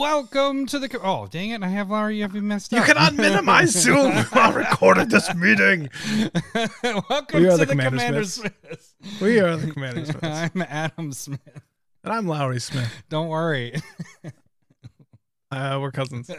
[0.00, 0.88] Welcome to the.
[0.88, 1.62] Co- oh, dang it!
[1.62, 2.16] I have Larry.
[2.16, 2.78] You have me messed up.
[2.78, 2.86] You up.
[2.86, 5.90] cannot minimize Zoom while recording this meeting.
[6.82, 8.54] Welcome We are to the the Commander Commander Smiths.
[9.04, 9.20] Smiths.
[9.20, 10.22] We are the Commander Smiths.
[10.22, 11.40] I'm Adam Smith.
[12.02, 12.90] And I'm Lowry Smith.
[13.10, 13.74] Don't worry.
[15.52, 16.30] Uh, we're cousins.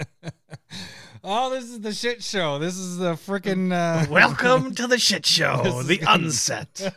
[1.23, 2.57] Oh, this is the shit show.
[2.57, 3.71] This is the freaking.
[3.71, 6.96] Uh, Welcome to the shit show, the unset.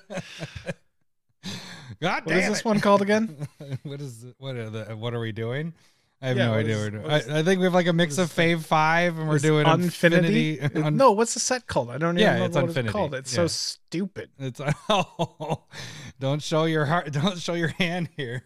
[2.01, 2.65] God What damn is this it.
[2.65, 3.49] one called again?
[3.83, 5.75] what is what are the what are we doing?
[6.23, 6.77] I have Yeah, no idea.
[6.77, 7.11] is- what we're doing.
[7.35, 10.59] I, I think we have like a mix of Fave Five, and we're doing Unfinity?
[10.61, 11.91] Uh, no, what's the set called?
[11.91, 12.89] I don't even Yeah, know it's what Unfinity.
[12.89, 13.15] it's called.
[13.15, 13.37] It's Yeah.
[13.37, 14.31] so stupid.
[14.39, 15.65] It's oh,
[16.21, 17.13] don't show your heart.
[17.13, 18.43] Don't show your hand here.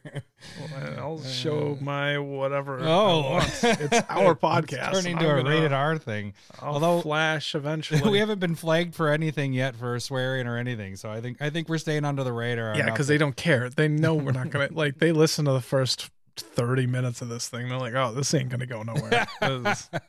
[0.58, 2.80] Well, I'll show my whatever.
[2.82, 3.62] Oh, it's
[4.08, 4.88] our podcast.
[4.88, 6.34] It's turning into a rated R thing.
[6.60, 8.10] I'll although- flash eventually.
[8.10, 10.96] we haven't been flagged for anything yet for swearing or anything.
[10.96, 12.76] So I think I think we're staying under the radar.
[12.76, 13.70] yeah, because they don't care.
[13.70, 14.98] They know we're not gonna like.
[14.98, 17.68] They listen to the first thirty minutes of this thing.
[17.68, 19.90] They're like, "Oh, this ain't gonna go nowhere." Is-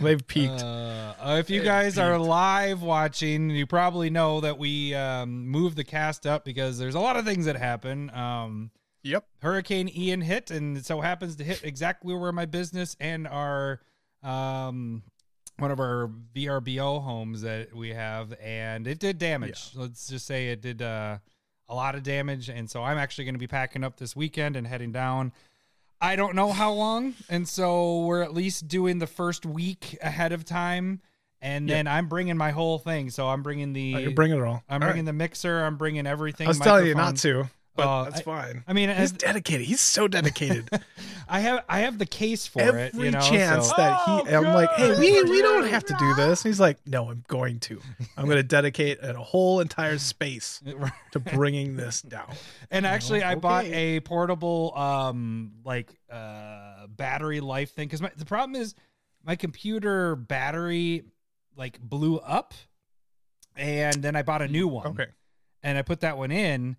[0.00, 0.62] They've peaked.
[0.62, 5.76] Uh, if you It guys are live watching, you probably know that we um, moved
[5.76, 8.10] the cast up because there's a lot of things that happen.
[8.10, 8.70] Um,
[9.02, 9.26] yep.
[9.42, 13.80] Hurricane Ian hit, and it so happens to hit exactly where my business and our
[14.22, 15.02] um,
[15.58, 19.70] one of our VRBO homes that we have, and it did damage.
[19.74, 21.18] Let's just say it did uh,
[21.72, 24.56] a lot of damage, and so I'm actually going to be packing up this weekend
[24.56, 25.32] and heading down.
[26.02, 30.32] I don't know how long, and so we're at least doing the first week ahead
[30.32, 31.00] of time,
[31.40, 31.74] and Yep.
[31.76, 33.08] then I'm bringing my whole thing.
[33.08, 34.62] So I'm bringing the oh, you're bringing it all.
[34.68, 35.12] I'm All bringing right.
[35.12, 35.62] the mixer.
[35.64, 36.46] I'm bringing everything.
[36.46, 38.64] I was telling you not to, but Uh, that's I- fine.
[38.66, 39.66] I mean, He's as, dedicated.
[39.66, 40.68] He's so dedicated.
[41.28, 42.94] I have I have the case for Every it.
[42.94, 45.96] You know, chance so- that he, Oh, I'm like, hey, we we don't have to
[45.98, 46.44] do this.
[46.44, 47.80] And he's like, no, I'm going to.
[48.16, 50.60] I'm going to dedicate a whole entire space
[51.12, 52.32] to bringing this down.
[52.70, 58.60] and actually, I bought a portable um like uh battery life thing because the problem
[58.60, 58.74] is
[59.24, 61.04] my computer battery
[61.56, 62.54] like blew up,
[63.56, 64.86] and then I bought a new one.
[64.88, 65.06] Okay.
[65.62, 66.76] and I put that one in,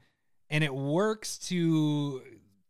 [0.54, 2.22] and it works to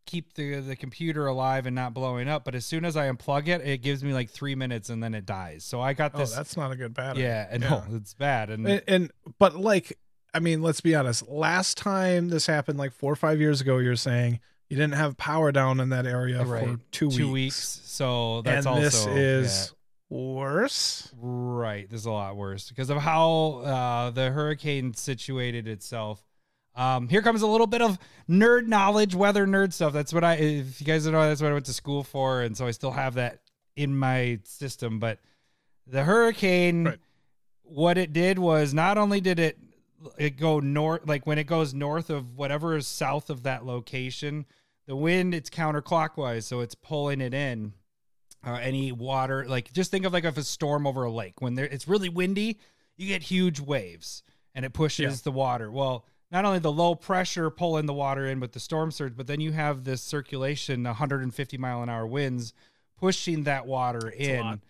[0.06, 2.44] keep the the computer alive and not blowing up.
[2.46, 5.14] But as soon as I unplug it, it gives me like three minutes and then
[5.14, 5.64] it dies.
[5.64, 6.34] So I got Oh, this.
[6.36, 7.24] that's not a good battery.
[7.24, 7.70] yeah, and Yeah.
[7.70, 8.50] no, it's bad.
[8.50, 9.98] And, And, and but like,
[10.34, 11.28] I mean, let's be honest.
[11.30, 14.40] Last time this happened, like four or five years ago, you're saying
[14.70, 17.78] you didn't have power down in that area for two, two weeks.
[17.78, 17.82] weeks.
[17.86, 19.74] So that's and also this is
[20.10, 21.12] worse.
[21.20, 21.90] right.
[21.90, 26.22] This is a lot worse because of how uh, the hurricane situated itself.
[26.75, 29.94] Um, here comes a little bit of nerd knowledge, weather nerd stuff.
[29.94, 32.41] That's what I, if you guys don't know, that's what I went to school for,
[32.41, 33.41] and so I still have that
[33.75, 35.00] in my system.
[35.00, 35.19] But
[35.85, 37.00] the hurricane, Right.
[37.61, 39.57] what it did was not only did it
[40.17, 44.45] it go north, like when it goes north of whatever is south of that location,
[44.85, 47.73] the wind it's counterclockwise, so it's pulling it in.
[48.45, 51.55] Uh, any water, like just think of like if a storm over a lake when
[51.55, 52.59] there it's really windy,
[52.97, 54.22] you get huge waves
[54.53, 55.23] and it pushes Yeah.
[55.23, 55.72] the water.
[55.72, 59.28] Well, not only the low pressure pulling the water in with the storm surge, but
[59.28, 62.54] then you have this circulation, 150 mile an hour winds
[62.98, 64.62] pushing that water a in.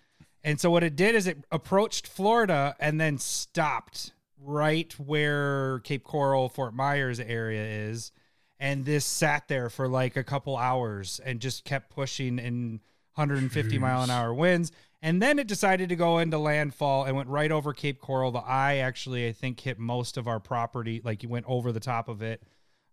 [0.43, 6.03] And so what it did is it approached Florida and then stopped right where Cape
[6.03, 8.11] Coral, Fort Myers area is.
[8.59, 12.81] And this sat there for like a couple hours and just kept pushing in
[13.15, 14.73] 150 mile an hour winds.
[15.03, 18.31] And then it decided to go into landfall and went right over Cape Coral.
[18.31, 21.01] The eye actually, I think, hit most of our property.
[21.03, 22.41] Like it went over the top of it.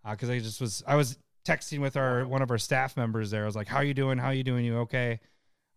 [0.09, 3.45] Because I just was, I was texting with our one of our staff members there.
[3.45, 4.19] I was like, "How you doing?
[4.19, 4.65] How you doing?
[4.65, 5.21] You okay?"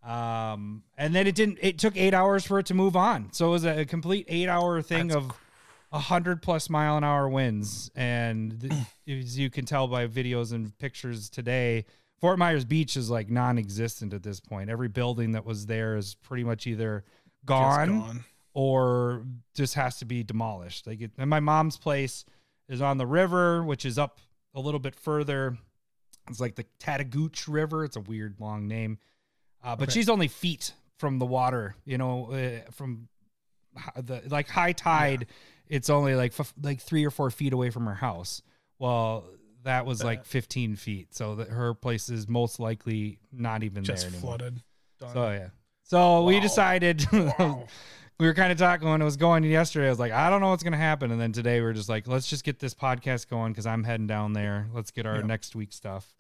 [0.04, 1.60] Um, and then it didn't.
[1.62, 3.32] It took eight hours for it to move on.
[3.32, 5.32] So it was a, complete eight-hour thing That's of
[5.92, 7.92] a hundred plus mile an hour winds.
[7.96, 8.72] And
[9.08, 11.86] as you can tell by videos and pictures today,
[12.24, 14.70] Fort Myers Beach is like non-existent at this point.
[14.70, 17.04] Every building that was there is pretty much either
[17.44, 18.26] gone, gone.
[18.54, 20.88] or just has to be demolished.
[20.88, 22.24] Like, it, and my mom's place
[22.70, 24.22] is on the river, which is up
[24.56, 25.58] a little bit further.
[26.30, 27.84] It's like the Tattagooch River.
[27.84, 29.00] It's a weird long name,
[29.62, 30.00] uh, but Okay.
[30.00, 31.76] she's only feet from the water.
[31.84, 33.10] You know, uh, from
[34.02, 35.28] the like high tide,
[35.68, 38.42] it's only like f- like three or four feet away from her house.
[38.80, 39.26] Well,
[39.64, 43.84] that was like Uh, 15 feet, so that her place is most likely not even
[43.84, 44.38] Just there anymore.
[44.38, 44.62] flooded.
[45.00, 45.14] Done.
[45.14, 45.48] So yeah.
[45.84, 46.42] So we Wow.
[46.42, 47.66] decided Wow.
[48.20, 49.88] we were kind of talking when it was going yesterday.
[49.88, 51.90] I was like, I don't know what's gonna happen, and then today we are just
[51.90, 54.70] like, let's just get this podcast going because I'm heading down there.
[54.74, 55.26] Let's get our Yeah.
[55.26, 56.14] next week stuff.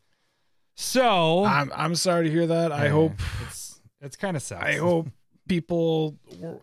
[0.75, 2.71] So I'm I'm sorry to hear that.
[2.71, 3.13] I yeah, hope
[3.45, 4.63] it's it's kind of sucks.
[4.65, 5.07] I hope
[5.47, 6.61] people were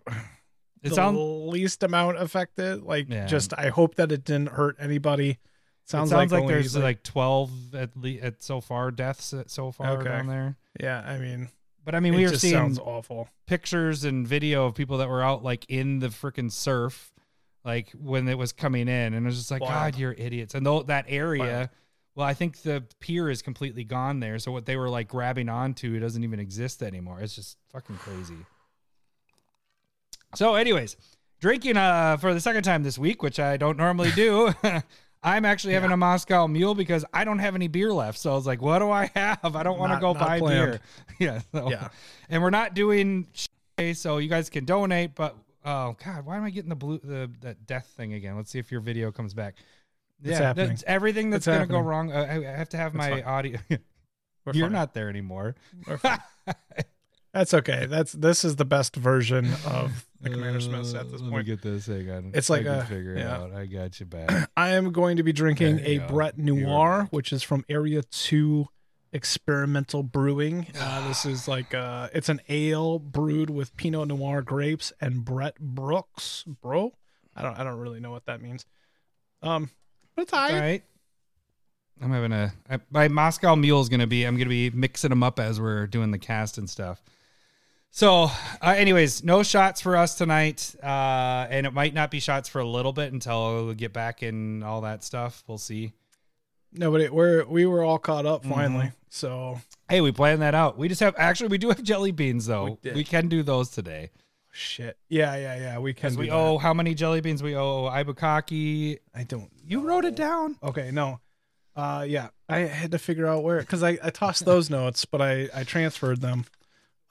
[0.82, 2.82] it the sounds least amount affected.
[2.82, 3.26] Like Yeah.
[3.26, 5.38] just I hope that it didn't hurt anybody.
[5.86, 9.34] Sounds, Sounds, it sounds like, only, there's like, 12 at least at so far deaths
[9.48, 10.04] so far Okay.
[10.04, 10.56] down there.
[10.78, 11.48] Yeah, I mean,
[11.84, 13.28] But I mean, we were just seeing sounds awful.
[13.46, 17.12] pictures and video of people that were out like in the freaking surf,
[17.64, 19.94] like when it was coming in, and it was just like, Wild.
[19.94, 20.54] God, you're idiots.
[20.54, 21.68] And though that area, Wild.
[22.14, 25.48] well, I think the pier is completely gone there, so what they were like grabbing
[25.48, 27.20] onto, it doesn't even exist anymore.
[27.20, 28.46] It's just fucking crazy.
[30.36, 30.96] So, anyways,
[31.40, 34.52] drinking uh for the second time this week, which I don't normally do.
[35.22, 38.18] I'm actually having a Moscow Mule because I don't have any beer left.
[38.18, 39.54] So I was like, what do I have?
[39.56, 40.72] I don't want to go buy planned.
[40.72, 40.80] beer.
[41.18, 41.40] Yeah.
[41.52, 41.88] so- Yeah.
[42.28, 43.26] And we're not doing
[43.94, 47.30] so you guys can donate, but oh god, why am I getting the blue the
[47.40, 48.36] that death thing again?
[48.36, 49.54] Let's see if your video comes back.
[50.22, 50.68] It's yeah, happening.
[50.68, 52.12] that's everything that's It's gonna go wrong.
[52.12, 53.22] Uh, I, I have to have It's my fine.
[53.24, 53.58] audio.
[54.52, 54.72] You're fine.
[54.72, 55.54] not there anymore.
[57.32, 57.86] That's okay.
[57.86, 61.30] That's this is the best version of the Commander Smiths at this Uh, Let me
[61.30, 61.46] point.
[61.46, 61.86] get this.
[61.86, 62.30] Hang on.
[62.34, 63.52] It's I like can a- figure it out.
[63.52, 64.50] I got you back.
[64.56, 65.98] I am going to be drinking a.
[65.98, 68.68] Brett Noir, which is from Area Two
[69.12, 70.66] Experimental Brewing.
[70.78, 75.56] Uh, this is like uh, it's an ale brewed with Pinot Noir grapes and Brett
[75.60, 76.92] Brux, bro.
[77.34, 78.66] I don't I don't really know what that means.
[79.42, 79.70] Um,
[80.16, 80.82] but it's All right.
[82.02, 84.24] I'm having a I, my Moscow Mule is gonna be.
[84.24, 87.02] I'm gonna be mixing them up as we're doing the cast and stuff.
[87.92, 88.30] So,
[88.62, 92.60] uh, anyways, no shots for us tonight, uh, and it might not be shots for
[92.60, 95.42] a little bit until we get back and all that stuff.
[95.48, 95.92] We'll see.
[96.72, 98.52] No, but it, we're we were all caught up Mm-hmm.
[98.52, 98.92] finally.
[99.08, 100.78] So Hey, we planned that out.
[100.78, 102.78] We just have actually we do have jelly beans though.
[102.84, 104.10] We We, can do those today
[104.52, 104.96] shit.
[105.08, 105.78] Yeah, yeah, yeah.
[105.80, 106.02] We can.
[106.02, 106.34] because do we that.
[106.36, 108.98] owe how many jelly beans we owe Ibukaki.
[109.12, 109.50] I don't.
[109.66, 110.56] You wrote it down.
[110.62, 111.18] Okay, no.
[111.74, 115.20] Uh, yeah, I had to figure out where because I, I tossed those notes, but
[115.20, 116.44] I I transferred them.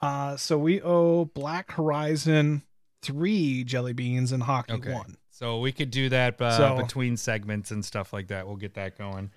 [0.02, 2.64] Uh, so we owe Black Horizon
[3.02, 4.94] three jelly beans and hockey Okay.
[4.94, 5.16] one.
[5.30, 8.46] So we could do that uh, So- between segments and stuff like that.
[8.48, 9.32] We'll get that going.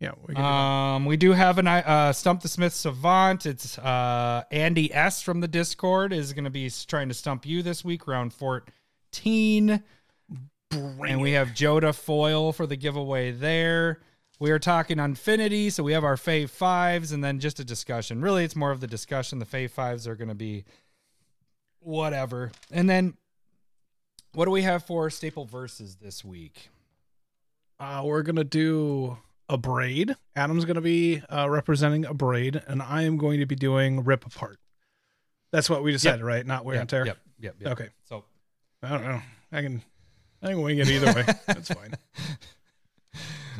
[0.00, 0.48] Yeah, we can do.
[0.50, 3.46] Um, we do have an uh, Stump the Smith Savant.
[3.46, 7.62] It's uh, Andy S from the Discord is going to be trying to stump you
[7.62, 9.80] this week, round 14.
[10.70, 14.00] Bring And we have Jodah Foil for the giveaway there.
[14.42, 18.20] We are talking Unfinity, so we have our Fave Fives and then just a discussion.
[18.20, 19.38] Really, it's more of the discussion.
[19.38, 20.64] The Fave Fives are going to be
[21.78, 22.50] whatever.
[22.68, 23.14] And then
[24.32, 26.70] what do we have for staple versus this week?
[27.78, 29.16] Uh, we're gonna do
[29.48, 30.16] Abrade.
[30.34, 34.58] Adam's gonna be uh, representing Abrade, and I am going to be doing rip apart.
[35.52, 36.44] That's what we decided, right?
[36.44, 37.06] Not wear yep, and tear.
[37.06, 37.72] Yep, yep, yep.
[37.74, 37.88] Okay.
[38.08, 38.24] So
[38.82, 39.22] I don't know.
[39.52, 39.82] I can.
[40.42, 41.24] I can wing it either way.
[41.46, 41.94] That's fine.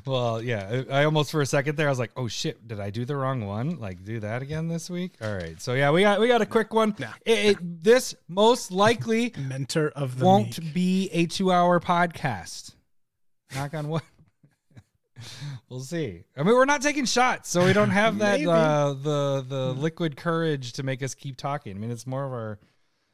[0.05, 2.91] Well, yeah, I almost for a second there I was like, "Oh shit, did I
[2.91, 3.79] do the wrong one?
[3.79, 5.61] Like do that again this week?" All right.
[5.61, 6.95] So yeah, we got we got a quick one.
[6.99, 7.09] Nah.
[7.25, 10.75] It, it- this most likely Mentor of the won't meek.
[10.75, 12.75] be a 2-hour podcast.
[13.55, 14.03] Knock on wood.
[15.69, 16.25] we'll see.
[16.37, 20.17] I mean, we're not taking shots, so we don't have that uh, the the liquid
[20.17, 21.77] courage to make us keep talking.
[21.77, 22.59] I mean, it's more of our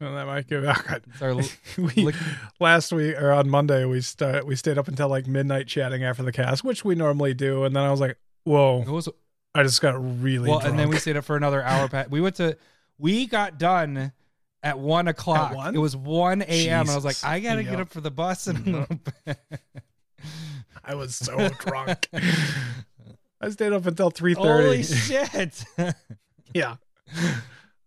[0.00, 0.64] Well, that might give.
[0.64, 1.02] Oh, God.
[1.20, 1.34] our
[1.78, 2.12] we
[2.60, 6.22] last week or on Monday we start we stayed up until like midnight chatting after
[6.22, 9.08] the cast, which we normally do, and then I was like, "Whoa!" it was
[9.54, 10.70] I just got really well, drunk.
[10.70, 11.88] and then we stayed up for another hour.
[11.88, 12.56] pa- We went to,
[12.96, 14.12] we got done
[14.62, 15.54] at one o'clock.
[15.54, 15.74] one?
[15.74, 16.82] It was one a.m.
[16.82, 17.70] and I was like, I gotta Yep.
[17.70, 19.38] get up for the bus in a little bit.
[20.84, 22.08] I was so drunk.
[23.40, 24.64] I stayed up until three thirty.
[24.64, 25.64] Holy shit!
[26.54, 26.76] yeah,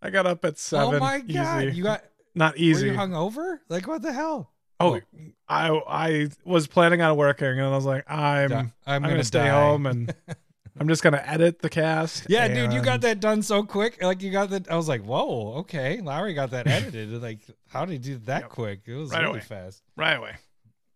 [0.02, 0.94] I got up at oh seven.
[0.96, 1.76] oh my god, easy.
[1.76, 2.04] you got
[2.34, 2.86] not easy.
[2.88, 3.58] were you hungover?
[3.68, 4.50] Like what the hell?
[4.80, 5.00] oh,
[5.48, 9.14] I I was planning on working, and I was like, I'm Di- I'm, I'm, gonna,
[9.14, 9.48] gonna, stay die.
[9.50, 10.12] home and
[10.80, 12.26] I'm just gonna edit the cast.
[12.28, 14.02] Yeah, dude, you got that done so quick.
[14.02, 14.70] Like you got that.
[14.70, 16.00] I was like, whoa, okay.
[16.00, 17.10] Lowry got that edited.
[17.22, 18.50] Like, how did he do that Yep.
[18.50, 18.80] quick?
[18.86, 19.40] It was Right really away.
[19.40, 19.82] fast.
[19.96, 20.32] right away.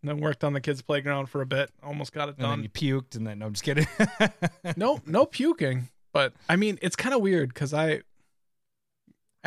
[0.02, 1.70] And then worked on the kids' playground for a bit.
[1.82, 2.62] Almost got it And then done.
[2.62, 3.86] you puked, and then no, I'm just kidding.
[4.76, 5.88] no, no puking.
[6.12, 8.00] But I mean, it's kind of weird because I,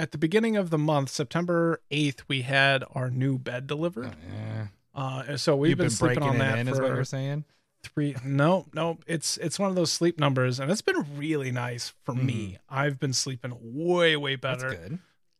[0.01, 4.15] at the beginning of the month, September eighth, we had our new bed delivered.
[4.27, 4.67] yeah.
[4.95, 7.45] Uh, so we've You've been, been sleeping on that in, for is what you're saying.
[7.83, 8.15] three.
[8.25, 12.13] No, no, it's it's one of those sleep numbers, and it's been really nice for
[12.13, 12.57] me.
[12.57, 12.59] Mhm.
[12.69, 14.75] I've been sleeping way way That's better.
[14.75, 14.99] good.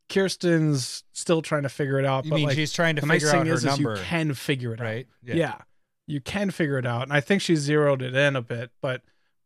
[0.09, 2.25] Kirsten's still trying to figure it out.
[2.25, 3.95] You but mean like, she's trying to nice figure thing out her is, is you
[3.97, 4.83] can figure it out.
[4.83, 5.07] right?
[5.23, 5.55] Yeah.
[6.07, 9.01] you can figure it out, and I think she zeroed it in a bit, but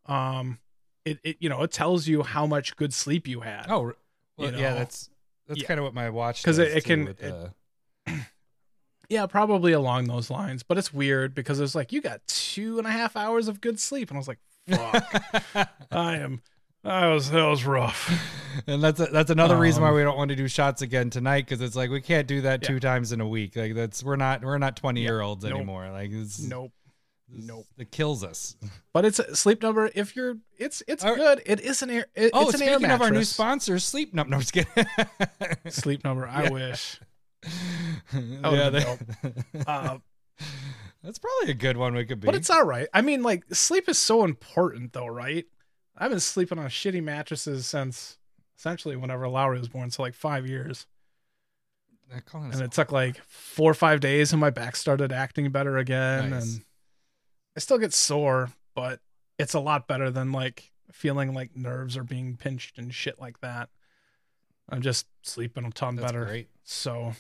[0.05, 0.60] um,
[1.05, 3.65] it it you know it tells you how much good sleep you had.
[3.70, 3.93] Oh,
[4.38, 4.74] well, You yeah.
[4.74, 5.10] That's
[5.48, 5.68] that's Yeah.
[5.68, 7.34] kind of what my watch because it- it can- with, it-
[8.08, 8.12] uh,
[9.10, 12.88] Yeah, probably along those lines, but it's weird because it's like you got two and
[12.88, 16.42] a half hours of good sleep, and I was like, "Fuck, I am."
[16.84, 18.10] That was that was rough.
[18.68, 21.10] and that's a, that's another reason why Um, we don't want to do shots again
[21.10, 22.68] tonight because it's like we can't do that Yeah.
[22.70, 23.56] two times in a week.
[23.56, 25.54] Like that's we're not we're not twenty year olds Nope.
[25.54, 25.90] anymore.
[25.92, 26.72] Like it's, Nope.
[27.36, 27.66] Nope.
[27.78, 28.56] It kills us.
[28.94, 29.90] But it's a sleep number.
[29.96, 31.16] If you're, it's it's right.
[31.16, 31.42] good.
[31.48, 32.06] It is an air.
[32.16, 33.30] It, oh, it's an air speaking of our new mattress.
[33.30, 34.13] sponsor, Sleep.
[34.13, 34.86] No, no, kidding.
[35.70, 36.28] sleep number.
[36.28, 36.50] I Yeah.
[36.52, 37.00] wish.
[38.13, 39.98] yeah, would've Uh,
[41.04, 41.96] that's probably a good one.
[41.96, 42.28] We could be.
[42.28, 42.88] but it's all right.
[42.94, 45.46] I mean, like sleep is so important, though, right?
[45.98, 48.20] I've been sleeping on shitty mattresses since
[48.58, 50.86] essentially whenever Lowry was born, so like five years.
[52.12, 55.12] They're calling us And it took like four or five days, and my back started
[55.12, 56.30] acting better again.
[56.30, 56.56] Nice.
[56.58, 56.63] And
[57.55, 59.00] I still get sore, but
[59.38, 63.39] it's a lot better than like feeling like nerves are being pinched and shit like
[63.41, 63.69] that.
[64.69, 66.25] I'm just sleeping a ton That's better.
[66.25, 66.48] great.
[66.63, 67.13] So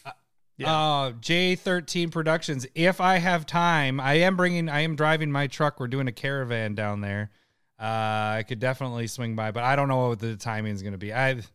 [0.63, 2.65] Uh, J13 Productions.
[2.75, 5.79] If I have time, I am bringing, I am driving my truck.
[5.79, 7.31] We're doing a caravan down there.
[7.79, 10.93] Uh, I could definitely swing by, but I don't know what the timing is going
[10.93, 11.11] to be.
[11.11, 11.51] I've,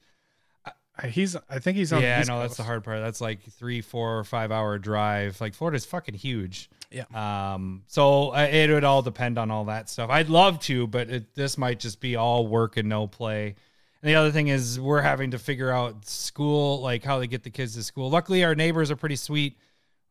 [1.06, 2.02] he's, I think he's on.
[2.02, 3.00] yeah, I know that's the hard part.
[3.00, 5.40] That's like three, four, or five hour drive.
[5.40, 6.68] Like Florida's fucking huge.
[6.90, 7.04] Yeah.
[7.52, 7.82] Um.
[7.86, 10.08] So uh, it would all depend on all that stuff.
[10.10, 13.54] I'd love to, but it, this might just be all work and no play.
[14.02, 17.42] And the other thing is we're having to figure out school, like how they get
[17.42, 18.08] the kids to school.
[18.10, 19.58] Luckily, our neighbors are pretty sweet.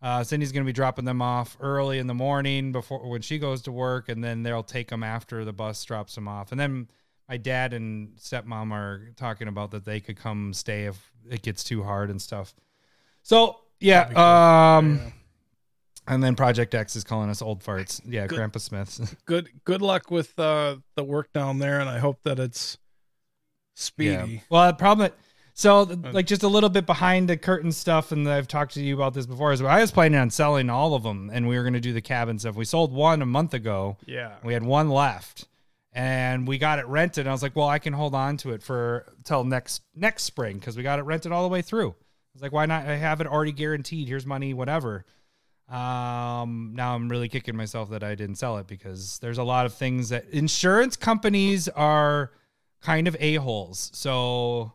[0.01, 3.39] Uh, Cindy's going to be dropping them off early in the morning before when she
[3.39, 6.51] goes to work, and then they'll take them after the bus drops them off.
[6.51, 6.87] And then
[7.27, 11.63] my dad and stepmom are talking about that they could come stay if it gets
[11.63, 12.53] too hard and stuff.
[13.23, 14.23] So yeah, That'd be cool.
[14.23, 15.11] um, Yeah.
[16.07, 18.01] And then Project X is calling us old farts.
[18.05, 18.35] Yeah, Good.
[18.37, 19.15] Grandpa Smiths.
[19.25, 22.77] Good, good luck with uh, the work down there, and I hope that it's
[23.75, 24.33] speedy.
[24.33, 24.39] Yeah.
[24.49, 25.11] Well, the problem.
[25.53, 28.81] So, Uh, like, just a little bit behind the curtain stuff, and I've talked to
[28.81, 29.51] you about this before.
[29.51, 31.93] Is I was planning on selling all of them, and we were going to do
[31.93, 32.55] the cabin stuff.
[32.55, 33.97] We sold one a month ago.
[34.05, 34.35] Yeah.
[34.43, 35.47] We had one left,
[35.93, 37.21] and we got it rented.
[37.21, 40.23] And I was like, well, I can hold on to it for till next next
[40.23, 41.89] spring because we got it rented all the way through.
[41.89, 41.93] I
[42.33, 42.85] was like, why not?
[42.85, 44.07] I have it already guaranteed.
[44.07, 45.05] Here's money, whatever.
[45.69, 49.65] Um, now I'm really kicking myself that I didn't sell it because there's a lot
[49.65, 52.31] of things that insurance companies are
[52.81, 53.91] kind of a holes.
[53.93, 54.73] So,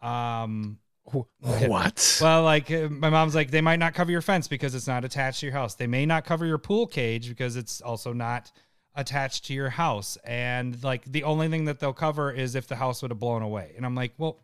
[0.00, 0.78] um,
[1.40, 2.18] What?
[2.20, 5.04] well, like uh, my mom's like, they might not cover your fence because it's not
[5.04, 5.74] attached to your house.
[5.74, 8.50] They may not cover your pool cage because it's also not
[8.94, 10.16] attached to your house.
[10.24, 13.42] And like the only thing that they'll cover is if the house would have blown
[13.42, 13.74] away.
[13.76, 14.40] And I'm like, well,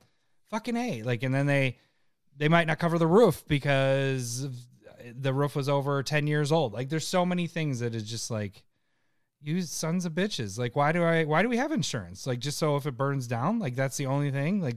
[0.51, 1.03] fucking a.
[1.03, 1.79] Like, and then they
[2.37, 4.47] they might not cover the roof because
[5.15, 6.73] the roof was over 10 years old.
[6.73, 8.63] Like, there's so many things that is just like.
[9.43, 10.59] You sons of bitches!
[10.59, 11.25] Like, why do I?
[11.25, 12.27] Why do we have insurance?
[12.27, 14.61] Like, just so if it burns down, like that's the only thing.
[14.61, 14.77] Like,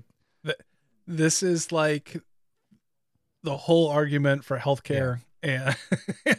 [1.06, 2.15] this is like
[3.44, 5.75] the whole argument for healthcare and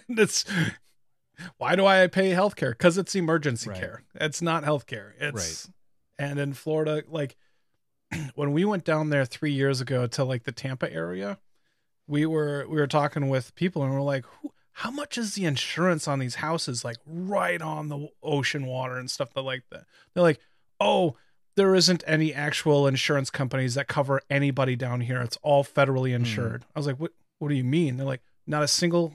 [0.08, 0.46] it's
[1.58, 2.70] why do I pay healthcare?
[2.70, 3.78] Because it's emergency Right.
[3.78, 4.02] care.
[4.14, 5.12] It's not healthcare.
[5.20, 5.68] It's
[6.18, 6.26] right.
[6.30, 7.36] and in Florida, like
[8.34, 11.38] when we went down there three years ago to like the Tampa area,
[12.06, 14.25] we were we were talking with people and we're like,
[14.73, 19.11] how much is the insurance on these houses like right on the ocean water and
[19.11, 19.84] stuff that like that?
[20.12, 20.40] They're like,
[20.80, 21.16] oh,
[21.56, 25.20] there isn't any actual insurance companies that cover anybody down here.
[25.20, 26.64] It's all federally insured.
[26.75, 27.96] I was like, what what do you mean?
[27.96, 29.14] They're like, not a single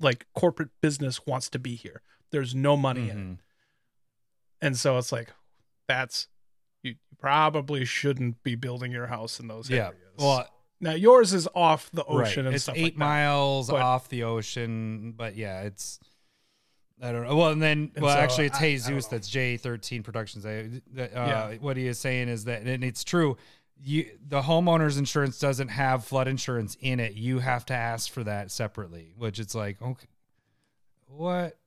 [0.00, 2.02] like corporate business wants to be here.
[2.32, 3.26] There's no money in it.
[3.26, 3.38] mhm.
[4.60, 5.32] And so it's like,
[5.86, 6.28] that's
[6.82, 9.86] you, you probably shouldn't be building your house in those yeah.
[9.86, 10.14] areas.
[10.18, 10.48] Well,
[10.80, 12.36] now yours is off the ocean right.
[12.46, 15.98] and it's stuff eight like miles But- off the ocean, but yeah, it's
[17.02, 17.36] I don't know.
[17.36, 18.88] Well, and then And well, so actually, it's I- Jesus.
[18.90, 19.00] know.
[19.10, 20.46] that's J thirteen Productions.
[20.46, 20.58] I,
[20.98, 21.54] uh, Yeah.
[21.60, 23.36] What he is saying is that, and it's true.
[23.82, 27.12] You the homeowner's insurance doesn't have flood insurance in it.
[27.12, 30.06] You have to ask for that separately, which it's like okay,
[31.08, 31.58] what?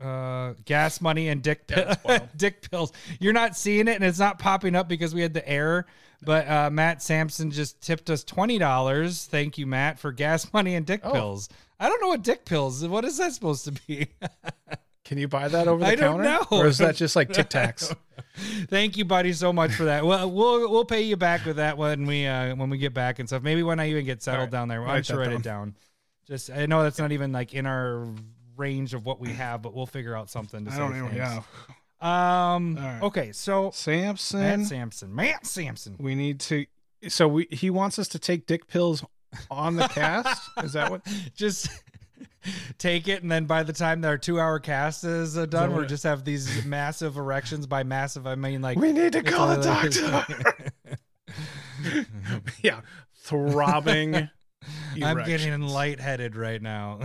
[0.00, 1.94] Uh, gas money and dick Yeah,
[2.36, 2.92] dick pills.
[3.20, 5.86] You're not seeing it, and it's not popping up because we had the error.
[6.24, 9.24] But uh, Matt Sampson just tipped us twenty dollars.
[9.26, 11.12] Thank you, Matt, for gas money and dick Oh.
[11.12, 11.48] pills.
[11.80, 12.86] I don't know what dick pills.
[12.86, 14.08] What is that supposed to be?
[15.04, 16.24] Can you buy that over the I don't counter?
[16.24, 16.46] know.
[16.58, 17.94] Or is that just like Tic Tacs?
[18.70, 20.06] Thank you, buddy, so much for that.
[20.06, 23.18] Well, we'll we'll pay you back with that when we uh when we get back
[23.18, 23.42] and stuff.
[23.42, 24.50] Maybe when I even get settled right.
[24.52, 24.80] down there.
[24.80, 25.74] I'm Write sure write it down.
[26.26, 28.06] Just I know that's not even like in our
[28.56, 31.16] range of what we have, but we'll figure out something to I say don't thanks.
[31.16, 31.42] Yeah.
[32.04, 32.76] Um.
[32.76, 33.00] Right.
[33.02, 33.32] Okay.
[33.32, 35.14] So Samson, Matt Samson.
[35.14, 35.96] Matt Sampson.
[35.98, 36.66] We need to.
[37.08, 39.04] So we he wants us to take dick pills
[39.50, 40.42] on the cast.
[40.62, 41.02] is that what?
[41.34, 41.68] Just
[42.78, 46.02] take it, and then by the time their two-hour cast is uh, done, we'll just
[46.04, 47.66] have these massive erections.
[47.66, 50.54] By massive, I mean like We need to call a literally- doctor.
[52.62, 52.80] yeah,
[53.22, 54.28] throbbing.
[55.02, 57.00] I'm getting lightheaded right now.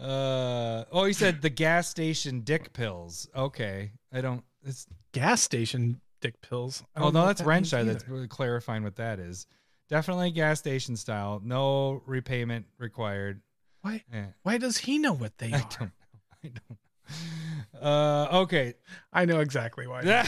[0.00, 3.28] Uh oh, he said the gas station dick pills.
[3.34, 4.44] Okay, I don't.
[4.64, 6.82] It's gas station dick pills.
[6.96, 7.84] Oh no, that's that Renshaw.
[7.84, 9.46] That's really clarifying what that is.
[9.88, 11.40] Definitely gas station style.
[11.44, 13.40] No repayment required.
[13.82, 14.02] Why?
[14.12, 15.68] Eh, Why does he know what they I are?
[15.78, 15.92] don't.
[16.42, 16.54] don't.
[16.70, 16.76] Know.
[17.80, 18.74] Uh, okay.
[19.12, 20.02] I know exactly why.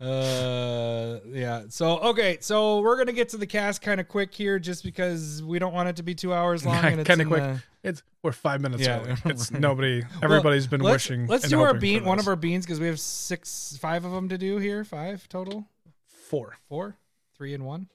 [0.00, 1.64] uh, yeah.
[1.68, 5.42] So okay, so we're gonna get to the cast kind of quick here, just because
[5.42, 6.76] we don't want it to be two hours long.
[6.84, 7.42] And it's Kinda quick.
[7.42, 9.00] the- It's we're five minutes Yeah.
[9.00, 9.14] early.
[9.26, 10.02] It's nobody.
[10.22, 11.26] Everybody's been let's, wishing.
[11.26, 12.04] Let's do our bean.
[12.04, 14.84] One of our beans because we have six, five of them to do here.
[14.84, 15.66] Five total.
[16.06, 16.56] four.
[16.68, 16.96] Four,
[17.40, 17.88] and one.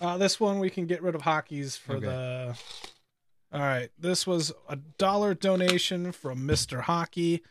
[0.00, 2.06] Uh, this one we can get rid of hockeys for Okay.
[2.06, 2.56] the.
[3.52, 7.42] All right, this was a dollar donation from Mister Hockey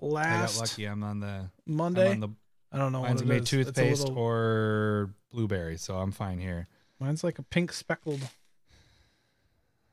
[0.00, 0.84] last I got last lucky.
[0.86, 1.50] I'm on the.
[1.66, 2.10] Monday.
[2.10, 2.28] on the
[2.72, 3.48] I don't know mine's what it gonna is.
[3.48, 6.68] Toothpaste little- or blueberry, so I'm fine here.
[6.98, 8.20] mine's like a pink speckled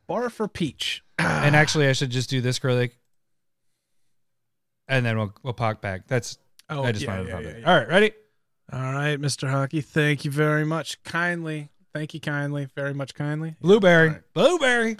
[0.07, 1.03] bar for peach.
[1.19, 2.97] And actually, I should just do this garlic,
[4.87, 6.07] and then we'll we'll pop back.
[6.07, 6.37] That's
[6.69, 7.59] oh, I just yeah, wanted to pop yeah, it.
[7.61, 7.69] yeah.
[7.71, 8.11] All right, ready?
[8.71, 9.49] All right, Mr.
[9.49, 11.01] Hockey, thank you very much.
[11.03, 13.55] Kindly, thank you kindly, very much kindly.
[13.61, 14.33] Blueberry, All right.
[14.33, 14.97] blueberry.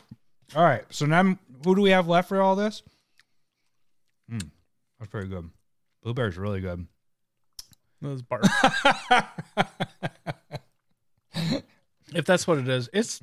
[0.55, 0.83] All right.
[0.89, 2.81] So now, who do we have left for all this?
[4.31, 4.49] Mm,
[4.99, 5.49] that's pretty good.
[6.03, 6.87] Blueberry's really good.
[8.01, 8.41] Those bar.
[12.13, 13.21] if that's what it is, it's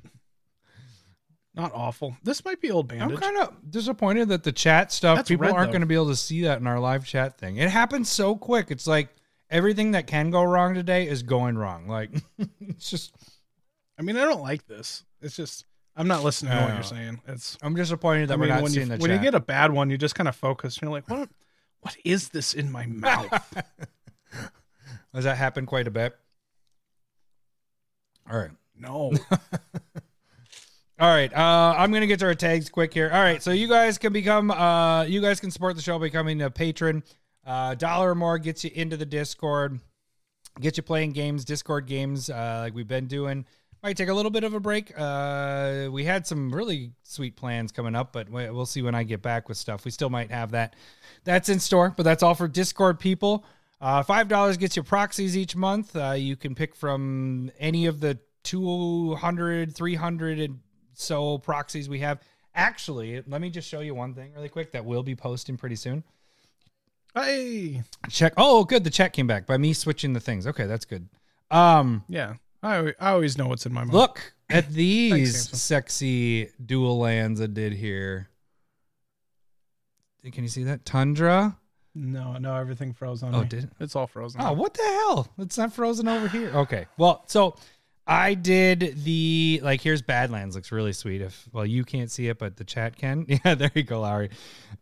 [1.55, 2.17] not awful.
[2.23, 5.55] This might be old I'm kind of disappointed that the chat stuff That's people red,
[5.55, 5.73] aren't though.
[5.73, 7.57] going to be able to see that in our live chat thing.
[7.57, 8.71] It happens so quick.
[8.71, 9.09] It's like
[9.49, 11.89] everything that can go wrong today is going wrong.
[11.89, 12.11] Like
[12.61, 13.15] it's just
[13.99, 15.05] I mean, I don't like this.
[15.23, 15.65] It's just
[15.97, 17.23] I'm not listening to what you're saying.
[17.27, 19.19] It's I'm disappointed that I we're not when seeing you the when chat.
[19.19, 20.79] you get a bad one, you just kind of focus.
[20.83, 21.31] You're like, what?
[21.87, 23.31] What is this in my mouth?
[25.15, 26.17] Does that happen quite a bit?
[28.29, 28.51] All right.
[28.77, 29.13] no.
[30.99, 31.33] All right.
[31.33, 33.09] Uh, I'm gonna get to our tags quick here.
[33.13, 33.41] All right.
[33.41, 36.51] So you guys can become uh, you guys can support the show by becoming a
[36.51, 37.05] patron.
[37.47, 39.79] Uh, dollar or more gets you into the Discord,
[40.61, 43.47] get you playing games, Discord games, uh, like we've been doing.
[43.87, 44.93] Might take a little bit of a break.
[44.99, 49.05] Uh, we had some really sweet plans coming up, but we- we'll see when I
[49.05, 49.85] get back with stuff.
[49.85, 50.75] We still might have that.
[51.23, 53.45] That's in store, but that's all for Discord people.
[53.81, 55.95] Uh, Five dollars gets you proxies each month.
[55.95, 60.59] Uh, you can pick from any of the 200, 300 and
[60.95, 62.19] so proxies we have.
[62.57, 65.77] Actually, let me just show you one thing really quick that we'll be posting pretty
[65.77, 66.03] soon.
[67.15, 68.33] hey, Check.
[68.37, 68.83] Oh, good.
[68.83, 70.45] The chat came back by me switching the things.
[70.45, 71.09] Okay, that's good.
[71.53, 72.35] Um, yeah.
[72.63, 73.95] I I always know what's in my mouth.
[73.95, 78.29] look at these sexy dual lands I did here.
[80.33, 81.57] Can you see that tundra?
[81.95, 83.47] No, no, everything froze on Oh, me.
[83.49, 83.71] did it?
[83.81, 84.41] It's all frozen.
[84.43, 85.29] Oh, what the hell?
[85.39, 86.51] It's not frozen over here.
[86.53, 86.87] Okay.
[86.99, 87.55] Well, so
[88.09, 91.23] I did the like here's Badlands looks really sweet.
[91.23, 93.25] If well you can't see it, but the chat can.
[93.45, 94.31] Yeah, there you go, Lowry.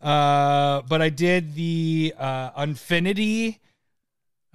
[0.01, 3.61] Uh, but I did the uh Unfinity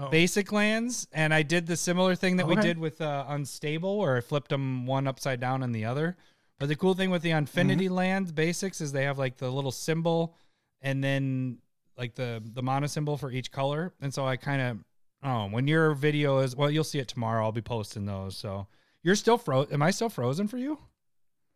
[0.01, 0.07] Oh.
[0.09, 4.15] basic lands, and I did the similar thing that we did with uh, Unstable, where
[4.15, 6.15] I flipped them one upside down and the other.
[6.57, 7.93] But the cool thing with the Unfinity Mm-hmm.
[7.95, 10.35] lands basics is they have like the little symbol,
[10.81, 11.57] and then
[11.97, 13.93] like the the mono symbol for each color.
[14.01, 14.77] And so I kind of
[15.23, 17.43] oh, when your video is well, you'll see it tomorrow.
[17.43, 18.37] I'll be posting those.
[18.37, 18.67] So
[19.03, 19.67] you're still froze.
[19.71, 20.77] Am I still frozen for you?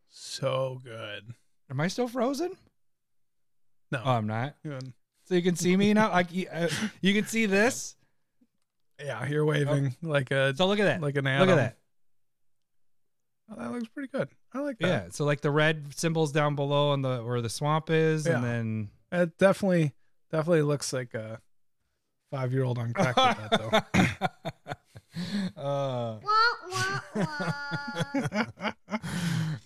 [0.09, 1.33] So good.
[1.69, 2.51] Am I still frozen?
[3.91, 4.01] No.
[4.03, 4.55] Oh, I'm not.
[4.63, 4.91] Good.
[5.25, 6.09] So you can see me now.
[6.11, 6.67] Like you, uh,
[7.01, 7.95] you can see this.
[9.03, 11.01] Yeah, you're waving like a So look at that.
[11.01, 11.77] like an look at that.
[13.51, 14.29] Oh, that looks pretty good.
[14.53, 14.87] I like that.
[14.87, 15.05] Yeah.
[15.11, 18.89] So like the red symbols down below on the where the swamp is, and then
[19.11, 19.93] It definitely
[20.31, 21.39] definitely looks like a
[22.31, 23.93] five year old on crack with that
[25.55, 25.61] though.
[25.61, 26.19] uh,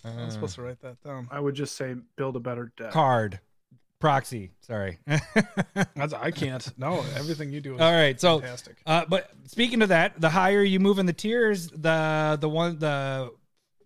[0.04, 1.28] I'm supposed to write that down.
[1.30, 2.90] I would just say build a better deck.
[2.90, 3.40] card
[3.98, 4.50] proxy.
[4.60, 4.98] Sorry.
[5.06, 6.66] I can't.
[6.78, 8.20] No, everything you do is All right.
[8.20, 8.76] So fantastic.
[8.86, 12.78] Uh, but speaking of that, the higher you move in the tiers, the the one
[12.78, 13.32] the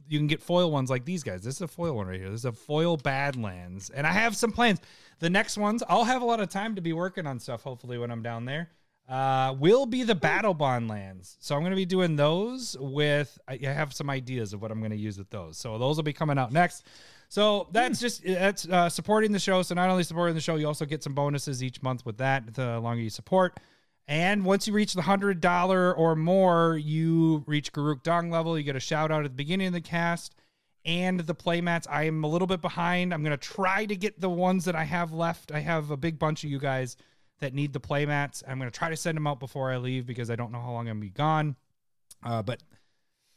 [0.09, 1.43] you can get foil ones like these guys.
[1.43, 2.31] This is a foil one right here.
[2.31, 4.81] This is a foil Badlands, and I have some plans.
[5.21, 7.63] The next ones, I'll have a lot of time to be working on stuff.
[7.63, 8.71] Hopefully, when I'm down there,
[9.09, 11.37] uh, will be the Battlebond lands.
[11.41, 13.39] So I'm going to be doing those with.
[13.49, 15.57] I I have some ideas of what I'm going to use with those.
[15.57, 16.85] So those will be coming out next.
[17.33, 19.63] So that's just that's uh, supporting the show.
[19.63, 22.53] So not only supporting the show, you also get some bonuses each month with that.
[22.53, 23.59] The longer you support.
[24.07, 28.59] And once you reach the hundred dollar or more, you reach Garuk Dong level.
[28.59, 30.35] You get a shout out at the beginning of the cast
[30.85, 31.87] and the playmats.
[31.89, 33.15] I am a little bit behind.
[33.15, 35.53] I'm gonna try to get the ones that I have left.
[35.53, 36.99] I have a big bunch of you guys
[37.41, 38.43] that need the playmats.
[38.47, 40.73] I'm gonna try to send them out before I leave because I don't know how
[40.73, 41.57] long I'm gonna be gone.
[42.23, 42.63] Uh, but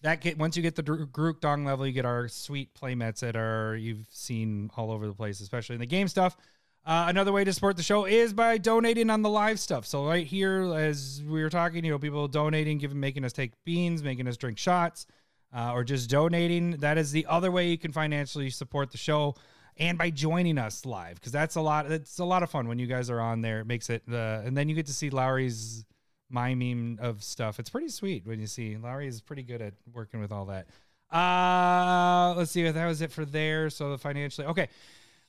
[0.06, 3.36] that get once you get the Garuk Dong level, you get our sweet playmats that
[3.36, 6.38] are you've seen all over the place, especially in the game stuff.
[6.86, 9.88] Uh, another way to support the show is by donating on the live stuff.
[9.88, 13.54] So right here, as we were talking, you know, people donating, giving, making us take
[13.64, 15.08] beans, making us drink shots,
[15.52, 16.78] uh, or just donating.
[16.78, 19.36] That is the other way you can financially support the show.
[19.78, 21.92] and by joining us live because that's a lot.
[21.92, 23.62] It's a lot of fun when you guys are on there.
[23.62, 25.84] It makes it, uh, and then you get to see Lowry's
[26.30, 27.60] miming of stuff.
[27.60, 30.68] It's pretty sweet when you see Lowry is pretty good at working with all that.
[31.12, 32.70] Uh, let's see.
[32.70, 33.70] That was it for there.
[33.70, 34.70] So the financially, okay.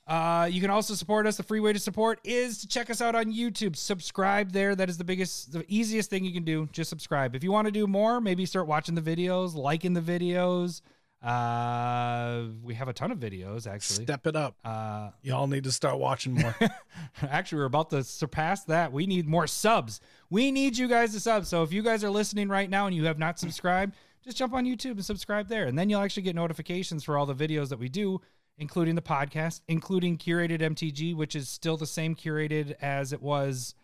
[0.07, 1.37] Uh, you can also support us.
[1.37, 3.75] The free way to support is to check us out on YouTube.
[3.75, 4.77] Subscribe there.
[4.77, 6.69] That is the biggest, the easiest thing you can do.
[6.71, 7.35] Just subscribe.
[7.35, 10.81] If you want to do more, maybe start watching the videos, liking the videos.
[11.27, 14.05] Uh, we have a ton of videos actually.
[14.05, 14.57] Step it up.
[14.65, 16.55] Uh, Y'all need to start watching more.
[17.23, 18.93] actually, we're about to surpass that.
[18.93, 20.01] We need more subs.
[20.31, 21.45] We need you guys to sub.
[21.47, 24.55] So if you guys are listening right now and you have not subscribed, just jump
[24.55, 27.69] on YouTube and subscribe there, and then you'll actually get notifications for all the videos
[27.69, 28.21] that we do
[28.59, 33.75] including the podcast, including curated MTG, which is still the same curated as it was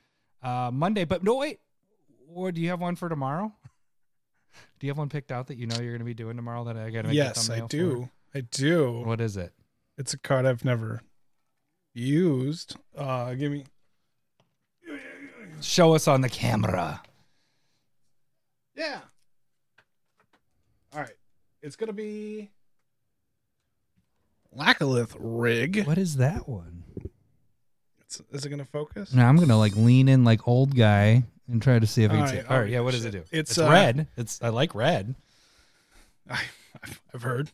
[0.43, 1.05] uh, Monday.
[1.05, 1.61] But no, wait,
[2.29, 3.53] or do you have one for tomorrow?
[4.79, 6.65] Do you have one picked out that you know you're going to be doing tomorrow
[6.65, 7.17] that I got to make?
[7.17, 8.09] yes, I do.
[8.35, 9.03] I do.
[9.05, 9.53] What is it?
[9.99, 11.03] It's a card I've never
[11.95, 12.77] used.
[12.97, 13.65] Uh, give me.
[15.61, 17.03] Show us on the camera.
[18.75, 19.01] Yeah.
[20.93, 21.13] All right.
[21.63, 22.51] It's gonna be
[24.57, 25.87] Lakalith rig.
[25.87, 26.85] What is that one?
[28.01, 29.15] It's, is it gonna focus?
[29.15, 32.15] No, I'm gonna like lean in like old guy and try to see if I
[32.15, 32.37] All can see.
[32.37, 32.51] right, it.
[32.51, 32.81] All right, yeah.
[32.81, 33.25] What does it do?
[33.31, 34.07] It's, It's, uh, red.
[34.17, 35.15] It's I like red.
[36.31, 36.41] I,
[36.83, 37.51] I've- I've heard.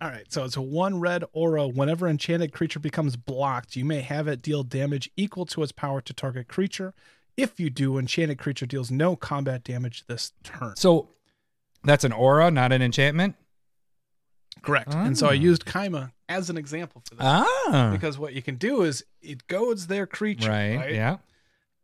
[0.00, 1.66] All right, so it's a one red aura.
[1.68, 6.00] Whenever enchanted creature becomes blocked, you may have it deal damage equal to its power
[6.02, 6.92] to target creature.
[7.36, 10.76] If you do, enchanted creature deals no combat damage this turn.
[10.76, 11.08] So
[11.82, 13.36] that's an aura, not an enchantment.
[14.62, 14.92] Correct.
[14.92, 15.32] And so I Ah.
[15.32, 19.46] used Kaima as an example for that Ah, Because what you can do is it
[19.46, 20.92] goads their creature, right, right?
[20.94, 21.16] Yeah.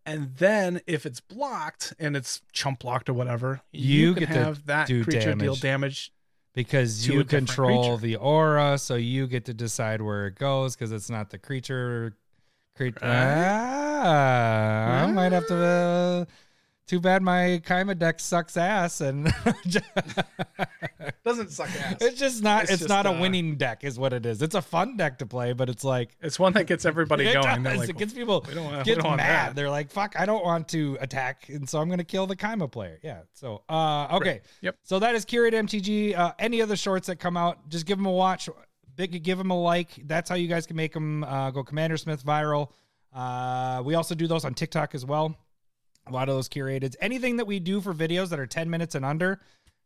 [0.04, 4.32] And then if it's blocked and it's chump blocked or whatever, You you, can get
[4.32, 5.60] to have that do creature deal damage.
[5.60, 6.12] damage.
[6.54, 11.08] because you control the aura, so you get to decide where it goes because it's
[11.10, 12.16] not the creature.
[12.76, 12.98] Creature.
[13.02, 14.00] Right.
[14.04, 15.56] Ah, I might have to.
[15.56, 16.24] Uh,
[16.92, 19.24] too bad my Kaima deck sucks ass, and
[21.24, 21.96] Doesn't suck ass.
[22.02, 22.64] it's just not.
[22.64, 24.42] It's, It's just, not a uh, winning deck, is what it is.
[24.42, 27.32] It's a fun deck to play, but it's like It's one that gets everybody it
[27.32, 27.62] going.
[27.62, 29.56] Like, it gets people we don't want, we get don't mad.
[29.56, 32.36] They're like, "Fuck, I don't want to attack," and so I'm going to kill the
[32.36, 33.00] Kaima player.
[33.02, 33.20] Yeah.
[33.32, 34.42] So, uh, okay.
[34.60, 34.76] Yep.
[34.82, 36.14] So that is Curate MTG.
[36.14, 38.50] Uh, any other shorts that come out, just give them a watch.
[38.96, 39.98] Big, give them a like.
[40.04, 42.68] That's how you guys can make them uh, go Commander Smith viral.
[43.14, 45.38] Uh, we also do those on TikTok as well.
[46.06, 46.94] A lot of those curated.
[47.00, 49.40] Anything that we do for videos that are 10 minutes and under,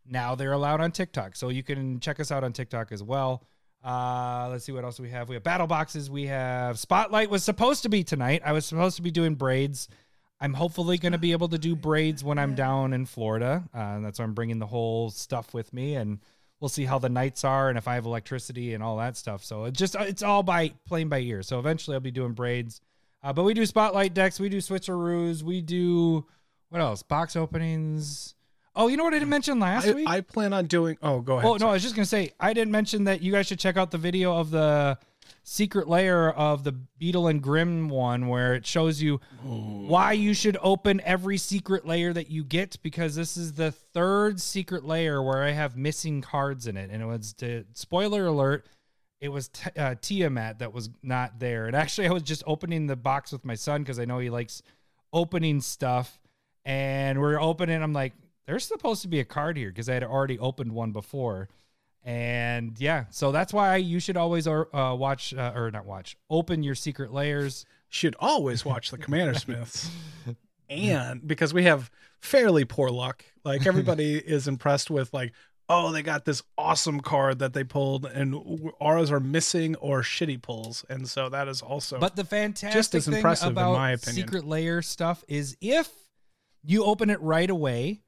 [0.08, 1.36] now they're allowed on TikTok.
[1.36, 3.44] So you can check us out on TikTok as well.
[3.84, 5.28] Uh, let's see what else we have.
[5.28, 6.10] We have battle boxes.
[6.10, 8.42] We have Spotlight was supposed to be tonight.
[8.44, 9.88] I was supposed to be doing braids.
[10.40, 13.64] I'm hopefully going to be able to do braids when I'm down in Florida.
[13.74, 16.18] Uh, and that's why I'm bringing the whole stuff with me, and
[16.60, 19.44] we'll see how the nights are and if I have electricity and all that stuff.
[19.44, 21.42] So it just it's all by playing by ear.
[21.42, 22.80] So eventually I'll be doing braids.
[23.26, 26.24] Uh, but we do spotlight decks, we do switcheroos, we do
[26.68, 27.02] what else?
[27.02, 28.36] Box openings.
[28.76, 30.08] Oh, you know what I didn't mention last I, week?
[30.08, 30.96] I plan on doing.
[31.02, 31.50] Oh, go ahead.
[31.50, 33.76] Oh no, I was just gonna say I didn't mention that you guys should check
[33.76, 34.96] out the video of the
[35.42, 40.56] secret lair of the Beetle and Grim one where it shows you why you should
[40.60, 45.42] open every secret lair that you get because this is the third secret lair where
[45.42, 48.66] I have missing cards in it and it was to spoiler alert
[49.20, 51.66] it was t- uh, Tiamat that was not there.
[51.66, 54.30] And actually I was just opening the box with my son because I know he
[54.30, 54.62] likes
[55.12, 56.18] opening stuff.
[56.64, 58.12] And we're opening I'm like
[58.46, 61.48] there's supposed to be a card here because I had already opened one before.
[62.04, 66.62] And yeah so that's why you should always uh, watch uh, or not watch open
[66.62, 67.64] your secret lairs.
[67.88, 69.90] Should always watch the Commander Smiths,
[70.68, 71.88] and because we have
[72.20, 75.32] fairly poor luck, like everybody is impressed with like.
[75.68, 78.34] Oh, they got this awesome card that they pulled, and
[78.78, 81.98] auras are missing or shitty pulls, and so that is also.
[81.98, 84.26] But the fantastic Just as thing impressive, in about my opinion.
[84.26, 85.90] secret lair stuff is if
[86.62, 88.02] you open it right away,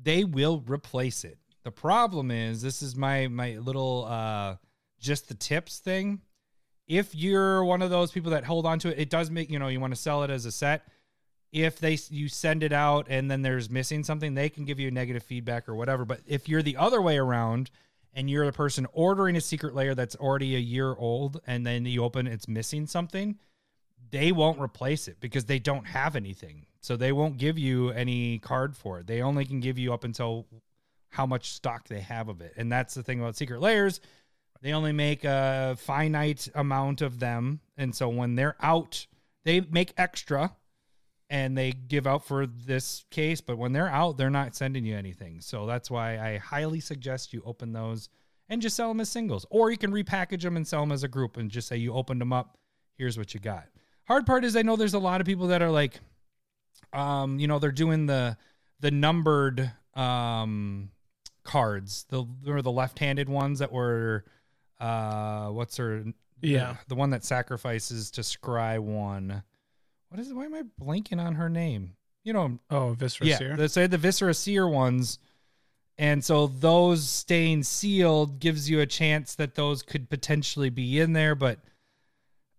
[0.00, 1.38] they will replace it.
[1.64, 4.56] The problem is this is my my little uh
[4.98, 6.22] just the tips thing.
[6.86, 9.58] If you're one of those people that hold on to it, it does make you
[9.58, 10.86] know you want to sell it as a set.
[11.54, 14.90] If they you send it out and then there's missing something, they can give you
[14.90, 16.04] negative feedback or whatever.
[16.04, 17.70] But if you're the other way around
[18.12, 21.86] and you're the person ordering a secret lair that's already a year old and then
[21.86, 23.38] you open it's missing something,
[24.10, 26.66] they won't replace it because they don't have anything.
[26.80, 29.06] So they won't give you any card for it.
[29.06, 30.46] They only can give you up until
[31.10, 32.54] how much stock they have of it.
[32.56, 34.00] And that's the thing about secret lairs.
[34.60, 37.60] They only make a finite amount of them.
[37.76, 39.06] And so when they're out,
[39.44, 40.52] they make extra
[41.30, 43.40] and they give out for this case.
[43.40, 45.40] But when they're out, they're not sending you anything.
[45.40, 48.08] So that's why I highly suggest you open those
[48.48, 49.46] and just sell them as singles.
[49.50, 51.94] Or you can repackage them and sell them as a group and just say you
[51.94, 52.58] opened them up.
[52.96, 53.64] Here's what you got.
[54.06, 55.98] Hard part is I know there's a lot of people that are like,
[56.92, 58.36] um, you know, they're doing the
[58.80, 60.90] the numbered um
[61.42, 64.24] cards, the or the left-handed ones that were
[64.80, 66.04] uh what's her
[66.42, 66.72] Yeah.
[66.72, 69.42] the, the one that sacrifices to scry one.
[70.14, 70.32] What is?
[70.32, 71.96] Why am I blanking on her name?
[72.22, 73.56] You know, Oh, Viscera yeah, Seer.
[73.56, 75.18] let's say the Viscera Seer ones.
[75.98, 81.14] And so those staying sealed gives you a chance that those could potentially be in
[81.14, 81.34] there.
[81.34, 81.58] But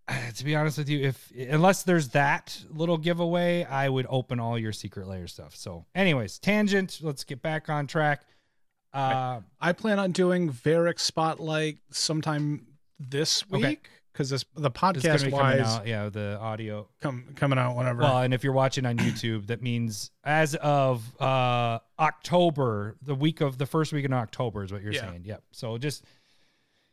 [0.09, 4.41] uh, to be honest with you, if unless there's that little giveaway, I would open
[4.41, 5.55] all your secret lair stuff.
[5.55, 6.99] So, anyways, tangent.
[7.01, 8.25] Let's get back on track.
[8.91, 12.67] Uh, I plan on doing Varric Spotlight sometime
[12.99, 13.77] this Okay.
[14.15, 15.85] Because this the podcast wise out.
[15.85, 16.87] Yeah, the audio.
[17.01, 18.01] come coming out whenever.
[18.01, 23.41] Well, and if you're watching on YouTube, that means as of uh October, the week
[23.41, 25.09] of the first week in October is what you're Yeah.
[25.09, 25.23] saying.
[25.25, 25.43] Yep.
[25.51, 26.05] So just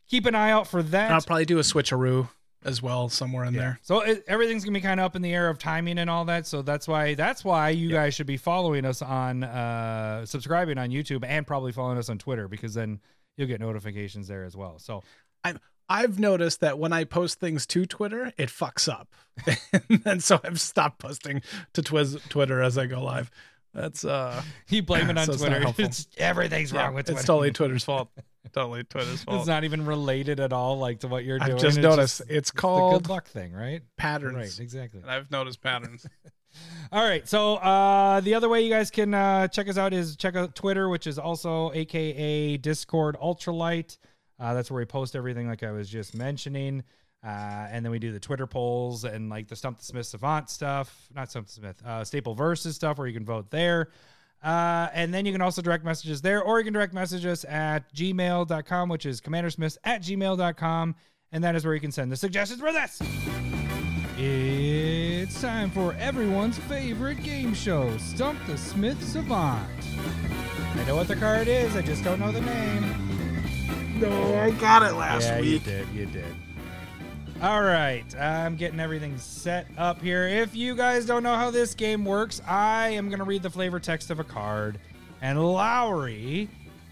[0.09, 1.13] keep an eye out for that.
[1.13, 2.29] I'll probably do a switcheroo
[2.65, 3.61] as well somewhere in Yeah.
[3.61, 3.79] there.
[3.83, 6.25] So it, everything's gonna be kind of up in the air of timing and all
[6.25, 6.47] that.
[6.49, 10.91] So that's why that's why you guys should be following us on uh subscribing on
[10.91, 13.01] YouTube and probably following us on Twitter because then
[13.37, 14.79] you'll get notifications there as well.
[14.81, 15.03] So
[15.93, 19.09] I've noticed that when I post things to Twitter, it fucks up,
[20.07, 21.43] and so I've stopped posting
[21.75, 23.31] to Twiz- Twitter as I go live.
[23.75, 25.61] That's uh, you blame it on So Twitter.
[25.61, 25.85] helpful.
[25.85, 27.19] It's everything's wrong with Twitter.
[27.21, 28.09] it's totally Twitter's fault.
[28.53, 29.39] totally Twitter's fault.
[29.39, 31.53] It's not even related at all, like to what you're doing.
[31.53, 33.83] I've just It's noticed it's it's the called good luck thing, right?
[33.97, 34.35] patterns.
[34.37, 35.01] Right, exactly.
[35.01, 36.07] And I've noticed patterns.
[36.93, 37.27] All right.
[37.27, 40.55] So uh, the other way you guys can uh, check us out is check out
[40.55, 43.97] Twitter, which is also AKA Discord Ultralight.
[44.39, 46.83] Uh, that's where we post everything, like I was just mentioning.
[47.25, 50.51] Uh, and then we do the Twitter polls and like the Stump the Smith Savant
[50.51, 53.91] stuff, not Stump the Smith, uh, Staple Versus stuff, where you can vote there.
[54.43, 57.45] Uh, and then you can also direct messages there, or you can direct message us
[57.45, 60.97] at gmail.com, which is commandersmiths at gmail.com.
[61.31, 63.01] And that is where you can send the suggestions for this.
[64.19, 69.69] It's time for everyone's favorite game show, Stump the Smith Savant.
[70.75, 73.22] I know what the card is, I just don't know the name.
[73.95, 75.45] No, I got it last week.
[75.67, 76.25] yeah, you did, you did.
[77.43, 80.29] All right, I'm getting everything set up here.
[80.29, 83.51] If you guys don't know how this game works, I am going to read the
[83.51, 84.79] flavor text of a card,
[85.21, 86.49] and Lowry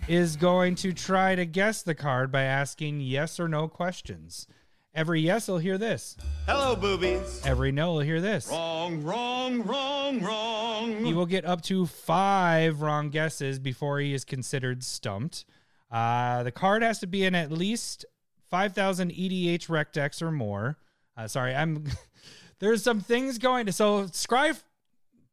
[0.08, 4.48] is going to try to guess the card by asking yes or no questions.
[4.92, 6.16] Every yes, he'll hear this.
[6.46, 7.42] Hello, boobies.
[7.46, 8.48] Every no, he'll hear this.
[8.48, 11.04] Wrong, wrong, wrong, wrong.
[11.04, 15.44] He will get up to five wrong guesses before he is considered stumped.
[15.90, 18.04] Uh, the card has to be in at least
[18.50, 20.78] 5,000 EDHREC decks or more.
[21.16, 21.84] Uh, sorry, I'm.
[22.58, 23.72] There's some things going to.
[23.72, 24.60] So, Scry.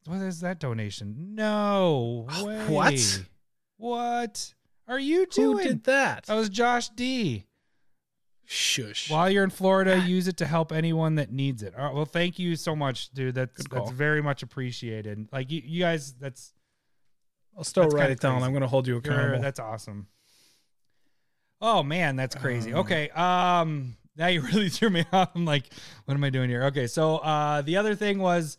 [0.06, 1.36] What is that donation?
[1.36, 2.66] No way.
[2.68, 3.24] What?
[3.78, 4.54] What
[4.88, 5.58] are you doing?
[5.58, 6.26] Who did that?
[6.26, 7.46] That was Josh D.
[8.46, 9.12] Shush.
[9.12, 11.74] While you're in Florida, use it to help anyone that needs it.
[11.78, 13.36] All right, well, thank you so much, dude.
[13.36, 15.28] That's that's very much appreciated.
[15.34, 16.54] Like you, you guys, that's
[17.58, 18.44] I'll still That's write it down.
[18.44, 19.42] I'm going to hold you you're, accountable.
[19.42, 20.08] that's awesome.
[21.62, 22.74] Oh man, that's crazy.
[22.74, 22.80] Uh.
[22.80, 25.32] okay, um, now you really threw me off.
[25.36, 25.72] I'm like,
[26.06, 26.66] what am I doing here?
[26.66, 28.58] Okay, so uh, the other thing was,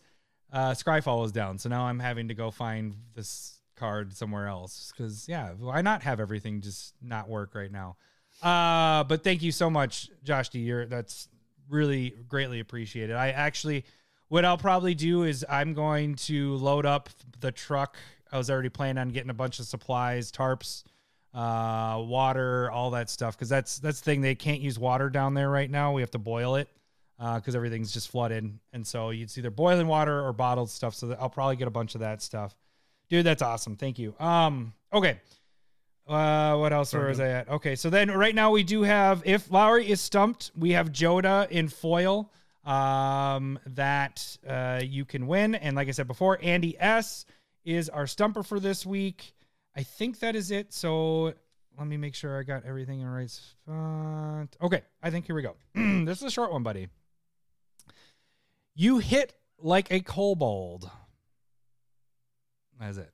[0.51, 4.91] uh, Scryfall was down, so now I'm having to go find this card somewhere else
[4.95, 7.95] because yeah, why not have everything just not work right now?
[8.41, 10.59] Uh, but thank you so much, Josh D.
[10.59, 11.27] You're that's
[11.69, 13.15] really greatly appreciated.
[13.15, 13.85] I actually,
[14.27, 17.09] what I'll probably do is I'm going to load up
[17.39, 17.97] the truck.
[18.31, 20.83] I was already planning on getting a bunch of supplies, tarps,
[21.33, 23.37] uh, water, all that stuff.
[23.37, 24.21] Cause that's, that's the thing.
[24.21, 25.93] They can't use water down there right now.
[25.93, 26.69] We have to boil it.
[27.19, 28.49] Uh, cause everything's just flooded.
[28.71, 30.95] And so it's either boiling water or bottled stuff.
[30.95, 32.55] So I'll probably get a bunch of that stuff.
[33.09, 33.75] Dude, that's awesome.
[33.75, 34.15] Thank you.
[34.19, 35.19] Um, okay.
[36.07, 36.91] Uh, what else?
[36.93, 37.49] Where was I at?
[37.49, 41.49] Okay, so then right now we do have if Lowry is stumped, we have Jodah
[41.51, 42.31] in foil.
[42.65, 47.25] Um, that uh you can win, and like I said before, Andy S
[47.63, 49.33] is our stumper for this week.
[49.79, 50.73] I think that is it.
[50.73, 51.33] So
[51.77, 54.57] let me make sure I got everything in the right spot.
[54.61, 55.55] Okay, I think here we go.
[56.05, 56.89] this is a short one, buddy.
[58.75, 60.91] You hit like a kobold.
[62.77, 63.09] That's it.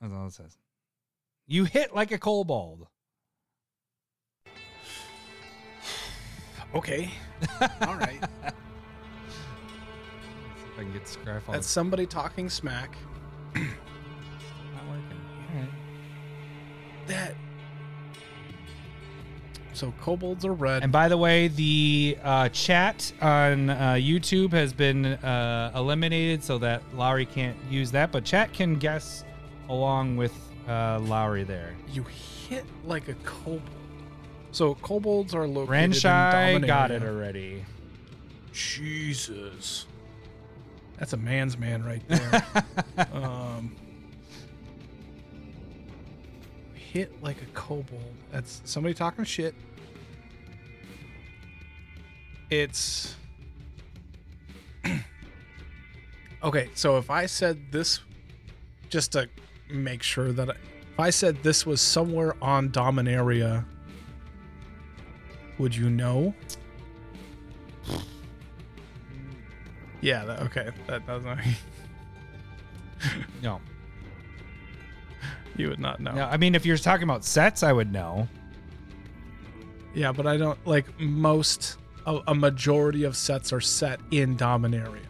[0.00, 0.56] That's all it says.
[1.46, 2.86] You hit like a kobold.
[6.74, 7.10] okay.
[7.82, 8.20] All right.
[8.42, 8.54] Let's
[10.56, 11.52] see if I can get Scryfall.
[11.52, 12.96] That's somebody talking smack.
[17.08, 17.34] That.
[19.72, 20.82] So kobolds are red.
[20.82, 26.58] And by the way, the uh, chat on uh, YouTube has been uh, eliminated so
[26.58, 29.24] that Lowry can't use that, but chat can guess
[29.68, 30.32] along with
[30.68, 31.76] uh, Lowry there.
[31.92, 32.04] you
[32.48, 33.62] hit like a kobold.
[34.50, 37.64] So kobolds are located in Renshai got it already.
[38.52, 39.86] Jesus.
[40.98, 42.44] That's a man's man right there.
[43.12, 43.76] um,
[46.92, 48.14] hit like a kobold.
[48.32, 49.54] That's somebody talking shit.
[52.50, 53.14] It's
[56.42, 56.70] okay.
[56.74, 58.00] So if I said this,
[58.88, 59.28] just to
[59.70, 63.66] make sure that I, if I said this was somewhere on Dominaria,
[65.58, 66.34] would you know?
[70.00, 70.24] Yeah.
[70.24, 70.70] That, okay.
[70.86, 71.38] That doesn't.
[73.40, 73.60] No.
[75.58, 76.12] You would not know.
[76.14, 76.24] no.
[76.24, 78.28] I mean, if you're talking about sets, I would know.
[79.94, 81.76] Yeah, but I don't like most.
[82.06, 85.00] A, a majority of sets are set in Dominaria.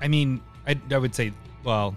[0.00, 1.32] I mean, I, I would say,
[1.64, 1.96] well,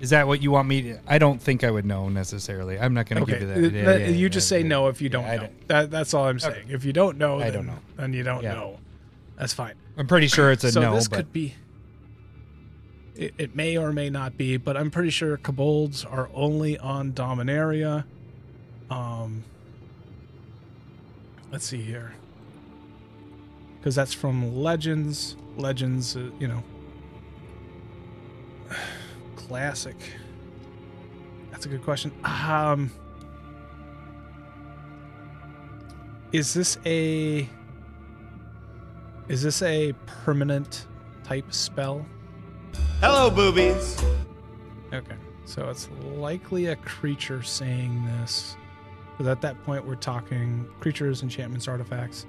[0.00, 0.98] is that what you want me to?
[1.06, 2.78] I don't think I would know necessarily.
[2.78, 3.74] I'm not going to Okay, give you that.
[3.76, 4.66] Yeah, that- yeah, you yeah, just say yeah.
[4.68, 5.42] no if you don't I know.
[5.44, 6.52] don't- That, that's all I'm Okay.
[6.52, 6.66] saying.
[6.68, 7.78] If you don't know, I then, don't know.
[7.96, 8.54] then you don't Yeah.
[8.54, 8.80] know.
[9.38, 9.74] That's fine.
[9.96, 11.54] I'm pretty sure it's a so no, this but could be.
[13.16, 17.12] It, it may or may not be, but I'm pretty sure kobolds are only on
[17.12, 18.04] Dominaria.
[18.90, 19.44] Um,
[21.52, 22.14] let's see here,
[23.78, 25.36] because that's from Legends.
[25.56, 26.62] Legends, uh, you know,
[29.36, 29.96] classic.
[31.52, 32.10] That's a good question.
[32.24, 32.90] Um,
[36.32, 37.48] is this a
[39.28, 40.86] is this a permanent
[41.22, 42.04] type spell?
[43.00, 44.02] Hello, boobies.
[44.92, 45.16] Okay.
[45.44, 48.56] So it's likely a creature saying this.
[49.12, 52.26] Because at that point, we're talking creatures, enchantments, artifacts.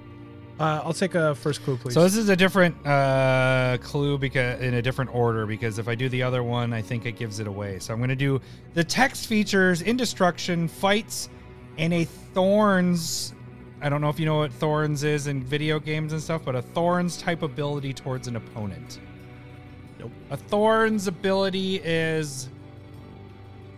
[0.58, 1.92] Uh, I'll take a first clue, please.
[1.92, 5.94] So this is a different uh, clue because in a different order because if I
[5.94, 7.78] do the other one, I think it gives it away.
[7.78, 8.40] So I'm going to do
[8.72, 11.28] the text features indestruction, fights,
[11.76, 13.34] and a thorns.
[13.82, 16.54] I don't know if you know what thorns is in video games and stuff, but
[16.54, 19.00] a thorns type ability towards an opponent.
[19.98, 20.12] Nope.
[20.30, 22.48] A thorns ability is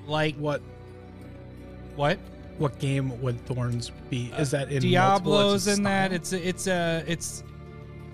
[0.07, 0.63] like what
[1.97, 2.19] what?
[2.59, 4.33] what game would thorns be?
[4.33, 6.13] Uh, is that in Diablo's in that.
[6.13, 7.45] It's a, it's a it's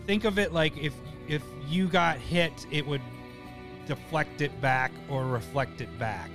[0.07, 0.95] think of it like if
[1.29, 3.01] if you got hit, it would
[3.87, 6.31] deflect it back or reflect it back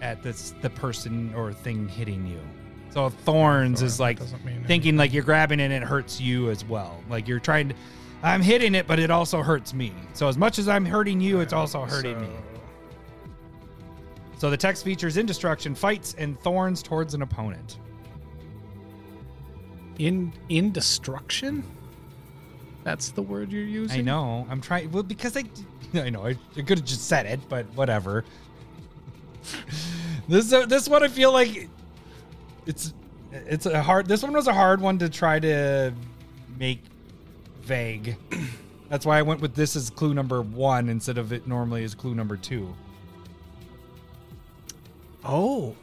[0.00, 2.40] at this the person or thing hitting you.
[2.90, 4.18] So thorns is like
[4.66, 7.02] thinking like you're grabbing it and it hurts you as well.
[7.08, 7.74] Like you're trying to
[8.22, 9.92] I'm hitting it, but it also hurts me.
[10.12, 12.26] So as much as I'm hurting you, it's also hurting me.
[12.26, 12.60] So-
[14.38, 17.78] So the text features indestruction, fights, and thorns towards an opponent.
[19.98, 21.64] In indestruction?
[22.84, 23.98] That's the word you're using.
[24.00, 24.46] I know.
[24.48, 24.90] I'm trying.
[24.92, 25.44] Well, because I,
[25.94, 28.24] I know I, I could have just said it, but whatever.
[30.28, 31.68] this uh, this one I feel like
[32.66, 32.94] it's
[33.32, 34.06] it's a hard.
[34.06, 35.92] This one was a hard one to try to
[36.58, 36.80] make
[37.68, 38.16] vague.
[38.88, 41.94] That's why I went with this as clue number one instead of it normally as
[41.94, 42.74] clue number two.
[45.24, 45.76] Oh,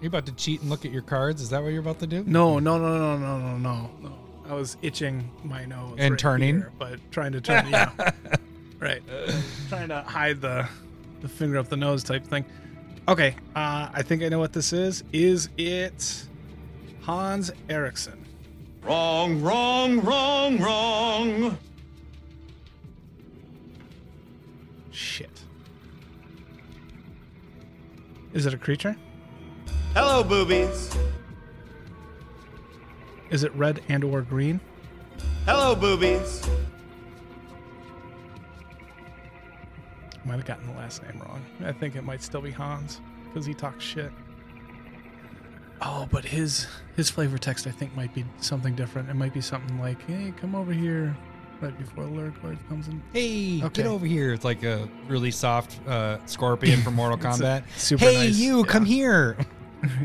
[0.00, 1.40] you about to cheat and look at your cards?
[1.40, 2.24] Is that what you're about to do?
[2.26, 4.18] no, no, no, no, no, no, no, no.
[4.50, 6.56] I was itching my nose And right turning?
[6.56, 7.68] here, but trying to turn.
[7.70, 7.92] Yeah,
[8.80, 9.02] right.
[9.68, 10.68] trying to hide the
[11.20, 12.44] the finger up the nose type thing.
[13.06, 15.04] Okay, uh, I think I know what this is.
[15.12, 16.24] Is it
[17.02, 18.24] Hans Eriksson?
[18.82, 21.58] Wrong, wrong, wrong, wrong.
[24.90, 25.42] Shit.
[28.32, 28.96] Is it a creature?
[29.94, 30.96] Hello, boobies.
[33.30, 34.60] Is it red and or green?
[35.44, 36.48] Hello, boobies.
[40.24, 41.44] Might have gotten the last name wrong.
[41.64, 44.12] I think it might still be Hans because he talks shit.
[45.84, 46.66] Oh, but his
[46.96, 49.08] his flavor text I think might be something different.
[49.10, 51.16] It might be something like, "Hey, come over here,"
[51.60, 53.02] right before the Lurkwood comes in.
[53.12, 53.82] Hey, Okay.
[53.82, 54.32] get over here.
[54.32, 57.64] It's like a really soft uh, scorpion from Mortal Kombat.
[57.76, 58.64] super hey, nice- you, yeah.
[58.64, 59.36] come here.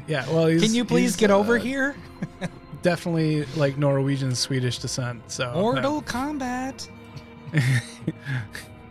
[0.07, 1.95] Yeah, well, he's, Can you please get over uh, here?
[2.81, 5.21] Definitely like Norwegian Swedish descent.
[5.27, 6.89] So Mortal Kombat.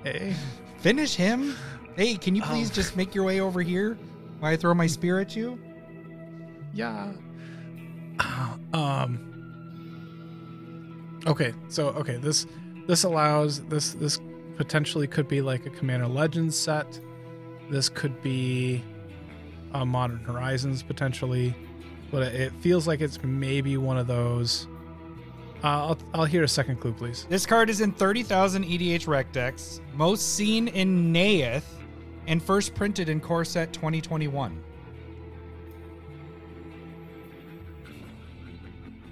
[0.04, 0.34] Hey,
[0.78, 1.56] Finish him.
[1.96, 2.74] Hey, can you please Oh.
[2.74, 3.98] just make your way over here
[4.38, 5.58] while I throw my spear at you?
[6.76, 7.12] Yeah.
[8.72, 9.18] Um.
[11.26, 12.46] Okay, so okay, this
[12.86, 14.20] this allows this this
[14.56, 17.00] potentially could be like a Commander Legends set.
[17.70, 18.84] This could be
[19.72, 21.54] a Modern Horizons potentially,
[22.10, 24.68] but it feels like it's maybe one of those.
[25.64, 27.26] Uh, I'll I'll hear a second clue, please.
[27.30, 31.64] This card is in 30,000 EDHREC decks, most seen in Naeth,
[32.26, 34.62] and first printed in Core Set 2021.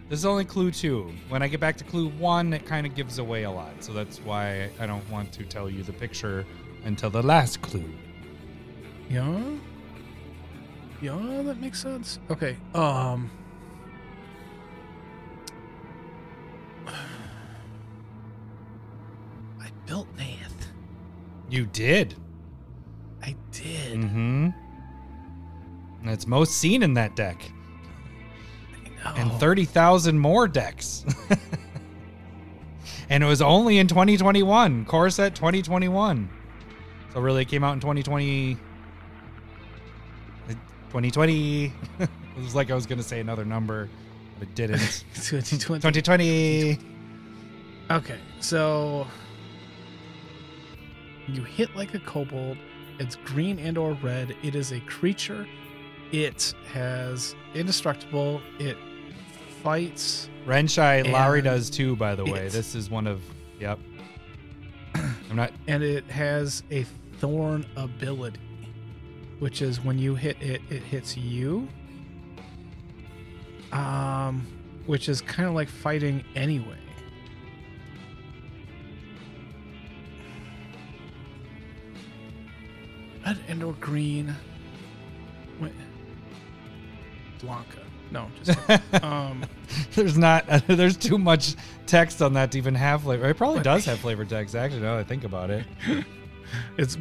[0.08, 1.10] This is only clue two.
[1.28, 3.82] When I get back to clue one, it kind of gives away a lot.
[3.82, 6.44] So that's why I don't want to tell you the picture
[6.84, 7.90] until the last clue.
[9.08, 9.42] Yeah.
[11.00, 12.18] Yeah, that makes sense.
[12.30, 12.56] Okay.
[12.74, 13.30] Um.
[16.86, 16.92] I
[19.86, 20.68] built Nath.
[21.48, 22.14] You did.
[23.22, 24.00] I did.
[24.00, 24.48] Mm-hmm.
[26.02, 27.50] And it's most seen in that deck.
[29.16, 31.04] And 30,000 more decks.
[33.08, 34.84] and it was only in 2021.
[34.86, 36.28] Core set 2021.
[37.12, 38.56] So really it came out in 2020.
[40.94, 41.64] 2020.
[41.98, 43.88] it was like I was going to say another number,
[44.38, 44.78] but it didn't.
[45.14, 45.80] 2020.
[45.80, 46.78] 2020.
[47.90, 49.06] Okay, so
[51.26, 52.56] you hit like a kobold.
[52.98, 54.36] It's green and or red.
[54.42, 55.46] It is a creature.
[56.12, 58.40] It has indestructible.
[58.58, 58.76] It
[59.64, 60.28] fights.
[60.46, 62.48] Renshai Lowry does too, by the way.
[62.48, 63.22] This is one of,
[63.58, 63.78] yep.
[64.94, 66.84] I'm not, and it has a
[67.18, 68.38] thorn ability,
[69.38, 71.66] which is when you hit it, it hits you.
[73.72, 74.46] Um,
[74.86, 76.78] which is kind of like fighting anyway.
[83.24, 84.34] Red and or green.
[85.58, 85.72] Wait.
[87.40, 87.80] Blanca.
[88.10, 88.58] No, just
[89.02, 89.44] um.
[89.94, 91.54] there's not, there's too much
[91.86, 93.28] text on that to even have flavor.
[93.28, 95.64] It probably does have flavor text, actually, now that I think about it.
[96.78, 96.96] It's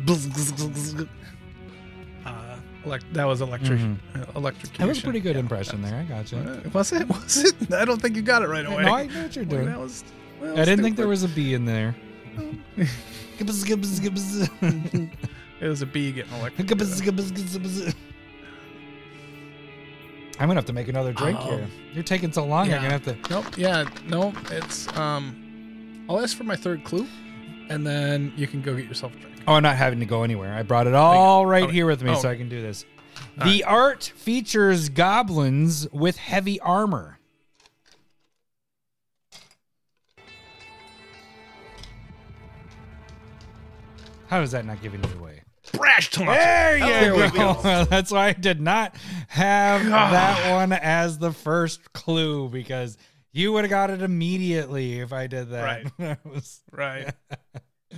[2.26, 3.98] uh, elect- that was electric Mhm.
[4.16, 4.78] uh, electrocution.
[4.80, 5.96] That was a pretty good Yeah, impression there.
[5.96, 6.38] I got you.
[6.40, 7.08] was- uh, Was it?
[7.10, 7.74] Was it?
[7.74, 8.84] I don't think you got it right away.
[8.84, 9.66] No, I know what you're doing.
[9.66, 10.04] that was.
[10.42, 11.96] well, I didn't think there was a B in there.
[15.60, 17.02] It was a bee getting Gibbs,
[20.40, 21.58] I'm gonna have to make another drink Oh.
[21.58, 21.68] here.
[21.94, 22.68] You're taking so long.
[22.68, 22.78] Yeah.
[22.78, 23.30] I'm gonna have to.
[23.34, 23.58] Nope.
[23.58, 23.86] Yeah.
[24.08, 24.34] No.
[24.52, 26.06] It's um.
[26.10, 27.08] I'll ask for my third clue,
[27.70, 29.36] and then you can go get yourself a drink.
[29.48, 30.54] Oh, I'm not having to go anywhere.
[30.54, 32.16] I brought it all right Oh, here with me, oh.
[32.16, 32.84] so I can do this.
[33.40, 37.20] All the art features goblins with heavy armor.
[44.28, 45.43] How is that not giving it away?
[45.74, 46.30] Brash taunt.
[46.30, 47.54] There you There go.
[47.62, 47.86] go.
[47.90, 48.96] That's why I did not
[49.28, 52.98] have that one as the first clue because
[53.32, 55.64] you would have got it immediately if I did that.
[55.64, 55.88] Right.
[55.98, 57.12] That was- Right.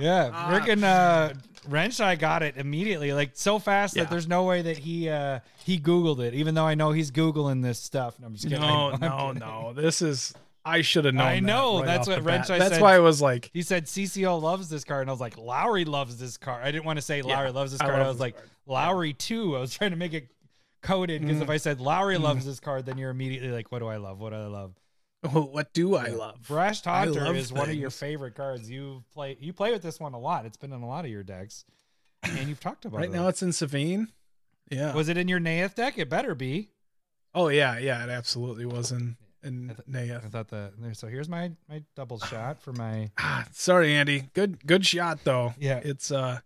[0.00, 0.50] yeah, Ah.
[0.50, 1.34] freaking uh,
[1.68, 4.04] Renshai got it immediately, like so fast Yeah.
[4.04, 6.34] that there's no way that he uh he Googled it.
[6.34, 8.18] Even though I know he's googling this stuff.
[8.18, 8.60] No, I'm just kidding.
[8.60, 9.40] No, I'm no, kidding.
[9.40, 9.72] no.
[9.74, 10.34] This is.
[10.64, 11.26] I should have known.
[11.26, 12.42] I that know, right that's what bat.
[12.42, 12.82] Renshai That's said.
[12.82, 15.84] why I was like, He said CCO loves this card, and I was like, Lowry
[15.84, 16.64] loves this card.
[16.64, 17.96] I didn't want to say Yeah, Lowry loves this I card.
[17.96, 18.50] I, love was like, card.
[18.66, 19.56] Lowry too.
[19.56, 20.28] I was trying to make it
[20.82, 21.52] coded because if mm.
[21.52, 22.22] I said Lowry mm.
[22.22, 24.20] loves this card, then you're immediately like, what do I love?
[24.20, 24.74] What do I love?
[25.24, 26.42] oh, what do I love?
[26.46, 28.70] Brash I love is one of your favorite cards.
[28.70, 30.46] You play you play with this one a lot.
[30.46, 31.64] It's been in a lot of your decks,
[32.22, 33.12] and you've talked about Right it.
[33.12, 34.08] Right now, it's in Savine.
[34.70, 34.94] Yeah.
[34.94, 35.98] was it in your Naeth deck?
[35.98, 36.70] It better be.
[37.34, 38.04] Oh yeah, yeah.
[38.04, 40.20] It absolutely was in in I th- Naya.
[40.24, 40.72] I thought that.
[40.94, 43.10] So here's my my double shot for my.
[43.18, 44.24] Ah, sorry, Andy.
[44.34, 45.54] Good good shot though.
[45.58, 45.80] Yeah.
[45.82, 46.40] It's uh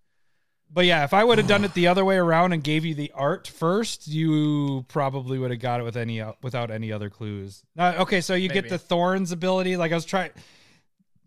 [0.73, 2.95] But yeah, if I would have done it the other way around and gave you
[2.95, 7.11] the art first, you probably would have got it with any uh, without any other
[7.11, 7.63] clues.
[7.79, 9.77] Uh, okay, so you get the thorns ability.
[9.77, 10.31] Like I was trying.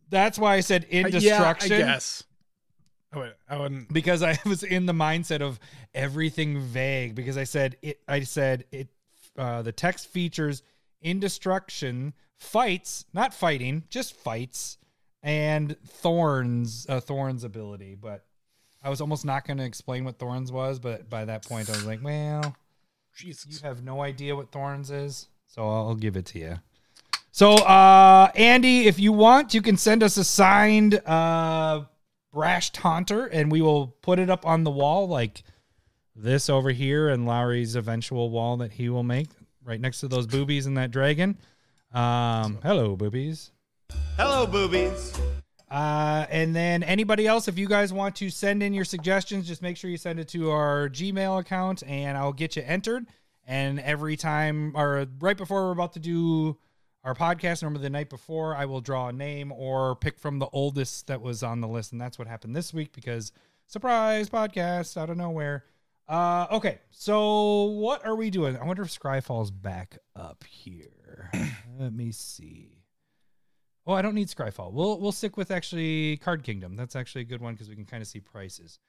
[0.09, 1.71] That's why I said I- indestruction.
[1.71, 2.23] Yeah, I guess.
[3.11, 3.33] I would.
[3.49, 3.91] I wouldn't.
[3.93, 5.59] because I was in the mindset of
[5.93, 8.89] everything vague because I said it I said it
[9.37, 10.61] uh, the text features
[11.01, 14.77] indestruction fights not fighting just fights
[15.23, 17.95] and thorns uh, thorns ability.
[17.95, 18.23] But
[18.83, 21.73] I was almost not going to explain what thorns was but by that point I
[21.73, 22.55] was like well
[23.15, 23.45] Jesus.
[23.61, 26.55] you have no idea what thorns is so I'll give it to you
[27.31, 31.83] so uh Andy if you want you can send us a signed uh
[32.31, 35.43] brash taunter and we will put it up on the wall like
[36.15, 39.29] this over here and Lowry's eventual wall that he will make
[39.67, 41.37] right next to those boobies and that dragon
[41.93, 43.51] um hello boobies
[44.17, 45.13] Hello, boobies.
[45.69, 49.61] uh, and then anybody else, if you guys want to send in your suggestions, just
[49.61, 53.05] make sure you send it to our Gmail account and I'll get you entered.
[53.45, 56.57] And every time or right before we're about to do
[57.03, 60.47] our podcast, remember the night before, I will draw a name or pick from the
[60.51, 61.91] oldest that was on the list.
[61.91, 63.31] And that's what happened this week because
[63.67, 65.63] surprise podcast out of nowhere.
[66.07, 68.55] Uh, okay, so what are we doing?
[68.57, 71.29] I wonder if Scryfall's back up here.
[71.79, 72.83] Let me see.
[73.85, 74.71] Oh, I don't need Scryfall.
[74.71, 76.75] We'll we'll stick with actually Card Kingdom.
[76.75, 78.79] That's actually a good one because we can kind of see prices.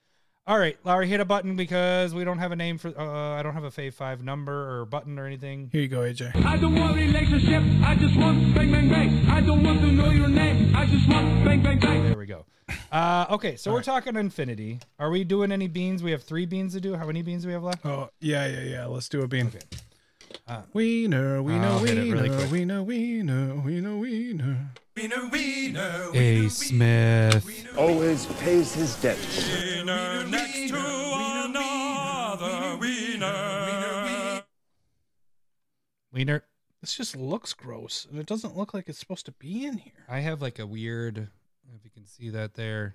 [0.48, 2.98] All right, Lowry, hit a button because we don't have a name for.
[2.98, 5.68] Uh, I don't have a Fave Five number or button or anything.
[5.70, 6.42] Here you go, AJ.
[6.42, 7.62] I don't want relationship.
[7.84, 9.28] I just want bang bang bang.
[9.28, 10.74] I don't want to know your name.
[10.74, 12.02] I just want bang bang bang.
[12.02, 12.46] There we go.
[12.90, 14.80] Uh, okay, so we're talking Unfinity.
[14.98, 16.02] Are we doing any beans?
[16.02, 16.96] We have three beans to do.
[16.96, 17.84] How many beans do we have left?
[17.84, 18.86] Oh yeah, yeah, yeah.
[18.86, 19.48] Let's do a bean.
[19.48, 19.58] Okay.
[20.46, 22.50] Uh, Wiener, wiener, I'll hit it wiener, really quick.
[22.50, 24.70] wiener, wiener, wiener, wiener.
[26.14, 27.76] A Smith.
[27.76, 29.48] Always pays his debts.
[36.12, 36.44] Wiener.
[36.80, 40.04] This just looks gross, and it doesn't look like it's supposed to be in here.
[40.08, 41.28] I have like a weird.
[41.74, 42.94] If you can see that there.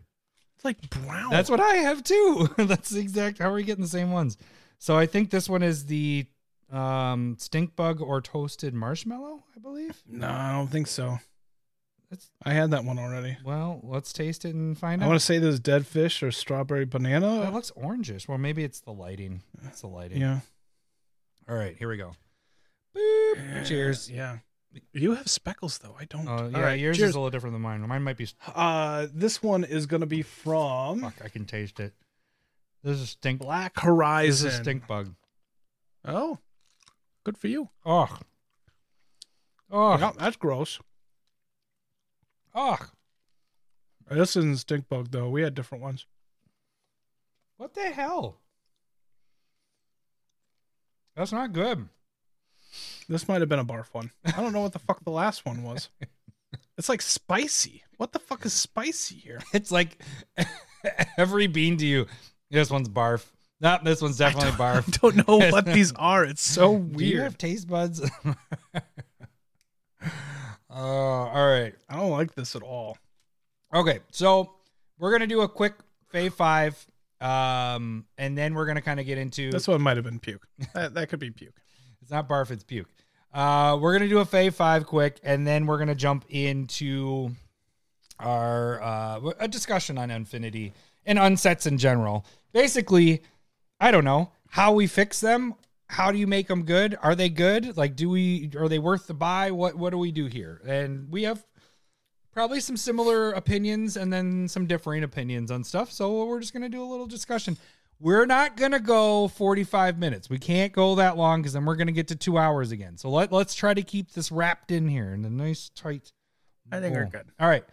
[0.55, 1.29] It's like brown.
[1.29, 2.49] That's what I have too.
[2.57, 3.39] That's the exact.
[3.39, 4.37] How are we getting the same ones?
[4.77, 6.25] So I think this one is the
[6.71, 9.43] um, stink bug or toasted marshmallow.
[9.55, 10.01] I believe.
[10.07, 11.19] No, I don't think so.
[12.13, 13.37] That's I had that one already.
[13.43, 13.79] well.
[13.83, 15.07] Let's taste it and find I out.
[15.07, 17.39] I want to say this dead fish or strawberry banana.
[17.41, 18.27] That looks orangish.
[18.27, 19.41] Well, maybe it's the lighting.
[19.65, 20.21] It's the lighting.
[20.21, 20.41] yeah.
[21.49, 22.11] All right, here we go.
[22.95, 23.65] Boop.
[23.65, 24.09] Cheers.
[24.11, 24.37] Yeah.
[24.93, 25.95] You have speckles though.
[25.99, 26.27] I don't.
[26.27, 27.09] All yeah, right, yours cheers.
[27.09, 27.81] is a little different than mine.
[27.87, 28.27] Mine might be.
[28.53, 31.93] Uh, this one is gonna be from Fuck, I can taste it.
[32.83, 33.39] This is stink.
[33.41, 34.47] Black This Horizon.
[34.49, 35.13] is stink bug.
[36.05, 36.37] Oh,
[37.23, 37.69] good for you.
[37.85, 38.17] Oh.
[39.71, 39.97] Oh.
[39.97, 40.79] Yeah, that's gross.
[42.55, 42.77] Oh.
[44.09, 45.29] This isn't stink bug though.
[45.29, 46.05] We had different ones.
[47.57, 48.39] What the hell?
[51.15, 51.87] That's not good.
[53.07, 54.11] This might have been a barf one.
[54.25, 55.89] I don't know what the fuck the last one was.
[56.75, 57.83] It's like spicy.
[57.97, 59.39] What the fuck is spicy here?
[59.53, 60.01] It's like
[61.17, 62.07] every bean to you.
[62.49, 63.25] This one's barf.
[63.61, 64.99] No, this one's definitely I barf.
[64.99, 66.23] don't know what these are.
[66.23, 66.97] It's so weird.
[66.97, 68.01] Do you have taste buds?
[70.75, 71.73] Oh, all right.
[71.89, 72.97] I don't like this at all.
[73.73, 74.53] Okay, so
[74.99, 75.73] we're gonna do a quick
[76.13, 76.85] fave five,
[77.21, 79.51] um, and then we're gonna kind of get into.
[79.51, 80.47] This one might have been puke.
[80.73, 81.55] That, that could be puke.
[82.01, 82.89] It's not barf, it's puke.
[83.33, 87.31] Uh, we're gonna do a fave five quick, and then we're gonna jump into
[88.19, 90.73] our uh, a discussion on Unfinity
[91.05, 92.25] and unsets in general.
[92.51, 93.23] Basically,
[93.79, 95.55] I don't know how we fix them.
[95.93, 96.97] How do you make them good?
[97.01, 97.77] Are they good?
[97.77, 99.51] Like, do we are they worth the buy?
[99.51, 100.61] What what do we do here?
[100.65, 101.45] And we have
[102.31, 105.91] probably some similar opinions and then some differing opinions on stuff.
[105.91, 107.57] So we're just gonna do a little discussion.
[107.99, 110.29] We're not gonna go 45 minutes.
[110.29, 112.97] We can't go that long because then we're gonna get to two hours again.
[112.97, 116.11] So let let's try to keep this wrapped in here in a nice tight.
[116.71, 117.27] I think we're good.
[117.39, 117.63] All right,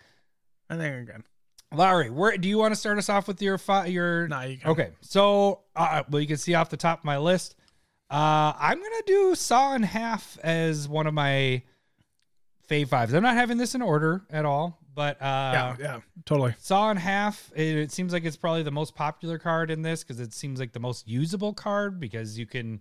[0.69, 1.25] I think we're good.
[1.73, 4.27] Larry, where do you want to start us off with your fi- your?
[4.29, 4.71] Nah, you can.
[4.71, 7.55] Okay, so uh, well, you can see off the top of my list.
[8.11, 11.63] Uh, I'm gonna do Saw in Half as one of my
[12.69, 13.15] fave fives.
[13.15, 16.55] I'm not having this in order at all, but uh, Yeah, yeah, totally.
[16.59, 17.53] Saw in Half.
[17.55, 20.59] It, it seems like it's probably the most popular card in this because it seems
[20.59, 22.81] like the most usable card because you can.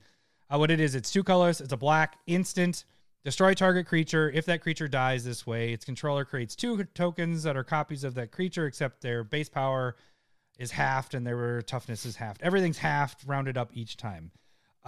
[0.52, 1.62] Uh, what it is, it's two colors.
[1.62, 2.86] It's a black instant.
[3.24, 4.32] Destroy target creature.
[4.32, 8.16] If that creature dies this way, its controller creates two tokens that are copies of
[8.16, 9.96] that creature, except their base power
[10.58, 12.42] is halved and their toughness is halved.
[12.42, 14.32] Everything's halved, rounded up each time.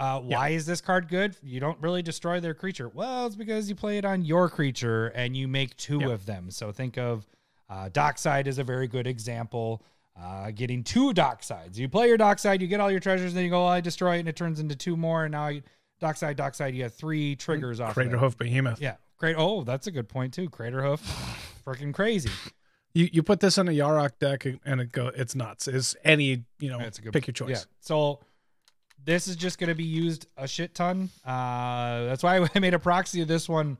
[0.02, 1.36] Uh, why is this card good?
[1.44, 2.88] You don't really destroy their creature.
[2.88, 6.10] Well, it's because you play it on your creature and you make two Yep.
[6.10, 6.50] of them.
[6.50, 7.24] So think of
[7.70, 9.80] uh, Dockside is a very good example.
[10.20, 11.76] Uh, getting two Docksides.
[11.78, 14.16] You play your Dockside, you get all your treasures, then you go, oh, I destroy
[14.16, 15.24] it, and it turns into two more.
[15.24, 15.62] And now you,
[16.00, 17.90] Dockside, Dockside, you have three triggers off.
[17.90, 18.18] of Crater that.
[18.18, 18.80] Hoof Behemoth.
[18.80, 19.36] Yeah, great.
[19.38, 20.50] Oh, that's a good point too.
[20.50, 21.00] Craterhoof,
[21.64, 22.30] freaking crazy.
[22.92, 25.68] You you put this in a Yarok deck and it go it's nuts.
[25.68, 27.48] It's any you know That's a good pick your choice.
[27.50, 27.64] Yeah.
[27.80, 28.20] So
[29.04, 31.10] this is just going to be used a shit ton.
[31.24, 33.78] Uh, that's why I made a proxy of this one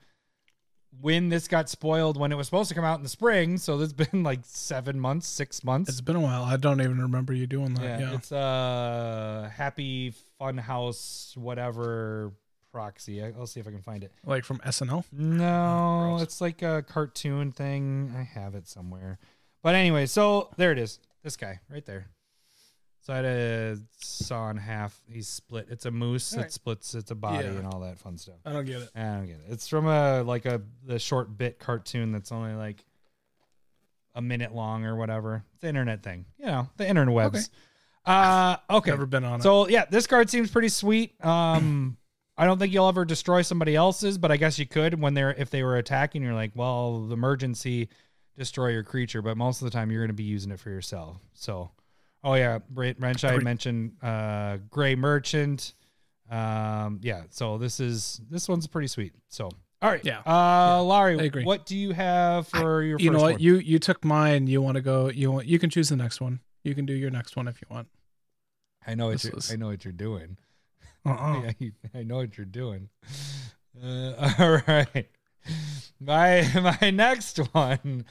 [1.01, 3.57] when this got spoiled when it was supposed to come out in the spring.
[3.59, 5.89] So it's been like seven months, six months.
[5.91, 6.43] It's been a while.
[6.45, 7.83] I don't even remember you doing that.
[7.83, 8.15] yeah, Yeah.
[8.15, 12.33] it's a happy fun house whatever
[12.73, 13.23] proxy.
[13.23, 14.13] I'll see if I can find it.
[14.25, 15.05] Like from SNL.
[15.13, 16.23] No, gross.
[16.23, 18.15] it's like a cartoon thing.
[18.17, 19.19] I have it somewhere.
[19.63, 20.99] But anyway, so there it is.
[21.23, 22.07] This guy right there.
[23.05, 24.97] So I had a saw in half.
[25.09, 25.67] He's split.
[25.71, 26.33] It's a moose.
[26.33, 26.49] Alright.
[26.51, 26.95] It splits.
[26.95, 27.55] It's a body Yeah.
[27.55, 28.37] and all that fun stuff.
[28.47, 28.91] I don't get it.
[28.95, 29.47] I don't get it.
[29.51, 32.85] It's from a like a the short bit cartoon that's only like
[34.15, 35.45] a minute long or whatever.
[35.53, 36.27] It's the internet thing.
[36.39, 37.27] You know, the interwebs.
[37.37, 37.47] Okay.
[38.07, 38.91] Uh okay.
[38.91, 39.43] Never been on it.
[39.43, 41.15] So yeah, this card seems pretty sweet.
[41.25, 41.97] Um,
[42.37, 45.33] I don't think you'll ever destroy somebody else's, but I guess you could when they're
[45.35, 46.23] if they were attacking.
[46.23, 47.89] You're like, well, the emergency,
[48.39, 50.71] destroy your creature, but most of the time you're going to be using it for
[50.71, 51.19] yourself.
[51.35, 51.71] So,
[52.25, 55.75] oh yeah, Ren- Wrench, I mentioned uh, Gray Merchant.
[56.31, 59.13] Um, yeah, so this is this one's pretty sweet.
[59.29, 59.51] So,
[59.83, 60.01] All right.
[60.05, 60.21] Yeah.
[60.27, 61.45] Uh, Laurie, I agree.
[61.45, 63.33] what do you have for your you know what?
[63.33, 63.41] one?
[63.41, 64.47] You you took mine.
[64.47, 65.11] You want to go?
[65.11, 65.47] You want?
[65.47, 66.41] You can choose the next one.
[66.65, 67.89] You can do your next one if you want.
[68.87, 70.39] I know what was- I know what you're doing.
[71.05, 71.41] Uh-uh.
[71.45, 72.89] Yeah, you- I know what you're doing.
[73.83, 75.07] Uh, all right.
[76.01, 78.05] My my next one.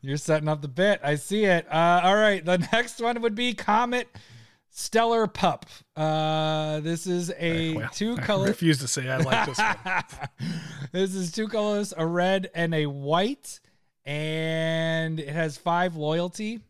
[0.00, 1.00] You're setting up the bit.
[1.04, 1.66] I see it.
[1.72, 2.44] Uh, all right.
[2.44, 4.08] The next one would be Comet
[4.70, 5.66] Stellar Pup.
[5.94, 8.46] Uh, this is a Well, two I color.
[8.48, 10.02] refuse to say I like this one.
[10.92, 13.60] this is two colors, a red and a white,
[14.04, 16.60] and it has five loyalty,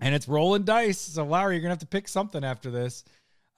[0.00, 0.98] and it's rolling dice.
[0.98, 3.04] So Lowry, you're gonna have to pick something after this.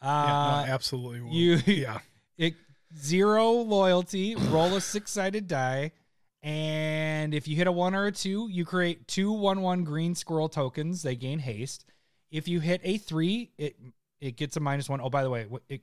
[0.03, 1.21] Uh, yeah, no, absolutely.
[1.23, 1.33] will.
[1.33, 1.99] you- yeah.
[2.37, 2.55] it
[2.99, 4.35] zero loyalty.
[4.35, 5.93] Roll a six sided die,
[6.43, 10.15] and if you hit a one or a two, you create two one one green
[10.15, 11.03] squirrel tokens.
[11.03, 11.85] They gain haste.
[12.31, 13.77] If you hit a three, it
[14.21, 15.01] it gets a minus one.
[15.01, 15.83] Oh, by the way, it,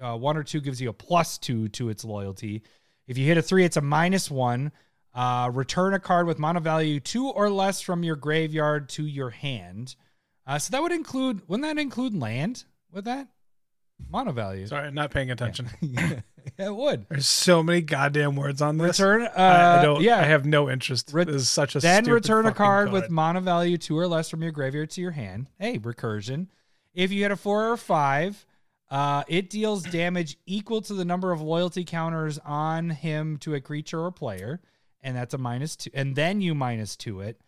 [0.00, 2.62] uh, one or two gives you a plus two to its loyalty.
[3.06, 4.72] If you hit a three, it's a minus one.
[5.12, 9.30] Uh, return a card with mana value two or less from your graveyard to your
[9.30, 9.96] hand.
[10.46, 13.28] Uh, so that would include, wouldn't that include land with that?
[14.08, 14.66] Mana value.
[14.66, 15.68] Sorry, I'm not paying attention.
[15.80, 16.20] yeah,
[16.58, 17.06] it would.
[17.08, 18.98] There's so many goddamn words on this.
[19.00, 20.02] Return, uh, I, I don't.
[20.02, 20.18] yeah.
[20.18, 21.10] I have no interest.
[21.12, 24.28] Re- this is such a then return a card, with mana value two or less
[24.28, 25.48] from your graveyard to your hand.
[25.58, 26.48] Hey, recursion.
[26.94, 28.44] If you hit a four or five,
[28.90, 33.60] uh, it deals damage equal to the number of loyalty counters on him to a
[33.60, 34.60] creature or player,
[35.02, 35.90] and that's a minus two.
[35.94, 37.40] And then you minus two it.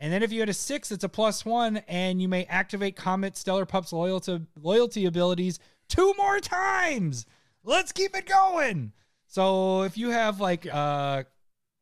[0.00, 2.96] And then if you had a six, it's a plus one, and you may activate
[2.96, 7.26] Comet Stellar Pup's loyalty loyalty abilities two more times.
[7.68, 8.92] Let's keep it going.
[9.26, 11.24] So if you have like uh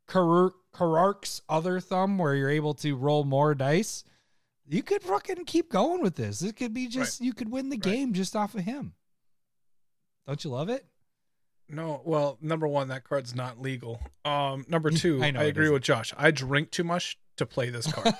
[0.09, 4.03] Krark's other thumb where you're able to roll more dice,
[4.66, 6.43] you could fucking keep going with this.
[6.43, 8.95] It could be just you could win the game just off of him.
[10.26, 10.84] Don't you love it?
[11.68, 14.01] No, well, number one, that card's not legal.
[14.24, 16.12] Um, number two, I I, agree with Josh.
[16.18, 18.12] I drink too much to play this card.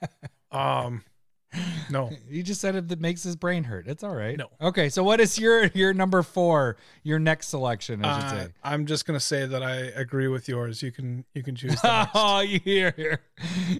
[0.50, 1.04] um,
[1.90, 3.86] no, You just said it that makes his brain hurt.
[3.86, 4.36] It's all right.
[4.36, 4.48] No.
[4.60, 6.76] Okay, so what is your your number four?
[7.02, 8.52] Your next selection, I should uh, say.
[8.62, 10.82] I'm just gonna say that I agree with yours.
[10.82, 11.80] You can you can choose.
[11.80, 12.10] The next.
[12.14, 13.20] oh, you're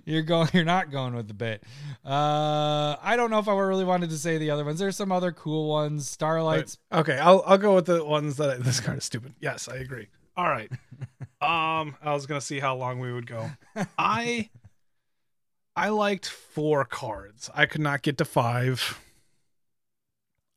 [0.04, 0.48] you're going.
[0.52, 1.62] You're not going with the bit.
[2.04, 4.78] Uh, I don't know if I really wanted to say the other ones.
[4.78, 6.08] There's some other cool ones.
[6.08, 9.34] Starlight's Okay, I'll I'll go with the ones that I, this card is stupid.
[9.40, 10.08] Yes, I agree.
[10.36, 10.70] All right.
[11.42, 13.50] Um, I was gonna see how long we would go.
[13.98, 14.50] I
[15.76, 17.48] I liked four cards.
[17.54, 18.98] I could not get to five.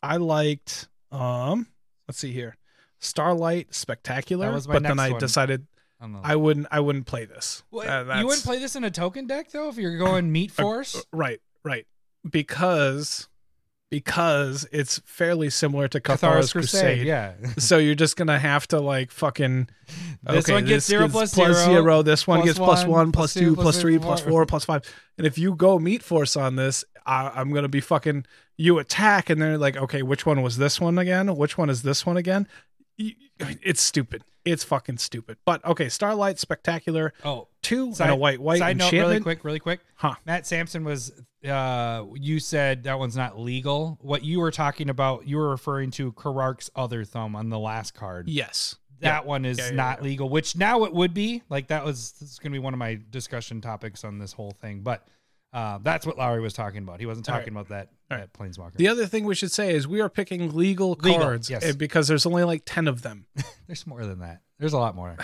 [0.02, 1.68] I liked um.
[2.08, 2.58] Let's see here,
[3.00, 4.48] Starlight Spectacular.
[4.48, 5.20] That was my but then I one.
[5.20, 5.68] decided
[6.24, 6.36] I.
[6.36, 6.68] Wouldn't.
[6.72, 7.64] I wouldn't play this.
[7.70, 10.52] What, Uh, you wouldn't play this in a token deck though if you're going meat
[10.60, 11.02] force.
[11.14, 11.86] Right, right.
[12.30, 13.28] Because
[13.94, 17.06] because it's fairly similar to Cathar's Crusade, Crusade.
[17.06, 17.34] yeah.
[17.60, 19.70] so you're just gonna have to like fucking.
[20.24, 22.02] This okay, one gets this zero is plus plus zero, zero.
[22.02, 24.48] This one plus gets plus one, plus plus two, plus plus three, plus four.
[24.48, 24.82] plus five.
[25.20, 28.26] And if you go meat force on this, I, I'm gonna be fucking.
[28.58, 31.36] You attack, and they're like, okay, which one was this one again?
[31.36, 32.48] Which one is this one again?
[32.98, 34.24] It's stupid.
[34.44, 35.38] It's fucking stupid.
[35.46, 39.44] But okay, Starlight Spectacular Oh, two side, and a white white side note, really quick,
[39.44, 39.82] really quick.
[39.98, 40.16] Huh.
[40.26, 41.12] Matt Sampson was.
[41.48, 43.98] Uh, you said that one's not legal.
[44.02, 47.94] What you were talking about, you were referring to Krark's other thumb on the last
[47.94, 48.30] card.
[48.30, 48.76] Yes.
[49.00, 50.04] That one is Yeah, yeah, not yeah.
[50.06, 51.44] legal, which now it would be.
[51.50, 54.32] Like that was this is going to be one of my discussion topics on this
[54.32, 54.82] whole thing.
[54.82, 55.06] But
[55.54, 57.00] uh, that's what Lowry was talking about.
[57.00, 58.74] He wasn't talking about that All that planeswalker.
[58.74, 61.64] The other thing we should say is we are picking legal, Legal, cards yes.
[61.64, 63.28] eh, because there's only like 10 of them.
[63.68, 64.42] There's more than that.
[64.60, 65.16] There's a lot more.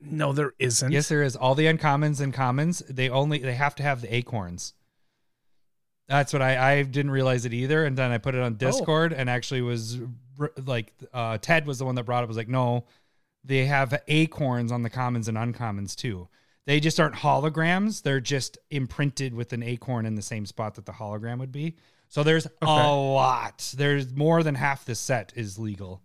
[0.00, 0.90] No, there isn't.
[0.90, 1.36] Yes, there is.
[1.36, 4.74] All the uncommons and commons, they only they have to have the acorns.
[6.08, 9.12] That's what I I didn't realize it either, and then I put it on Discord
[9.12, 9.98] and actually was
[10.66, 12.28] like uh, Ted was the one that brought it.
[12.28, 12.84] Was like, no,
[13.44, 16.28] they have acorns on the commons and uncommons too.
[16.66, 20.86] They just aren't holograms; they're just imprinted with an acorn in the same spot that
[20.86, 21.76] the hologram would be.
[22.08, 23.74] So there's a lot.
[23.76, 26.00] There's more than half the set is legal.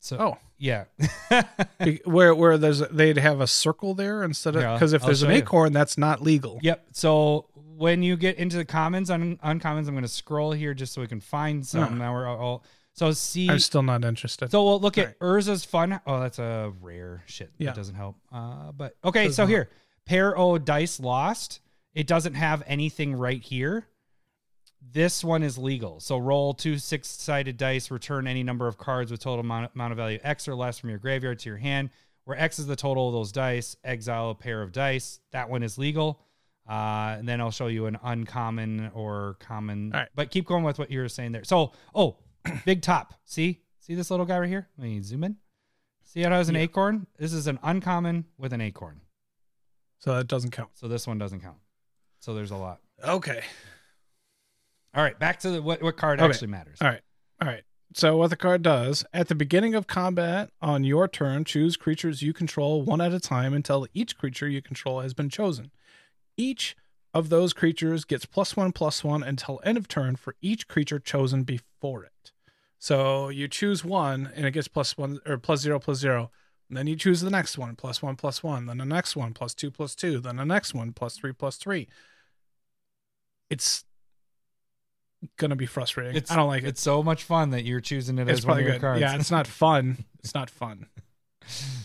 [0.00, 0.38] So Oh.
[0.58, 0.84] yeah,
[2.04, 5.22] where where there's they'd have a circle there instead of Yeah, because if I'll there's
[5.22, 5.38] an show you.
[5.42, 6.58] acorn that's not legal.
[6.62, 6.86] Yep.
[6.92, 7.46] So
[7.76, 11.00] when you get into the commons on uncommons, I'm going to scroll here just so
[11.00, 11.94] we can find some.
[11.94, 11.96] Oh.
[11.96, 12.64] Now we're all
[12.94, 13.50] so see.
[13.50, 14.50] I'm still not interested.
[14.50, 15.18] so we'll look at Right.
[15.18, 16.00] Urza's fun.
[16.06, 17.50] Oh, that's a rare shit.
[17.58, 17.70] Yeah.
[17.70, 18.16] That doesn't help.
[18.32, 19.30] Uh, but okay.
[19.30, 19.50] So not.
[19.50, 19.70] here,
[20.06, 21.60] pair O dice lost.
[21.94, 23.86] It doesn't have anything right here.
[24.92, 25.98] This one is legal.
[26.00, 29.92] So roll two six sided dice, return any number of cards with total amount, amount
[29.92, 31.90] of value X or less from your graveyard to your hand,
[32.24, 33.76] where X is the total of those dice.
[33.82, 35.20] Exile a pair of dice.
[35.32, 36.20] That one is legal.
[36.68, 39.92] Uh, and then I'll show you an uncommon or common.
[39.92, 40.08] All right.
[40.14, 41.44] But keep going with what you were saying there.
[41.44, 42.16] So, oh,
[42.64, 43.14] big top.
[43.24, 43.60] See?
[43.80, 44.68] See this little guy right here?
[44.78, 45.36] Let me zoom in.
[46.02, 46.62] See how it has an Yeah.
[46.62, 47.06] acorn?
[47.18, 49.00] This is an uncommon with an acorn.
[49.98, 50.70] So that doesn't count.
[50.74, 51.58] So this one doesn't count.
[52.20, 52.80] So there's a lot.
[53.02, 53.42] Okay.
[54.94, 56.30] All right, back to the, what what card Okay.
[56.30, 56.78] actually matters.
[56.80, 57.00] All right.
[57.42, 57.64] All right.
[57.94, 62.22] So what the card does at the beginning of combat on your turn, choose creatures
[62.22, 65.70] you control one at a time until each creature you control has been chosen.
[66.36, 66.76] Each
[67.12, 70.98] of those creatures gets plus one plus one until end of turn for each creature
[70.98, 72.32] chosen before it.
[72.78, 76.30] So you choose one and it gets plus one or plus zero plus zero.
[76.68, 79.32] And then you choose the next one, plus one plus one, then the next one,
[79.34, 81.88] plus two plus two, then the next one, plus three plus three.
[83.50, 83.84] It's
[85.36, 86.16] gonna be frustrating.
[86.16, 86.68] It's, I don't like it.
[86.68, 88.80] It's so much fun that you're choosing it It's as one of your good.
[88.80, 89.00] cards.
[89.00, 90.04] Yeah, it's not fun.
[90.20, 90.86] It's not fun.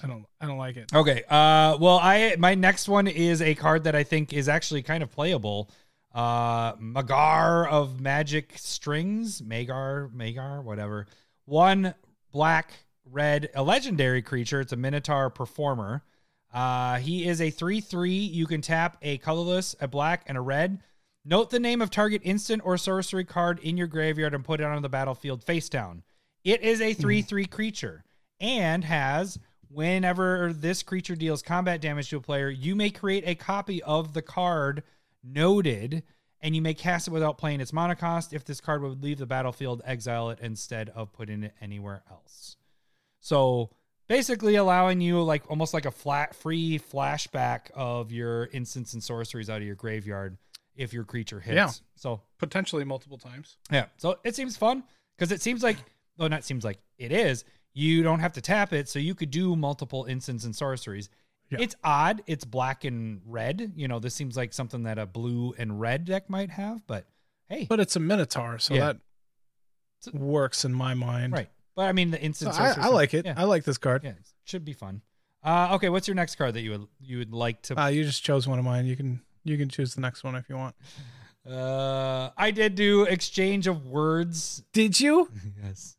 [0.03, 0.25] I don't.
[0.39, 0.93] I don't like it.
[0.93, 1.23] Okay.
[1.29, 5.03] Uh, well, I my next one is a card that I think is actually kind
[5.03, 5.69] of playable.
[6.13, 11.07] Uh, Magar of Magic Strings, Magar, Magar, whatever.
[11.45, 11.93] One
[12.31, 12.71] black,
[13.05, 14.61] red, a legendary creature.
[14.61, 16.03] It's a Minotaur performer.
[16.51, 18.11] Uh, he is a three-three.
[18.11, 20.79] You can tap a colorless, a black, and a red.
[21.25, 24.65] Note the name of target instant or sorcery card in your graveyard and put it
[24.65, 26.01] on the battlefield face down.
[26.43, 28.03] It is a 3 3 creature
[28.39, 29.37] and has
[29.69, 34.13] whenever this creature deals combat damage to a player, you may create a copy of
[34.13, 34.83] the card
[35.23, 36.03] noted
[36.41, 38.33] and you may cast it without playing its mana cost.
[38.33, 42.55] If this card would leave the battlefield, exile it instead of putting it anywhere else.
[43.19, 43.71] So
[44.07, 49.49] basically allowing you like almost like a flat free flashback of your instants and sorceries
[49.49, 50.37] out of your graveyard
[50.75, 51.55] if your creature hits.
[51.55, 51.69] Yeah.
[51.95, 53.57] So Potentially multiple times.
[53.69, 53.87] yeah.
[53.97, 54.83] So it seems fun
[55.17, 55.75] because it seems like,
[56.17, 57.43] well, not seems like it is.
[57.73, 61.09] You don't have to tap it, so you could do multiple instants and sorceries.
[61.49, 61.59] Yeah.
[61.61, 62.21] It's odd.
[62.27, 63.73] It's black and red.
[63.75, 67.05] You know, this seems like something that a blue and red deck might have, but
[67.47, 68.93] hey, But it's a Minotaur, so Yeah.
[70.03, 71.33] that works in my mind.
[71.33, 71.49] right.
[71.75, 72.73] But I mean, the So instant I.
[72.77, 73.25] I like it.
[73.25, 73.35] Yeah.
[73.37, 74.03] I like this card.
[74.03, 75.01] yeah, it should be fun.
[75.41, 77.79] Uh, okay, what's your next card that you would you would like to?
[77.81, 78.85] Uh, you just chose one of mine.
[78.85, 80.75] You can you can choose the next one if you want.
[81.49, 84.61] Uh, I did do exchange of words.
[84.73, 85.29] Did you?
[85.63, 85.95] yes.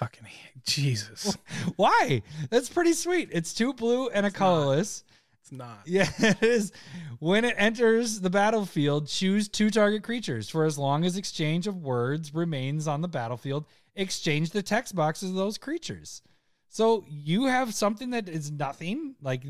[0.00, 0.26] Fucking
[0.64, 1.36] Jesus.
[1.76, 2.22] Why?
[2.48, 3.28] That's pretty sweet.
[3.32, 4.38] It's two blue and a It's not.
[4.38, 5.04] colorless.
[5.42, 5.80] It's not.
[5.84, 6.72] Yeah, it is.
[7.18, 10.48] When it enters the battlefield, choose two target creatures.
[10.48, 15.28] For as long as exchange of words remains on the battlefield, exchange the text boxes
[15.30, 16.22] of those creatures.
[16.70, 19.42] So you have something that is nothing, like,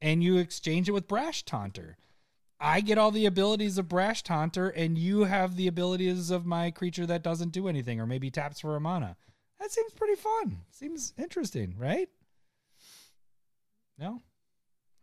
[0.00, 1.98] and you exchange it with Brash Taunter.
[2.58, 6.70] I get all the abilities of Brash Taunter, and you have the abilities of my
[6.70, 9.16] creature that doesn't do anything, or maybe taps for a mana.
[9.60, 10.62] That seems pretty fun.
[10.70, 12.08] Seems interesting, right?
[13.98, 14.22] No?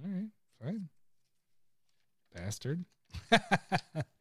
[0.03, 0.29] All right,
[0.61, 0.89] fine.
[2.33, 2.83] Bastard.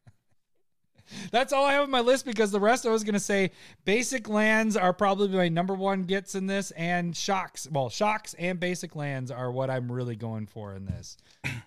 [1.31, 3.51] That's all I have on my list because the rest I was going to say
[3.85, 7.67] basic lands are probably my number one gets in this, and shocks.
[7.71, 11.17] Well, shocks and basic lands are what I'm really going for in this.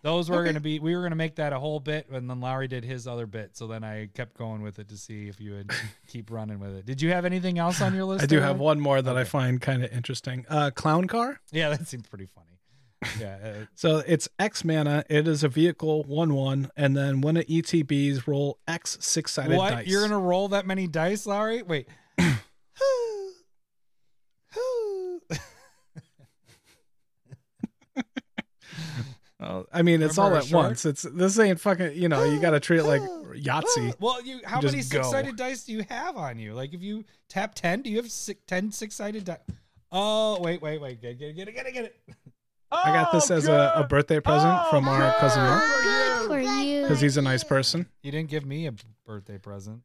[0.02, 2.28] Those were going to be, we were going to make that a whole bit, and
[2.28, 3.56] then Lowry did his other bit.
[3.56, 5.70] So then I kept going with it to see if you would
[6.06, 6.86] keep running with it.
[6.86, 8.22] Did you have anything else on your list?
[8.22, 10.46] I do have one more that I find kind of interesting.
[10.48, 11.40] Uh, Clown Car.
[11.52, 12.49] Yeah, that seems pretty funny.
[13.18, 13.38] Yeah.
[13.42, 15.04] Uh, So it's X mana.
[15.08, 19.56] It is a vehicle one one, and then when it ETBs, roll X six sided
[19.56, 19.70] what?
[19.70, 19.86] dice.
[19.86, 21.62] You're gonna roll that many dice, Lowry?
[21.62, 21.88] Wait.
[29.42, 30.66] Oh, I mean, it's all at a shark?
[30.66, 30.84] once.
[30.84, 31.94] It's this ain't fucking.
[31.94, 33.94] You know, you got to treat it like Yahtzee.
[34.00, 36.52] well, you how many six sided dice do you have on you?
[36.52, 39.38] Like if you tap ten, do you have six, 10 six sided dice?
[39.90, 41.96] Oh wait, wait, wait, get it, get it, get it, get it.
[42.72, 46.82] I got this as a, a birthday present from our cousin Mark Good for you.
[46.82, 47.86] because he's a nice person.
[48.02, 48.72] He didn't give me a
[49.04, 49.82] birthday present.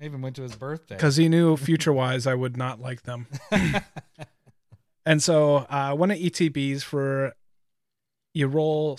[0.00, 0.96] I even went to his birthday.
[0.96, 3.26] Because he knew future wise I would not like them.
[5.04, 7.32] And so uh, when it ETBs for
[8.34, 8.98] you roll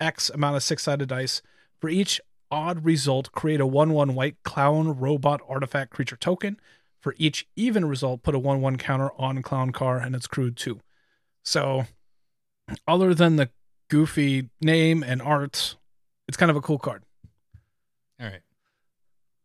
[0.00, 1.42] X amount of six sided dice.
[1.78, 2.20] For each
[2.50, 6.58] odd result, create a 1 1 white clown robot artifact creature token.
[7.00, 10.50] For each even result, put a 1 1 counter on clown car and its crew
[10.50, 10.80] too.
[11.42, 11.86] So,
[12.86, 13.50] other than the
[13.88, 15.76] goofy name and art,
[16.28, 17.02] it's kind of a cool card.
[18.20, 18.40] All right.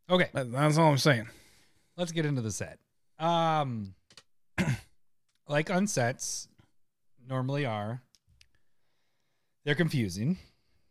[0.10, 1.28] Okay, That- That's all I'm saying.
[1.98, 2.78] let's get into the set.
[3.18, 3.96] Um,
[5.48, 6.48] like unsets
[7.28, 8.02] normally are,
[9.64, 10.38] they're confusing.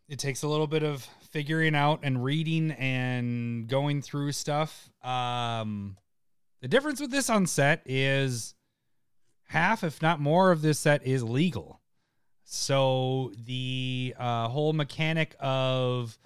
[0.08, 4.90] It takes a little bit of figuring out and reading and going through stuff.
[5.02, 5.96] Um,
[6.60, 8.54] the difference with this unset is
[9.48, 11.80] half, if not more, of this set is legal.
[12.44, 16.18] So the uh, whole mechanic of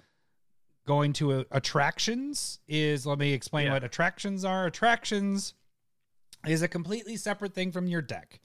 [0.85, 3.73] going to uh, attractions is let me explain Yeah.
[3.73, 4.65] what attractions are.
[4.65, 5.53] Attractions
[6.47, 8.39] is a completely separate thing from your deck.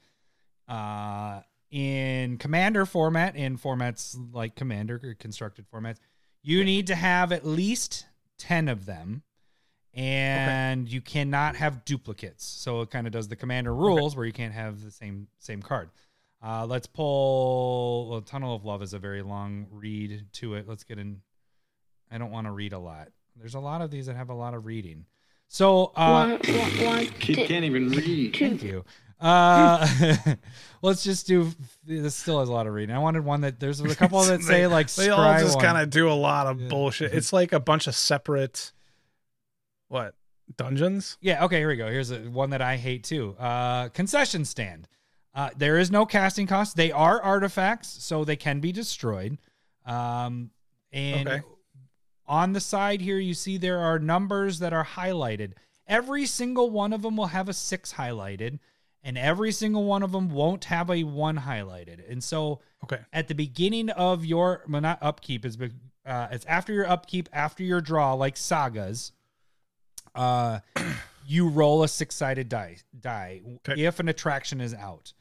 [0.67, 5.97] Uh, in commander format, in formats like commander or constructed formats,
[6.41, 8.05] you need to have at least
[8.39, 9.23] 10 of them.
[9.93, 12.43] And you cannot have duplicates.
[12.45, 15.61] So it kind of does the commander rules where you can't have the same same
[15.61, 15.89] card.
[16.45, 18.09] Uh, let's pull.
[18.09, 20.67] Well, Tunnel of Love is a very long read to it.
[20.67, 21.21] Let's get in.
[22.11, 23.07] I don't want to read a lot.
[23.35, 25.05] There's a lot of these that have a lot of reading.
[25.47, 28.35] So uh, One, one, one, Kid can't even read.
[28.35, 28.85] Thank you.
[29.19, 29.87] Uh,
[30.81, 31.51] let's just do.
[31.83, 32.95] This still has a lot of reading.
[32.95, 35.89] I wanted one that there's a couple that say like they all just kind of
[35.89, 36.67] do a lot of Yeah.
[36.67, 37.13] bullshit.
[37.13, 38.71] It's like a bunch of separate
[39.87, 40.13] what
[40.57, 41.17] dungeons?
[41.21, 41.45] Yeah.
[41.45, 41.57] Okay.
[41.57, 41.87] Here we go.
[41.89, 43.35] Here's a, one that I hate too.
[43.39, 44.87] Uh, concession stand.
[45.35, 46.77] Uh, there is no casting cost.
[46.77, 49.37] They are artifacts, so they can be destroyed.
[49.85, 50.51] Um,
[50.93, 51.41] and Okay.
[52.25, 55.53] on the side here, you see there are numbers that are highlighted.
[55.87, 58.59] Every single one of them will have a six highlighted,
[59.03, 62.09] and every single one of them won't have a one highlighted.
[62.09, 63.01] And so, Okay.
[63.11, 65.57] at the beginning of your well, not upkeep is
[66.05, 69.11] uh, it's after your upkeep after your draw like sagas
[70.13, 70.59] uh
[71.25, 73.81] you roll a six-sided die die Okay.
[73.83, 75.13] if an attraction is out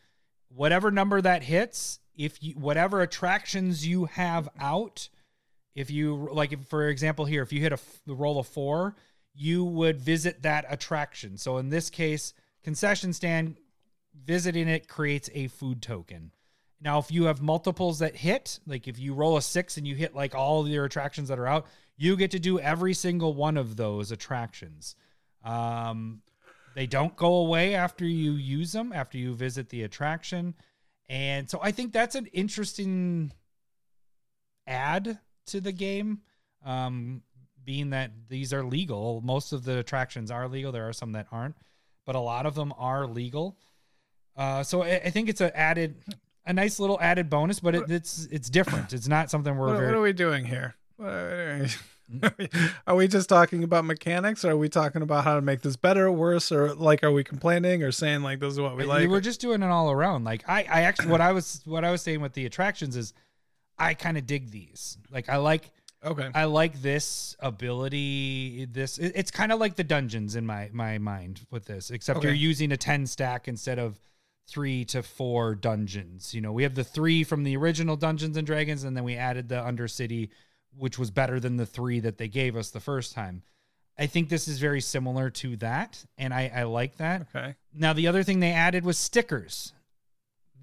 [0.54, 5.08] whatever number that hits if you whatever attractions you have out
[5.74, 8.94] if you like if, for example here if you hit a f- roll of four
[9.34, 13.56] you would visit that attraction so in this case concession stand
[14.24, 16.30] visiting it creates a food token
[16.84, 19.94] now, if you have multiples that hit, like if you roll a six and you
[19.94, 23.56] hit like all your attractions that are out, you get to do every single one
[23.56, 24.94] of those attractions.
[25.42, 26.20] Um,
[26.74, 30.54] they don't go away after you use them, after you visit the attraction.
[31.08, 33.32] And so I think that's an interesting
[34.66, 36.20] add to the game.
[36.64, 37.22] Um,
[37.64, 40.72] being that these are legal, most of the attractions are legal.
[40.72, 41.56] There are some that aren't,
[42.06, 43.58] but a lot of them are legal.
[44.36, 45.96] Uh, so I, I think it's a added,
[46.44, 48.92] a nice little added bonus, but it, it's it's different.
[48.92, 49.86] It's not something we're What, very.
[49.88, 50.74] what are we doing here?
[52.86, 54.44] Are we- just talking about mechanics?
[54.44, 57.24] Or are we talking about how to make this better, worse, or like are we
[57.24, 59.08] complaining or saying like this is what we uh, like?
[59.08, 60.24] We're just doing it all around.
[60.24, 63.12] Like I, I actually, what I was, what I was saying with the attractions is,
[63.78, 64.98] I kind of dig these.
[65.10, 65.70] Like I like,
[66.04, 66.28] okay.
[66.34, 68.66] I like this ability.
[68.70, 72.18] This, it- it's kind of like the dungeons in my my mind with this, except
[72.18, 72.28] Okay.
[72.28, 73.98] you're using a ten stack instead of
[74.46, 76.34] three to four dungeons.
[76.34, 79.16] You know, we have the three from the original Dungeons and Dragons, and then we
[79.16, 80.28] added the Undercity,
[80.76, 83.42] which was better than the three that they gave us the first time.
[83.98, 87.28] I think this is very similar to that, and I, I like that.
[87.34, 87.54] Okay.
[87.72, 89.72] Now the other thing they added was stickers.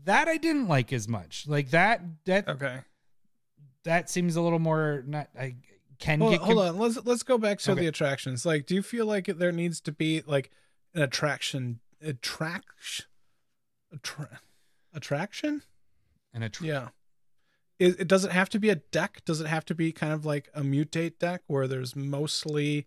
[0.04, 1.48] That I didn't like as much.
[1.48, 2.80] Like that that Okay.
[3.84, 5.56] that seems a little more not I
[6.00, 6.78] can Hold, get hold com- on.
[6.80, 7.82] Let's let's go back to Okay.
[7.82, 8.46] the attractions.
[8.46, 10.50] Like, do you feel like there needs to be like
[10.94, 13.06] an attraction attraction
[13.94, 14.40] attra-
[14.94, 15.62] attraction?
[16.34, 16.68] and attraction?
[16.76, 16.90] Yeah.
[17.82, 19.22] It, it does it have to be a deck?
[19.26, 22.86] Does it have to be kind of like a mutate deck where there's mostly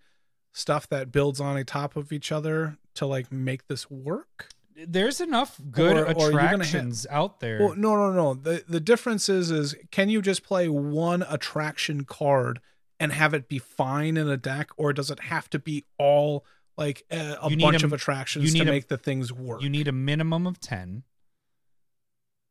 [0.52, 4.48] stuff that builds on a top of each other to like make this work?
[4.88, 7.60] there's enough good Or- or attractions out there.
[7.60, 8.34] Well, no, no, no.
[8.34, 12.58] The the difference is is can you just play one attraction card
[12.98, 16.44] and have it be fine in a deck, or does it have to be all
[16.76, 19.62] like a, a bunch a- of attractions to a- make the things work?
[19.62, 21.04] you need a minimum of 10.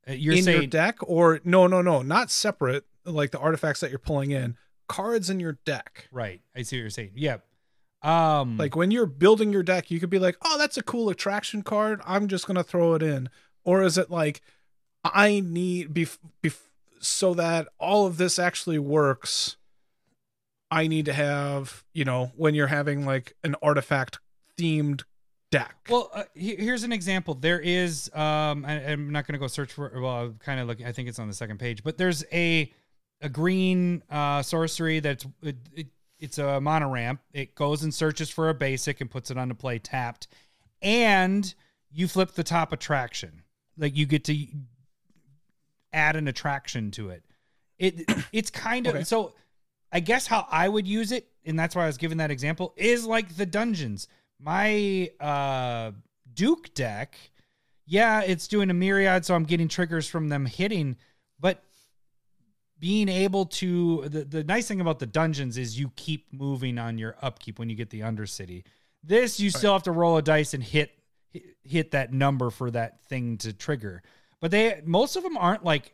[0.07, 2.85] Uh, You're in saying your deck, or no, no, no, not separate.
[3.05, 6.07] Like the artifacts that you're pulling in, cards in your deck.
[6.11, 6.41] right.
[6.55, 7.11] I see what you're saying.
[7.15, 7.45] Yep.
[8.01, 11.09] Um Like when you're building your deck, you could be like, "Oh, that's a cool
[11.09, 12.01] attraction card.
[12.05, 13.29] I'm just gonna throw it in."
[13.63, 14.41] Or is it like,
[15.05, 16.59] "I need bef- bef-
[16.99, 19.55] so that all of this actually works.
[20.71, 24.19] I need to have you know when you're having like an artifact
[24.57, 25.03] themed
[25.53, 27.35] deck." Well, uh, here's an example.
[27.35, 29.91] There is, um, I, I'm not going to go search for.
[29.95, 30.85] Well, I'm kind of looking.
[30.85, 32.71] I think it's on the second page, but there's a
[33.21, 35.87] a green uh, sorcery that's it, it,
[36.19, 37.19] it's a monoramp.
[37.31, 40.27] It goes and searches for a basic and puts it on to play tapped,
[40.81, 41.53] and
[41.91, 43.43] you flip the top attraction.
[43.77, 44.45] Like you get to
[45.93, 47.23] add an attraction to it.
[47.77, 49.03] It it's kind of Okay.
[49.03, 49.33] so.
[49.95, 52.73] I guess how I would use it, and that's why I was giving that example,
[52.77, 54.07] is like the dungeons.
[54.43, 55.91] My uh
[56.33, 57.15] Duke deck,
[57.85, 60.97] yeah, it's doing a myriad, so I'm getting triggers from them hitting,
[61.39, 61.63] but
[62.79, 66.97] being able to the, the nice thing about the dungeons is you keep moving on
[66.97, 68.63] your upkeep when you get the undercity.
[69.03, 70.91] This you still have to roll a dice and hit
[71.29, 74.03] hit- hit that number for that thing to trigger.
[74.41, 75.93] But they most of them aren't like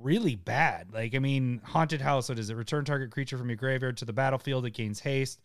[0.00, 0.92] really bad.
[0.92, 2.28] Like I mean, haunted house.
[2.28, 2.56] What is it?
[2.56, 4.64] Return target creature from your graveyard to the battlefield.
[4.64, 5.40] It gains haste.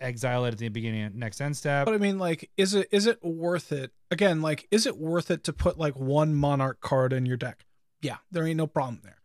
[0.00, 1.86] Exile it at the beginning of next end step.
[1.86, 3.92] But I mean, like, is it is it worth it?
[4.10, 7.64] Again, like, is it worth it to put like one monarch card in your deck?
[8.00, 9.18] Yeah, there ain't no problem there.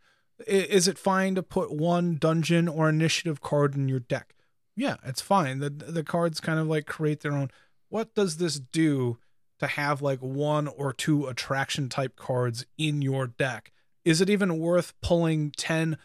[0.46, 4.34] Is it fine to put one dungeon or initiative card in your deck?
[4.76, 5.60] Yeah, it's fine.
[5.60, 7.50] The the cards kind of like create their own.
[7.88, 9.18] What does this do
[9.60, 13.72] to have like one or two attraction type cards in your deck?
[14.04, 15.96] Is it even worth pulling 10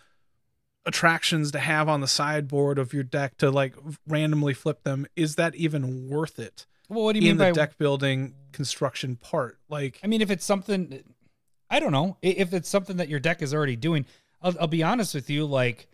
[0.90, 3.76] attractions to have on the sideboard of your deck to like
[4.08, 5.08] randomly flip them?
[5.16, 6.66] Is that even worth it?
[6.90, 9.60] well, what do you in mean the by deck building construction part.
[9.70, 11.04] Like, I mean, if it's something,
[11.70, 12.18] I don't know.
[12.22, 14.06] If it's something that your deck is already doing,
[14.42, 15.46] I'll, I'll be honest with you.
[15.46, 15.88] Like,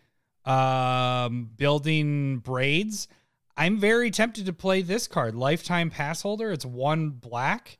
[0.45, 3.07] um, building braids,
[3.57, 6.51] I'm very tempted to play this card, Lifetime Pass Holder.
[6.51, 7.77] It's one black,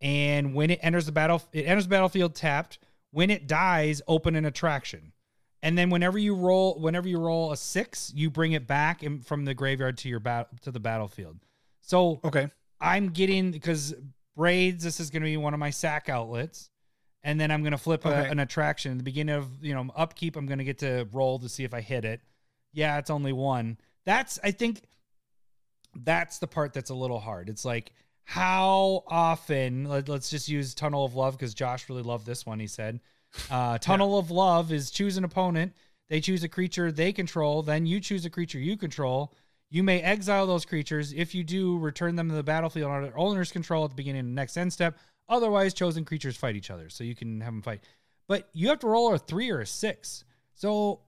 [0.00, 2.78] and when it enters the battle, it enters the battlefield tapped.
[3.10, 5.12] When it dies, open an attraction,
[5.64, 9.20] and then whenever you roll, whenever you roll a six, you bring it back in,
[9.20, 11.38] from the graveyard to your bat to the battlefield.
[11.80, 12.50] So okay,
[12.82, 13.94] I'm getting because
[14.36, 14.84] braids.
[14.84, 16.68] This is going to be one of my sack outlets,
[17.22, 18.92] and then I'm going to flip a, an attraction.
[18.92, 21.64] At the beginning of you know upkeep, I'm going to get to roll to see
[21.64, 22.20] if I hit it.
[22.74, 23.78] Yeah, it's only one.
[24.04, 24.82] That's I think
[25.96, 27.48] that's the part that's a little hard.
[27.48, 27.92] It's like
[28.24, 29.84] how often.
[29.84, 32.60] Let, us just use Tunnel of Love because Josh really loved this one.
[32.60, 33.00] He said,
[33.50, 35.72] uh, "Tunnel of Love is choose an opponent.
[36.08, 37.62] They choose a creature they control.
[37.62, 39.32] Then you choose a creature you control."
[39.70, 41.12] You may exile those creatures.
[41.12, 44.20] If you do, return them to the battlefield under their owner's control at the beginning
[44.20, 44.96] of the next end step.
[45.28, 47.82] Otherwise, chosen creatures fight each other, so you can have them fight.
[48.28, 50.24] But you have to roll a three or a six.
[50.54, 51.00] So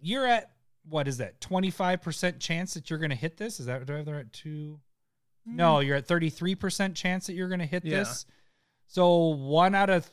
[0.00, 0.50] you're at
[0.88, 1.40] what is that?
[1.40, 3.60] Twenty five percent chance that you're going to hit this.
[3.60, 4.80] Is that do I have the right two?
[5.46, 7.98] No, you're at thirty three percent chance that you're going to hit Yeah.
[7.98, 8.26] this.
[8.88, 10.08] So one out of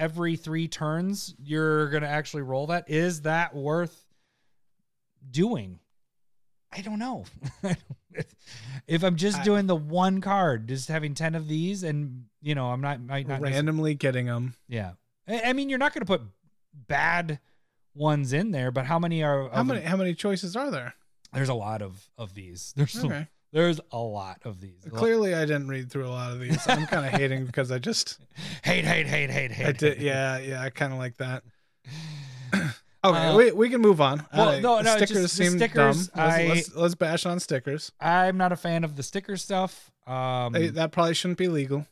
[0.00, 2.88] every three turns, you're going to actually roll that.
[2.88, 4.06] Is that worth
[5.30, 5.78] doing?
[6.72, 7.24] I don't know.
[8.88, 12.54] if I'm just I- doing the one card, just having 10 of these and you
[12.54, 14.54] know, I'm not might not randomly getting them.
[14.66, 14.92] yeah.
[15.28, 16.22] I, I mean, you're not going to put
[16.72, 17.38] bad
[17.94, 20.94] ones in there, but how many are How many how many choices are there?
[21.34, 22.72] There's a lot of of these.
[22.76, 23.28] There's Okay.
[23.52, 24.78] There's a lot of these.
[24.92, 26.58] Clearly, I didn't read through a lot of these.
[26.68, 28.18] I'm kind of hating because I just
[28.62, 29.66] hate hate hate hate hate.
[29.66, 31.42] I did yeah yeah I kind of like that.
[32.54, 32.72] okay,
[33.04, 34.26] Uh, we, we can move on.
[34.34, 36.26] well, no, no, stickers just seem stickers, dumb.
[36.28, 37.92] Let's, let's, let's bash on stickers.
[38.00, 39.90] I'm not a fan of the sticker stuff.
[40.06, 41.86] Um, They- that probably shouldn't be legal.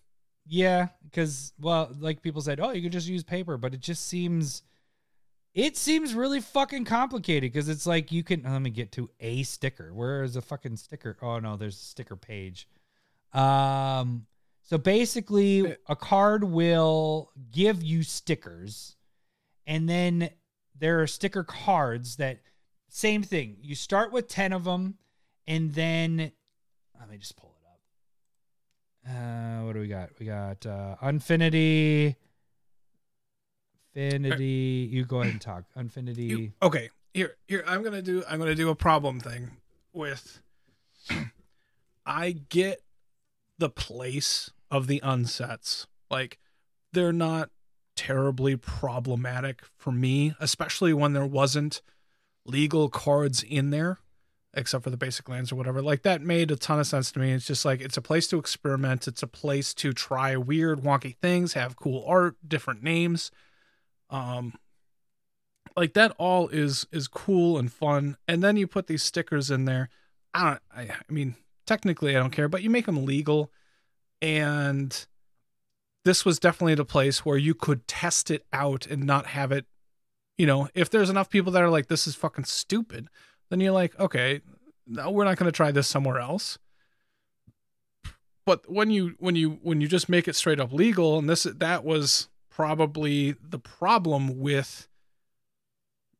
[0.50, 4.06] Yeah, because well, like people said, oh, you could just use paper, but it just
[4.06, 4.62] seems,
[5.58, 8.44] it seems really fucking complicated because it's like you can.
[8.44, 9.92] Let me get to a sticker.
[9.92, 11.16] Where is a fucking sticker?
[11.20, 12.68] Oh no, there's a sticker page.
[13.32, 14.26] Um,
[14.62, 18.94] so basically, a card will give you stickers,
[19.66, 20.30] and then
[20.78, 22.38] there are sticker cards that
[22.88, 23.56] same thing.
[23.60, 24.94] You start with ten of them,
[25.48, 26.30] and then
[27.00, 29.16] let me just pull it up.
[29.16, 30.10] Uh, what do we got?
[30.20, 32.14] We got uh, Unfinity.
[33.98, 34.88] Infinity.
[34.90, 35.64] You go ahead and talk.
[35.76, 36.24] Infinity.
[36.24, 39.50] You- okay, here here I'm gonna do I'm gonna do a problem thing
[39.92, 40.40] with.
[42.06, 42.80] I get
[43.58, 45.86] the place of the unsets.
[46.10, 46.38] Like
[46.92, 47.50] they're not
[47.96, 51.82] terribly problematic for me, especially when there wasn't
[52.46, 53.98] legal cards in there,
[54.54, 55.82] except for the basic lands or whatever.
[55.82, 57.32] Like that made a ton of sense to me.
[57.32, 59.08] It's just like it's a place to experiment.
[59.08, 63.30] It's a place to try weird, wonky things, have cool art, different names.
[64.10, 64.54] Um,
[65.76, 68.16] like that all is is cool and fun.
[68.26, 69.88] And then you put these stickers in there.
[70.34, 70.62] I don't.
[70.74, 71.36] I, I mean,
[71.66, 73.52] technically, I don't care, but you make them legal,
[74.20, 75.06] and
[76.04, 79.66] this was definitely the place where you could test it out and not have it.
[80.36, 83.08] You know, if there's enough people that are like, "This is fucking stupid,"
[83.50, 84.40] then you're like, "Okay,
[84.86, 86.58] no, we're not going to try this somewhere else."
[88.44, 91.42] But when you when you when you just make it straight up legal, and this
[91.42, 92.28] that was
[92.58, 94.88] probably the problem with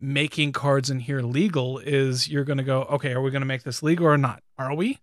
[0.01, 3.47] making cards in here legal is you're going to go okay are we going to
[3.47, 4.41] make this legal or not?
[4.57, 5.01] Are we?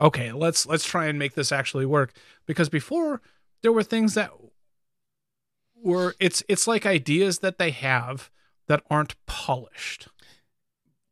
[0.00, 2.14] Okay let's let's try and make this actually work.
[2.46, 3.20] Because before
[3.60, 4.30] there were things that
[5.76, 8.30] were it's it's like ideas that they have
[8.66, 10.08] that aren't polished.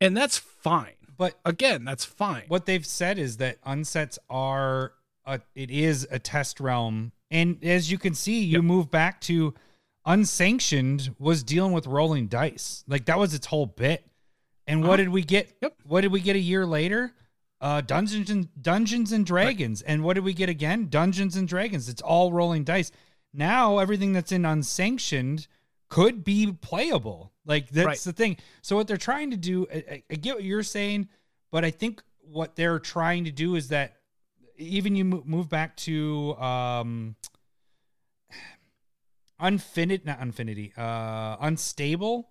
[0.01, 0.95] And that's fine.
[1.19, 2.45] But again that's fine.
[2.49, 4.95] what they've said is that unsets are
[5.27, 7.13] a, it is a test realm.
[7.31, 9.53] And as you can see you move back to
[10.07, 12.85] unsanctioned was dealing with rolling dice.
[12.89, 14.07] Like that was its whole bit.
[14.67, 14.97] And what Uh-huh.
[14.99, 15.57] did we get?
[15.63, 15.75] Yep.
[15.85, 17.13] what did we get a year later?
[17.61, 19.83] Uh dungeons and dungeons and dragons.
[19.83, 20.89] And what did we get again?
[20.89, 21.89] Dungeons and dragons.
[21.89, 22.91] It's all rolling dice.
[23.33, 25.47] Now everything that's in unsanctioned
[25.89, 27.33] could be playable.
[27.45, 27.99] Like that's Right.
[27.99, 28.37] the thing.
[28.63, 31.09] So what they're trying to do I, I- I get what you're saying
[31.53, 33.95] but i think what they're trying to do is that
[34.59, 37.15] even you move back to um
[39.39, 42.29] Unfinity not infinity uh unstable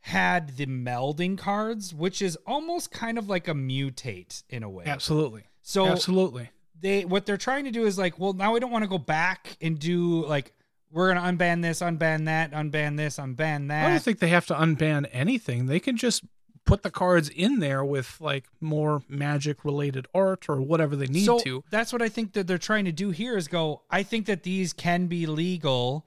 [0.00, 4.84] had the melding cards which is almost kind of like a mutate in a way
[4.86, 5.42] Absolutely.
[5.62, 6.50] so Absolutely.
[6.80, 8.98] they what they're trying to do is like, well, now we don't want to go
[8.98, 10.52] back and do like
[10.90, 13.86] we're gonna unban this, unban that, unban this, unban that.
[13.86, 15.66] I don't think they have to unban anything.
[15.66, 16.24] They can just
[16.64, 21.24] put the cards in there with like more magic related art or whatever they need
[21.24, 21.64] so to.
[21.70, 23.82] that's what I think that they're trying to do here is go.
[23.90, 26.06] I think that these can be legal,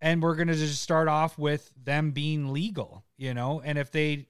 [0.00, 3.60] and we're gonna just start off with them being legal, you know.
[3.64, 4.26] And if they,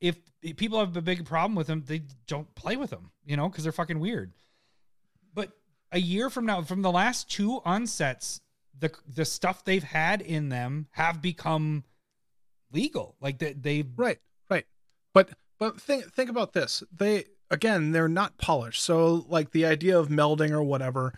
[0.00, 0.16] if
[0.56, 3.64] people have a big problem with them, they don't play with them, you know, because
[3.64, 4.32] they're fucking weird.
[5.34, 5.52] But
[5.90, 8.40] a year from now, from the last two unsets,
[8.78, 11.84] the the stuff they've had in them have become
[12.72, 13.16] legal.
[13.20, 14.18] Like they they Right,
[14.50, 14.66] right.
[15.12, 16.82] But but think think about this.
[16.92, 18.82] They again, they're not polished.
[18.82, 21.12] So like the idea of melding or whatever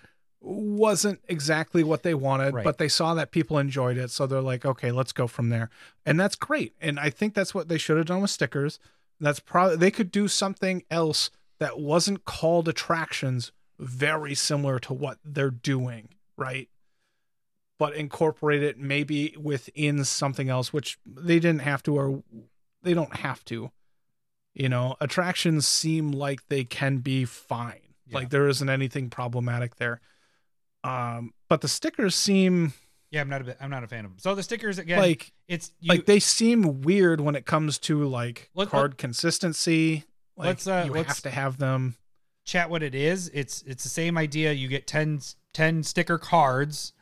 [0.45, 2.65] wasn't exactly what they wanted, Right.
[2.65, 5.71] but they saw that people enjoyed it, so they're like, okay, let's go from there.
[6.05, 6.75] And that's great.
[6.81, 8.79] And I think that's what they should have done with stickers.
[9.21, 11.31] That's probably they could do something else
[11.61, 16.69] that wasn't called attractions very similar to what they're doing, right?
[17.79, 22.23] But incorporate it maybe within something else, which they didn't have to or
[22.83, 23.71] they don't have to.
[24.53, 27.81] You know, attractions seem like they can be fine.
[28.07, 28.19] Yeah.
[28.19, 30.01] Like there isn't anything problematic there.
[30.85, 32.73] Um, but the stickers seem
[33.11, 33.21] yeah.
[33.23, 34.19] I'm not a bit, I'm not a fan of them.
[34.19, 38.05] So the stickers again, like it's you, like they seem weird when it comes to
[38.05, 40.05] like Let- card consistency.
[40.37, 41.97] Like Let's, uh, you let's- have to have them.
[42.45, 43.31] chat what it is.
[43.33, 44.53] It's it's the same idea.
[44.53, 45.21] You get 10,
[45.53, 46.93] 10 sticker cards,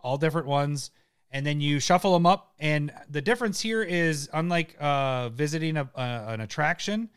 [0.00, 0.90] all different ones,
[1.30, 2.54] and then you shuffle them up.
[2.58, 7.10] And the difference here is, unlike uh, visiting a, a, an attraction,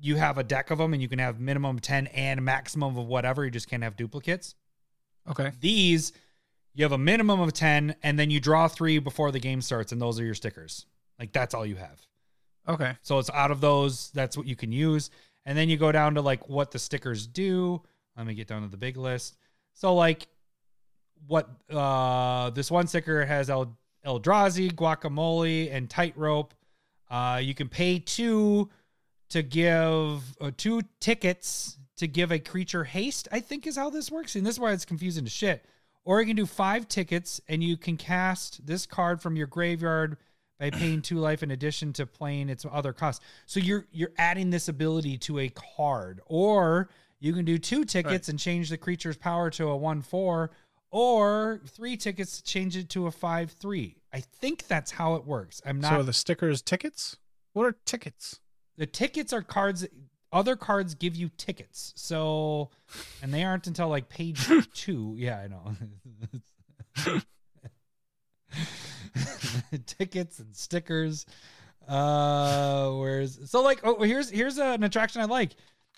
[0.00, 3.06] you have a deck of them, and you can have minimum ten and maximum of
[3.06, 3.44] whatever.
[3.44, 4.54] You just can't have duplicates.
[5.30, 5.52] Okay.
[5.60, 6.12] These,
[6.74, 9.92] you have a minimum of ten, and then you draw three before the game starts,
[9.92, 10.86] and those are your stickers.
[11.18, 12.00] Like that's all you have.
[12.68, 12.96] Okay.
[13.02, 15.10] So it's out of those, that's what you can use.
[15.46, 17.82] And then you go down to like what the stickers do.
[18.16, 19.36] Let me get down to the big list.
[19.74, 20.26] So like
[21.26, 26.54] what uh this one sticker has El Eldrazi, Guacamole, and Tightrope.
[27.10, 28.70] Uh you can pay two
[29.30, 34.10] to give uh, two tickets to give a creature haste, I think is how this
[34.10, 34.34] works.
[34.36, 35.64] And this is why it's confusing to shit.
[36.04, 40.18] Or you can do five tickets and you can cast this card from your graveyard
[40.60, 43.24] by paying two life in addition to playing its other costs.
[43.46, 46.20] So you're you're adding this ability to a card.
[46.26, 46.90] Or
[47.20, 50.50] you can do two tickets and change the creature's power to a one four,
[50.90, 53.96] or three tickets to change it to a five three.
[54.12, 55.62] I think that's how it works.
[55.64, 57.16] I'm not so the stickers tickets?
[57.54, 58.40] What are tickets?
[58.76, 59.86] the tickets are cards
[60.34, 61.94] other cards give you tickets.
[61.96, 62.68] So
[63.22, 65.14] and they aren't until like page two.
[65.16, 67.22] Yeah i know.
[69.86, 71.24] Tickets and stickers.
[71.88, 75.52] Uh where's so like oh here's here's an attraction i like.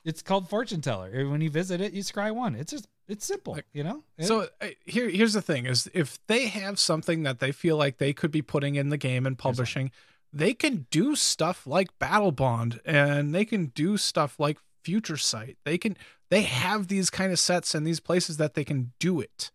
[0.05, 1.29] It's called fortune teller.
[1.29, 2.55] When you visit it you scry one.
[2.55, 4.03] It's just it's simple you know?
[4.21, 7.99] So uh, here, here's the thing: is if they have something that they feel like
[7.99, 9.91] they could be putting in the game and publishing,
[10.33, 15.57] they can do stuff like Battlebond, and they can do stuff like Future Sight.
[15.65, 15.97] They can,
[16.31, 19.51] they have these kind of sets and these places that they can do it.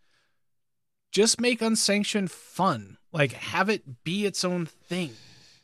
[1.11, 5.12] Just make unsanctioned fun, like have it be its own thing.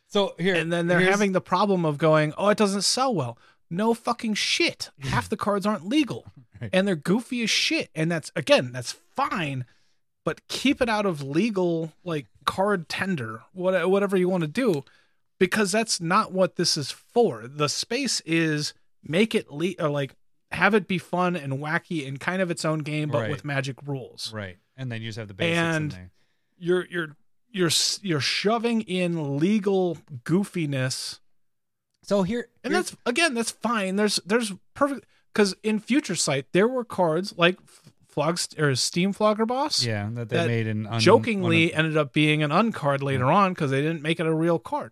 [0.08, 3.38] so here And then they're having the problem of going, oh, it doesn't sell well.
[3.70, 4.90] No fucking shit.
[5.00, 6.26] Half the cards aren't legal
[6.62, 6.70] Right.
[6.74, 7.90] and they're goofy as shit.
[7.96, 9.66] And that's, again, that's fine,
[10.26, 14.84] but keep it out of legal, like card tender, whatever you want to do,
[15.40, 17.44] because that's not what this is for.
[17.48, 20.16] The space is make it le- or like
[20.52, 23.30] have it be fun and wacky and kind of its own game, but Right.
[23.32, 24.32] with magic rules.
[24.34, 26.10] right and then you just have the basics And-
[26.58, 27.16] You're, you're,
[27.52, 27.70] you're,
[28.02, 31.20] you're shoving in legal goofiness
[32.04, 36.68] so here and that's again that's fine there's there's perfect because in future sight there
[36.68, 37.58] were cards like
[38.18, 42.14] flog or Steamflogger Boss yeah that they that made an un- jokingly of- ended up
[42.14, 44.92] being an uncard later on because they didn't make it a real card.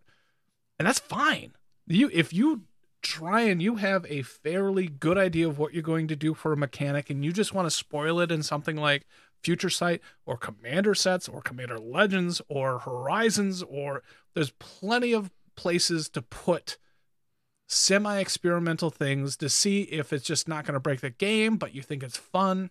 [0.78, 1.54] And that's fine.
[1.88, 2.66] You if you
[3.02, 6.54] try and you have a fairly good idea of what you're going to do for
[6.54, 9.08] a mechanic and you just want to spoil it in something like
[9.42, 14.04] future sight or commander sets or commander legends or horizons or
[14.36, 16.78] there's plenty of places to put
[17.68, 21.74] semi experimental things to see if it's just not going to break the game but
[21.74, 22.70] you think it's fun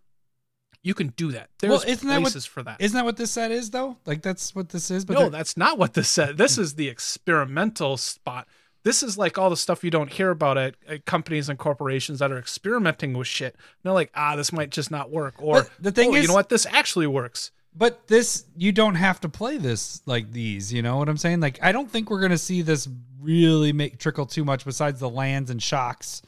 [0.85, 3.17] you can do that there's Well, isn't that what- places for that Isn't that what
[3.17, 3.97] this set is though?
[4.07, 5.05] Like that's what this is.
[5.05, 6.37] But no, they're- that's not what this said.
[6.37, 8.47] This is the experimental spot.
[8.85, 12.19] this is like all the stuff you don't hear about at, at companies and corporations
[12.19, 13.57] that are experimenting with shit.
[13.83, 15.35] They're like, ah, this might just not work.
[15.39, 16.51] Or But the thing "Oh, you know what?
[16.51, 17.51] This actually works.
[17.75, 20.71] But this, you don't have to play this like these.
[20.73, 21.41] You know what I'm saying?
[21.41, 22.87] Like, I don't think we're gonna see this
[23.21, 24.67] really make trickle too much.
[24.67, 26.21] Besides the lands and shocks,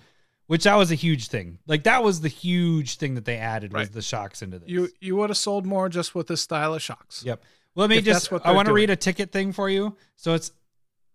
[0.46, 1.58] which that was a huge thing.
[1.66, 3.92] Like that was the huge thing that they added was Right.
[3.92, 4.68] the shocks into this.
[4.68, 7.22] You you would have sold more just with this style of shocks.
[7.24, 7.42] Yep.
[7.74, 8.20] Well, let me If just.
[8.24, 9.96] that's what I want to read a ticket thing for you.
[10.16, 10.50] So it's.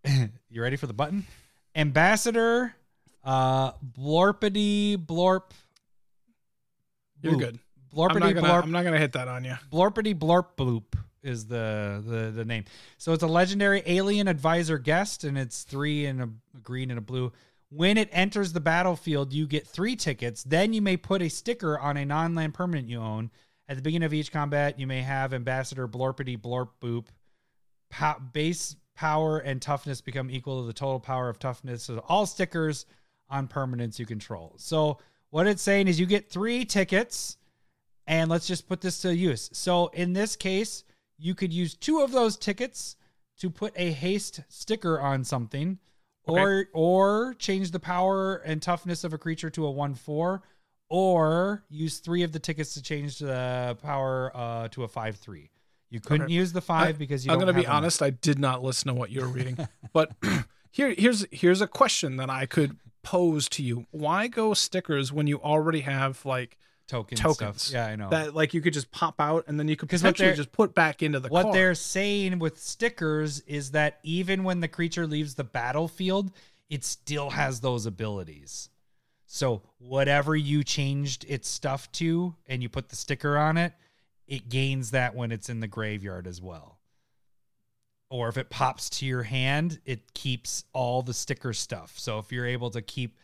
[0.50, 1.26] you ready for the button?
[1.76, 2.76] Ambassador,
[3.24, 5.52] uh, Blorpity Blorp.
[7.22, 7.40] You're Bloop.
[7.40, 7.60] good.
[7.94, 8.64] I'm Blorpity not gonna Blorp.
[8.64, 9.56] I'm not gonna hit that on you.
[9.72, 10.84] Blorpity Blorp Bloop
[11.24, 12.66] is the, the the name.
[12.98, 16.30] So it's a legendary alien advisor guest, and it's three and a
[16.64, 17.32] green and a blue.
[17.74, 20.44] When it enters the battlefield, you get three tickets.
[20.44, 23.32] Then you may put a sticker on a non-land permanent you own.
[23.70, 27.06] At the beginning of each combat, you may have Ambassador Blorpity Blorp Boop.
[27.90, 32.26] Po- base power and toughness become equal to the total power of toughness of all
[32.26, 32.86] stickers
[33.30, 34.54] on permanents you control.
[34.58, 34.98] So
[35.30, 37.38] what it's saying is you get three tickets
[38.06, 39.50] and let's just put this to use.
[39.54, 40.84] So in this case,
[41.18, 42.98] you could use two of those tickets
[43.38, 45.80] to put a haste sticker on something,
[46.40, 50.42] or or change the power and toughness of a creature to a one four,
[50.90, 55.50] or use three of the tickets to change the power uh, to a five three.
[55.90, 56.34] You couldn't Okay.
[56.34, 57.32] use the five I- because you.
[57.32, 58.02] I'm gonna be have enough honest.
[58.02, 59.58] I did not listen to what you were reading,
[59.94, 60.12] but
[60.72, 63.88] here here's here's a question that I could pose to you.
[63.92, 66.58] Why go stickers when you already have like
[66.92, 67.64] token tokens?
[67.64, 67.74] Stuff.
[67.74, 68.10] Yeah, I know.
[68.10, 71.02] that like you could just pop out and then you could potentially just put back
[71.02, 71.56] into the what card.
[71.56, 76.32] they're saying with stickers is that even when the creature leaves the battlefield,
[76.70, 78.70] it still has those abilities.
[79.26, 83.74] So whatever you changed its stuff to and you put the sticker on it,
[84.28, 86.80] it gains that when it's in the graveyard as well.
[88.10, 91.98] Or if it pops to your hand, it keeps all the sticker stuff.
[91.98, 93.18] So if you're able to keep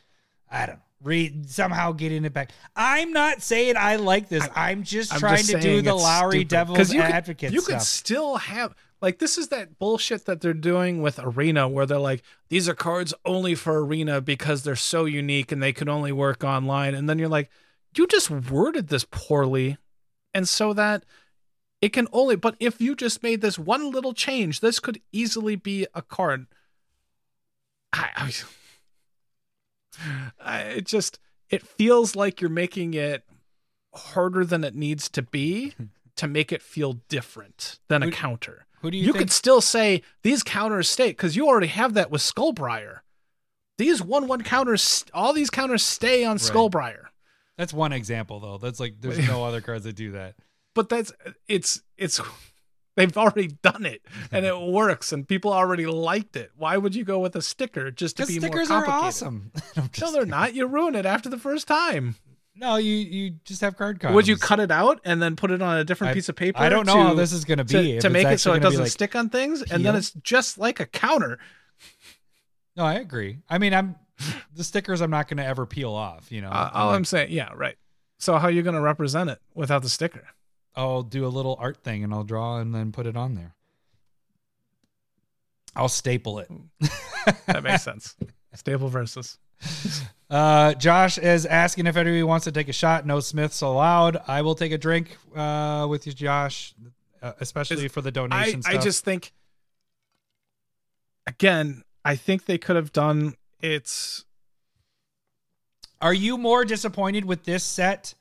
[0.50, 2.52] I don't know, read somehow getting it back.
[2.76, 4.48] I'm not saying I like this.
[4.56, 6.48] I'm just I'm trying just to do the Lowry stupid.
[6.50, 7.80] Devil's you could- Advocate you stuff.
[7.80, 12.00] could still have like this is that bullshit that they're doing with arena where they're
[12.00, 16.12] like these are cards only for arena because they're so unique and they can only
[16.12, 17.50] work online and then you're like
[17.96, 19.78] you just worded this poorly
[20.34, 21.04] and so that
[21.82, 25.56] it can only but if you just made this one little change this could easily
[25.56, 26.48] be a card
[27.94, 28.32] I, I, I
[30.46, 31.20] it just
[31.50, 33.24] it feels like you're making it
[33.94, 35.74] harder than it needs to be
[36.16, 38.66] to make it feel different than a counter.
[38.82, 42.12] Who do You, you, could still say these counters stay because you already have that
[42.12, 43.00] with Skullbriar.
[43.78, 46.42] These one-one counters, all these counters stay on Right.
[46.42, 47.06] Skullbriar.
[47.58, 48.58] That's one example though.
[48.58, 50.36] That's like there's no other cards that do that.
[50.76, 51.12] But that's
[51.48, 52.22] it's it's
[52.98, 54.02] they've already done it
[54.32, 56.52] and it works and people already liked it.
[56.58, 58.90] Why would you go with a sticker just to be more are complicated?
[58.90, 59.52] awesome.
[59.78, 60.54] I'm No, they're not.
[60.54, 62.16] You ruin it after the first time.
[62.60, 64.04] No, you you just have card.
[64.04, 66.36] Would you cut it out and then put it on a different I- piece of
[66.36, 66.60] paper?
[66.60, 67.94] I don't know to- how this is going to be.
[67.94, 70.58] to, to make it so it doesn't like- stick on things, and then it's just
[70.58, 71.38] like a counter.
[72.76, 73.38] No, I agree.
[73.48, 73.96] I mean, I'm
[74.56, 75.02] the stickers.
[75.02, 76.32] I'm not going to ever peel off.
[76.32, 77.76] You know, Uh, all I'm saying, yeah, right.
[78.18, 80.24] So how are you going to represent it without the sticker?
[80.78, 83.56] I'll do a little art thing and I'll draw and then put it on there.
[85.76, 86.50] I'll staple it.
[87.46, 88.16] That makes sense.
[88.54, 89.38] Staple versus.
[90.30, 93.06] Uh, Josh is asking if anybody wants to take a shot.
[93.06, 94.16] No Smiths allowed.
[94.28, 96.74] I will take a drink uh, with you, Josh,
[97.22, 98.84] uh, especially Is- for the I, donation I stuff.
[98.84, 99.34] just think,
[101.26, 104.24] again, I think they could have done it's.
[106.00, 108.14] Are you more disappointed with this set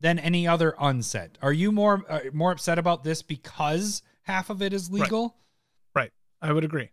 [0.00, 1.38] than any other unset?
[1.42, 5.36] Are you more uh, more upset about this because half of it is legal?
[5.94, 6.12] Right.
[6.42, 6.90] I would agree.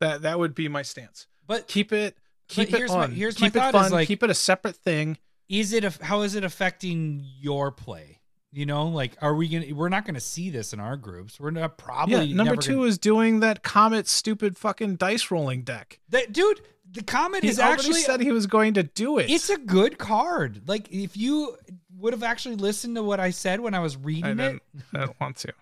[0.00, 1.26] That that would be my stance.
[1.46, 2.16] But Keep it.
[2.48, 3.12] Keep it here's my- on.
[3.12, 3.90] here's my keep it thought is, fun.
[3.92, 5.18] like- keep it a separate thing.
[5.48, 8.20] is it a, how is it affecting your play?
[8.52, 9.74] You know, like are we gonna?
[9.74, 11.38] We're not gonna see this in our groups.
[11.40, 12.36] We're not probably yeah.
[12.36, 15.98] Number two Gonna, is doing that Comet stupid fucking dice rolling deck.
[16.08, 16.60] that, dude,
[16.92, 19.30] the comet He is actually said he was going to do it.
[19.30, 20.62] it's a good card.
[20.66, 21.56] Like if you
[21.96, 24.62] would have actually listened to what I said when I was I reading it, didn't,
[24.94, 25.52] I don't want to.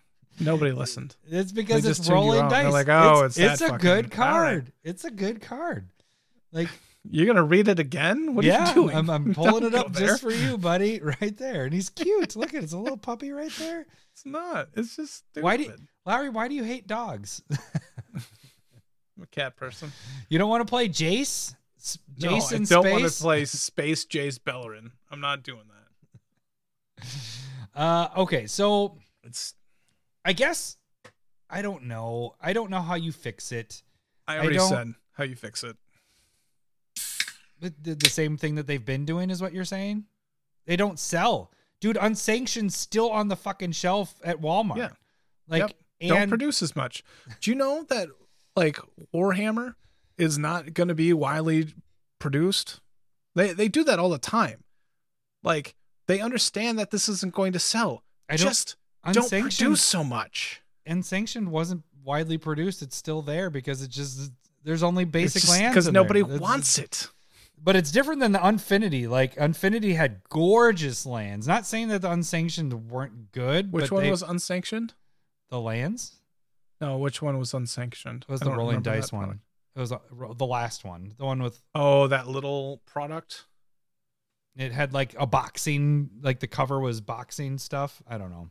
[0.40, 1.16] Nobody listened.
[1.28, 2.48] it's because it's rolling.
[2.48, 2.72] They're dice.
[2.72, 4.10] like, oh, it's, it's that a good all right.
[4.10, 4.72] card.
[4.82, 5.88] It's a good card.
[6.52, 6.68] Like
[7.10, 8.34] You're gonna read it again?
[8.34, 8.96] What yeah, are you doing?
[8.96, 11.64] I'm, I'm pulling Don't it up just for you, buddy, right there.
[11.64, 12.34] And he's cute.
[12.34, 12.64] Look at it.
[12.64, 13.86] It's a little puppy right there.
[14.12, 14.68] It's not.
[14.74, 15.44] It's just stupid.
[15.44, 15.74] Why do you,
[16.06, 16.30] Larry?
[16.30, 17.42] Why do you hate dogs?
[19.16, 19.92] I'm a cat person.
[20.28, 21.54] You don't want to play Jace?
[21.78, 24.90] S- No, Jason I don't want to play Space Jace Beleren.
[25.10, 27.06] I'm not doing that.
[27.74, 29.54] Uh, okay, so It's.
[30.24, 30.76] I guess
[31.50, 32.34] I don't know.
[32.40, 33.82] I don't know how you fix it.
[34.26, 35.76] I I already don't- said how you fix it.
[37.60, 40.04] But the, the same thing that they've been doing is what you're saying.
[40.66, 41.50] They don't sell,
[41.80, 41.98] dude.
[42.00, 44.76] Unsanctioned still on the fucking shelf at Walmart.
[44.78, 44.90] Yeah.
[45.46, 46.08] like Yep.
[46.08, 47.04] don't produce as much.
[47.40, 48.08] Do you know that
[48.56, 48.78] like
[49.14, 49.74] Warhammer
[50.18, 51.74] is not going to be widely
[52.18, 52.80] produced?
[53.34, 54.64] They they do that all the time.
[55.42, 55.74] Like
[56.06, 58.02] they understand that this isn't going to sell.
[58.28, 58.76] I don't- Just
[59.12, 60.62] don't produce so much.
[60.86, 62.80] unsanctioned wasn't widely produced.
[62.82, 64.32] It's still there because it just
[64.62, 66.38] there's only basic lands because nobody there.
[66.38, 67.08] Wants it.
[67.62, 69.06] But it's different than the Unfinity.
[69.06, 71.46] Like Unfinity had gorgeous lands.
[71.46, 73.72] Not saying that the unsanctioned weren't good.
[73.72, 74.94] Which one they- was unsanctioned?
[75.50, 76.20] the lands?
[76.80, 78.24] No, which one was unsanctioned?
[78.28, 79.22] It was I the rolling dice one.
[79.24, 79.40] product.
[79.76, 81.14] It was uh, ro- the last one.
[81.18, 83.46] The one with Oh, that little product.
[84.56, 88.02] it had like a boxing, like the cover was boxing stuff.
[88.06, 88.50] I don't know.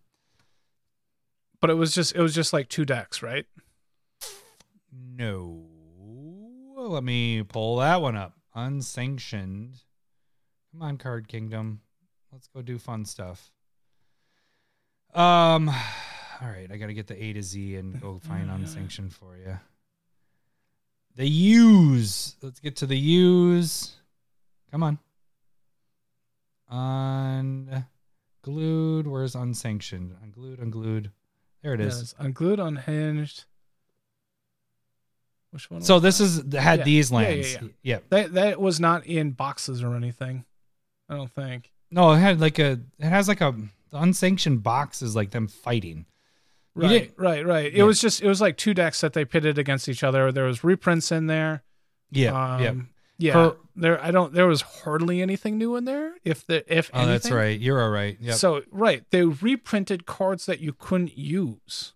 [1.62, 3.46] But it was just it was just like two decks, right?
[4.92, 5.66] No.
[6.76, 8.34] Let me pull that one up.
[8.54, 9.78] Unsanctioned.
[10.72, 11.82] Come on, Card Kingdom.
[12.32, 13.52] Let's go do fun stuff.
[15.14, 15.72] Um
[16.42, 19.60] all right, I gotta get the A to Z and go find unsanctioned for you.
[21.16, 22.36] The U's.
[22.42, 23.94] Let's get to the U's.
[24.72, 24.98] Come on.
[28.46, 29.06] Unglued.
[29.08, 30.16] Where's unsanctioned?
[30.24, 31.12] Unglued, unglued.
[31.62, 31.98] There it is.
[32.00, 33.46] Yes, unglued, unhinged.
[35.52, 35.82] Which one?
[35.82, 36.24] So this that?
[36.24, 36.86] is had Yeah.
[36.86, 37.54] these Yeah, yeah, lands.
[37.54, 37.62] yeah.
[37.84, 38.00] yeah.
[38.10, 40.46] that that was not in boxes or anything.
[41.08, 41.72] I don't think.
[41.92, 43.52] No, it had like a it has like a
[43.92, 46.08] the unsanctioned box is like them fighting.
[46.76, 47.66] Right, right, right.
[47.68, 47.84] It Yeah.
[47.84, 50.32] was just it was like two decks that they pitted against each other.
[50.32, 51.64] There was reprints in there.
[52.12, 52.60] Yeah.
[52.60, 52.70] yeah.
[52.70, 52.90] Um,
[53.20, 53.34] yeah.
[53.34, 56.16] Per- there I don't there was hardly anything new in there.
[56.24, 57.60] If the if Oh, that's right.
[57.60, 58.18] You're all right.
[58.20, 58.36] Yep.
[58.36, 61.94] So right, they reprinted cards that you couldn't use.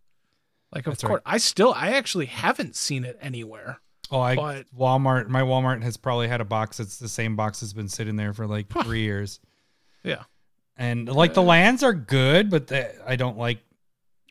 [0.73, 1.09] Like of That's right.
[1.09, 3.79] course, I still I actually haven't seen it anywhere.
[4.11, 5.27] oh, I but- Walmart.
[5.27, 8.33] My Walmart has probably had a box that's the same box that's been sitting there
[8.33, 9.39] for like three years.
[10.03, 10.23] Yeah.
[10.77, 13.59] And like the lands are good, but the, I don't like.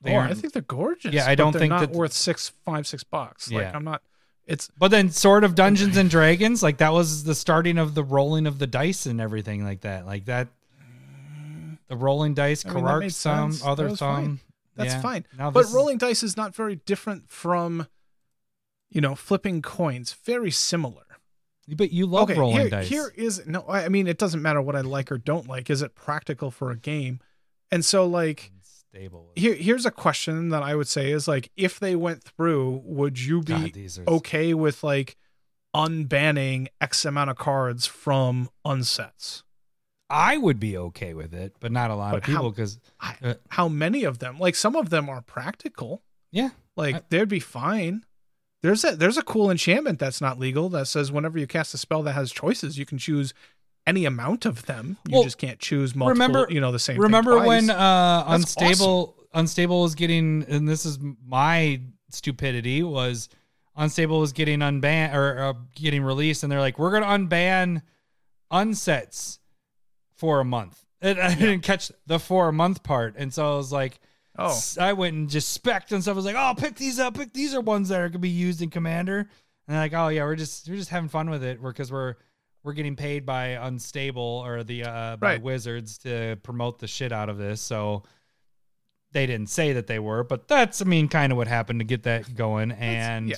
[0.02, 1.12] They oh, I think they're gorgeous.
[1.14, 3.50] Yeah, I but don't they're think not that- worth six, five, six bucks.
[3.50, 3.72] Like Yeah.
[3.74, 4.02] I'm not.
[4.46, 8.04] It's But then, sort of Dungeons and Dragons, like that was the starting of the
[8.04, 10.06] rolling of the dice and everything like that.
[10.06, 10.48] Like that,
[11.88, 13.60] the rolling dice, I mean, that Krark made sense.
[13.60, 14.14] That other was thumb.
[14.24, 14.40] fine.
[14.76, 15.00] that's Yeah.
[15.00, 15.26] fine.
[15.36, 17.86] Now but this is- rolling dice is not very different from,
[18.90, 20.12] you know, flipping coins.
[20.24, 21.02] Very similar.
[21.68, 22.88] But you love okay, rolling here, dice.
[22.88, 23.62] here is no.
[23.62, 25.68] I I mean, it doesn't matter what I like or don't like.
[25.70, 27.18] Is it practical for a game?
[27.72, 28.52] And so, like,
[28.96, 29.30] Stable.
[29.36, 33.20] here here's a question that I would say is like, if they went through, would
[33.20, 35.16] you be God, okay with like
[35.74, 39.42] unbanning X amount of cards from unsets?
[40.08, 43.34] I would be okay with it, but not a lot But of people because Uh,
[43.50, 44.38] how many of them?
[44.38, 46.02] Like some of them are practical.
[46.32, 48.04] yeah, Like I- they'd be fine.
[48.62, 51.78] There's a there's a cool enchantment that's not legal that says whenever you cast a
[51.78, 53.34] spell that has choices, you can choose
[53.86, 54.96] any amount of them.
[55.06, 56.12] You Well, just can't choose multiple.
[56.26, 56.98] remember- you know the same.
[57.00, 61.80] remember when uh unstable unstable was getting and this is my
[62.10, 63.28] stupidity was
[63.76, 67.82] unstable was getting unbanned or uh, getting released and they're like we're gonna unban
[68.52, 69.38] unsets
[70.14, 73.56] for a month and i didn't catch the for a month part and so i
[73.56, 73.98] was like
[74.38, 77.14] Oh, I went and just spec and stuff I was like oh pick these up
[77.14, 79.28] pick these are ones that are gonna be used in commander and
[79.68, 82.16] they're like oh yeah we're just we're just having fun with it because we're
[82.66, 85.42] we're getting paid by unstable or the uh by Right.
[85.42, 88.02] wizards to promote the shit out of this so
[89.12, 91.84] they didn't say that they were but that's i mean kind of what happened to
[91.84, 93.36] get that going and yeah,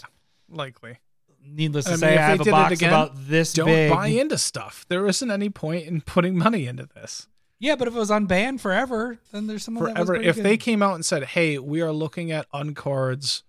[0.48, 0.96] likely.
[1.44, 4.08] needless to I say if i have a box again, about this Don't big buy
[4.08, 4.86] into stuff.
[4.88, 7.28] There isn't any point in putting money into this.
[7.60, 10.16] yeah but if it was unbanned forever then there's some Forever.
[10.16, 13.42] If they came out and said, "Hey, we are looking at uncards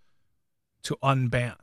[0.84, 1.56] to unban,"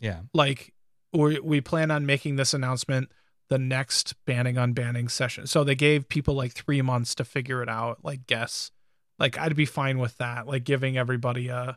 [0.00, 0.72] yeah like
[1.12, 3.10] we we plan on making this announcement
[3.50, 5.46] the next banning on banning session.
[5.46, 8.70] So they gave people like three months to figure it out, like guess.
[9.18, 11.76] Like I'd be fine with that, like giving everybody a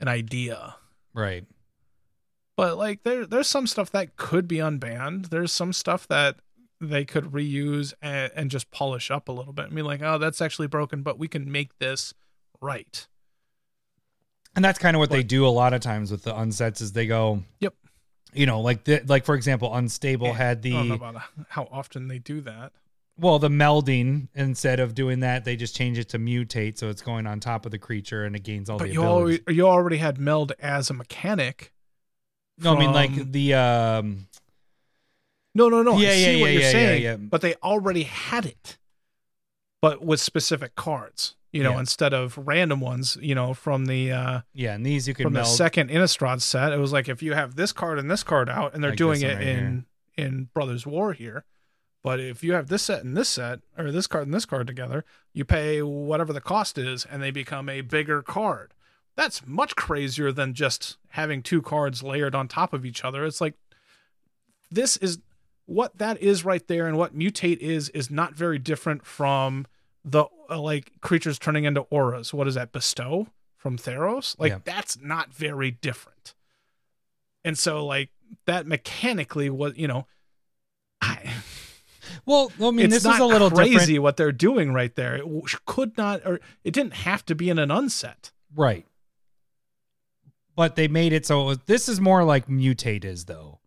[0.00, 0.76] an idea.
[1.12, 1.44] right
[2.56, 5.28] But like there there's some stuff that could be unbanned.
[5.28, 6.36] There's some stuff that
[6.80, 9.66] they could reuse and, and just polish up a little bit.
[9.66, 12.14] I mean, like, oh, that's actually broken, but we can make this
[12.60, 13.06] right.
[14.54, 16.92] And that's kind of what they do a lot of times with the unsets is
[16.92, 17.74] they go, Yep.
[18.34, 21.68] You know, like the, like for example, unstable had I don't know the about how
[21.70, 22.72] often they do that.
[23.18, 27.02] well the melding instead of doing that they just change it to mutate so it's
[27.02, 29.40] going on top of the creature and it gains all But the you abilities.
[29.40, 31.72] already, you already had meld as a mechanic.
[32.58, 34.26] no, I mean like the um
[35.54, 35.98] No, no, no.
[35.98, 37.02] Yeah, I see yeah, what yeah, you're yeah, saying.
[37.02, 37.16] yeah.
[37.16, 38.78] But they already had it,
[39.82, 41.34] but with specific cards.
[41.52, 41.80] You know, Yeah.
[41.80, 43.16] instead of random ones.
[43.20, 45.54] You know, from the uh, yeah, and these you can from the meld.
[45.54, 48.74] second Innistrad set, it was like if you have this card and this card out,
[48.74, 51.44] and they're Like doing it right in in Brothers War here.
[52.02, 54.66] But if you have this set and this set, or this card and this card
[54.66, 58.72] together, you pay whatever the cost is, and they become a bigger card.
[59.16, 63.24] That's much crazier than just having two cards layered on top of each other.
[63.24, 63.54] It's like
[64.70, 65.18] this is
[65.66, 69.66] what that is right there, and what mutate is is not very different from
[70.10, 72.32] the uh, like creatures turning into auras.
[72.34, 72.72] What is that?
[72.72, 74.38] Bestow from Theros?
[74.38, 74.58] Like Yeah.
[74.64, 76.34] that's not very different.
[77.44, 78.10] And so like
[78.46, 80.06] that mechanically was, you know,
[81.00, 81.32] I
[82.24, 85.16] Well, I mean, this is a little crazy different, what they're doing right there.
[85.16, 85.24] It
[85.66, 88.32] could not, or it didn't have to be in an unset.
[88.54, 88.86] right?
[90.56, 93.57] But they made it so it was- this is more like mutate is though,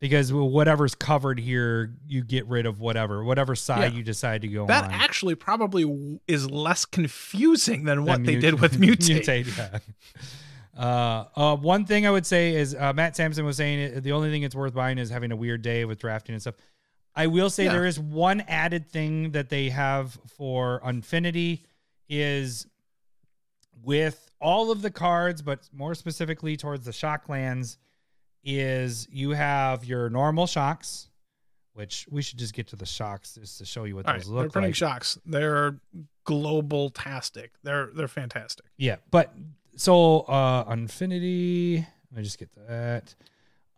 [0.00, 3.98] because whatever's covered here, you get rid of whatever whatever side Yeah.
[3.98, 4.90] you decide to go That on.
[4.90, 9.24] That actually probably is less confusing than what than they mut- did with mutate.
[9.46, 9.78] mutate, yeah.
[10.76, 14.10] Uh, uh, one thing I would say is uh, Matt Sampson was saying uh, the
[14.12, 16.56] only thing it's worth buying is having a weird day with drafting and stuff.
[17.14, 17.72] I will say Yeah.
[17.74, 21.64] there is one added thing that they have for Infinity
[22.08, 22.66] is
[23.82, 27.76] with all of the cards, but more specifically towards the Shocklands,
[28.44, 31.08] is you have your normal shocks,
[31.72, 34.22] which we should just get to the shocks just to show you what All right,
[34.22, 34.76] those they're printing like.
[34.76, 35.18] shocks.
[35.26, 35.78] They're
[36.24, 37.52] global tastic.
[37.62, 38.66] They're they're fantastic.
[38.76, 39.34] Yeah, but
[39.76, 43.14] so uh Infinity, let me just get that.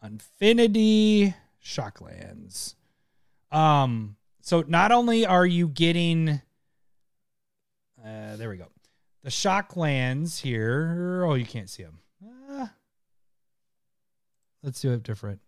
[0.03, 1.35] Infinity
[1.65, 2.75] Shocklands.
[3.51, 6.41] Um so not only are you getting
[8.05, 8.67] uh there we go.
[9.23, 11.25] The Shocklands here.
[11.27, 11.99] Oh, you can't see them.
[14.63, 15.41] Let's do it different.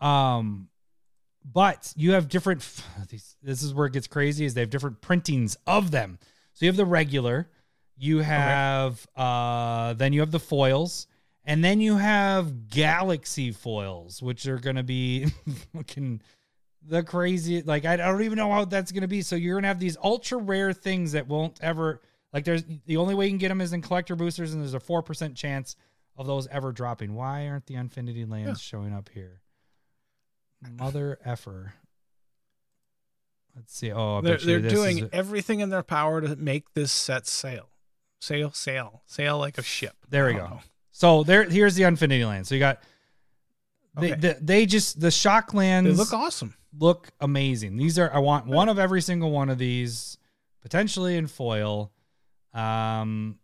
[0.00, 0.68] Um
[1.44, 2.62] but you have different
[3.08, 6.18] these this is where it gets crazy is they have different printings of them.
[6.54, 7.50] So you have the regular,
[7.96, 11.06] you have uh then you have the foils,
[11.44, 15.26] and then you have galaxy foils, which are gonna be
[15.74, 16.20] fucking
[16.86, 19.22] the crazy like I don't even know how that's gonna be.
[19.22, 22.00] So you're gonna have these ultra rare things that won't ever
[22.32, 24.74] like there's the only way you can get them is in collector boosters, and there's
[24.74, 25.76] a four percent chance
[26.16, 27.14] of those ever dropping.
[27.14, 29.40] Why aren't the Infinity lands showing up here?
[30.78, 31.74] Mother effer.
[33.56, 33.92] Let's see.
[33.92, 37.68] Oh, They're, they're this doing is- everything in their power to make this set sail,
[38.20, 39.94] sail, sail, sail like a ship.
[40.08, 40.38] There we go.
[40.38, 40.60] know.
[40.90, 42.46] So there, here's the Infinity Land.
[42.46, 42.80] So you got
[43.98, 44.20] they, Okay.
[44.20, 46.54] the, they just the Shocklands They look awesome.
[46.78, 47.76] look amazing.
[47.76, 50.16] These are I want one of every single one of these,
[50.62, 51.92] potentially in foil.
[52.54, 53.38] Um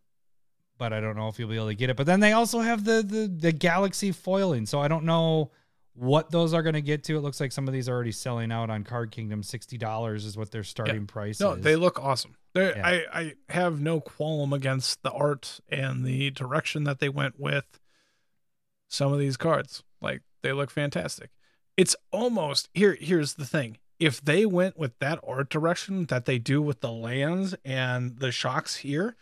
[0.79, 1.97] but I don't know if you'll be able to get it.
[1.97, 4.65] But then they also have the the the galaxy foiling.
[4.67, 5.51] So I don't know
[5.95, 7.17] what those are going to get to.
[7.17, 9.43] It looks like some of these are already selling out on Card Kingdom.
[9.43, 11.65] $60 is what their starting price No, is.
[11.65, 12.37] they look awesome.
[12.55, 12.81] Yeah.
[12.85, 17.81] I I have no qualm against the art and the direction that they went with
[18.89, 19.83] some of these cards.
[20.01, 21.31] Like they look fantastic.
[21.77, 22.97] It's almost here.
[23.01, 26.91] Here's the thing: if they went with that art direction that they do with the
[26.93, 29.17] lands and the shocks here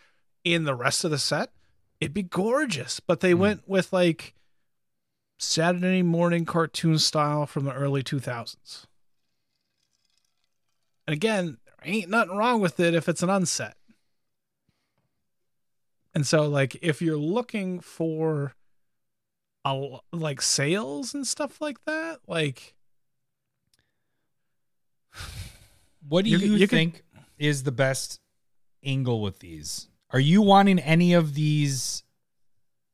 [0.55, 1.51] in the rest of the set,
[2.01, 3.01] it'd be gorgeous.
[3.01, 3.40] But they Hmm.
[3.40, 4.35] went with like
[5.39, 8.86] Saturday morning cartoon style from the early 2000s.
[11.06, 13.77] And again, there ain't nothing wrong with it if it's an unset.
[16.14, 18.55] And so, like, if you're looking for
[19.64, 22.74] a, like sales and stuff like that, like,
[26.09, 27.05] What do You you, can- you can- think
[27.36, 28.20] is the best
[28.85, 29.89] angle with these?
[30.11, 32.03] Are you wanting any of these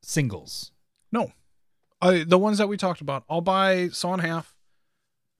[0.02, 0.72] singles?
[1.10, 1.30] no,
[2.00, 4.56] I, the ones that we talked about, I'll buy Saw in Half,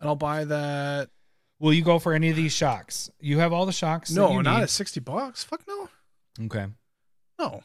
[0.00, 1.10] and I'll buy that.
[1.58, 3.10] Will you go for any of these shocks?
[3.20, 4.10] You have all the shocks.
[4.10, 4.62] No, not need.
[4.64, 5.42] at sixty bucks.
[5.44, 5.88] Fuck no,
[6.44, 6.66] Okay.
[7.38, 7.62] no.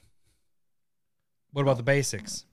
[1.51, 2.45] What about the basics?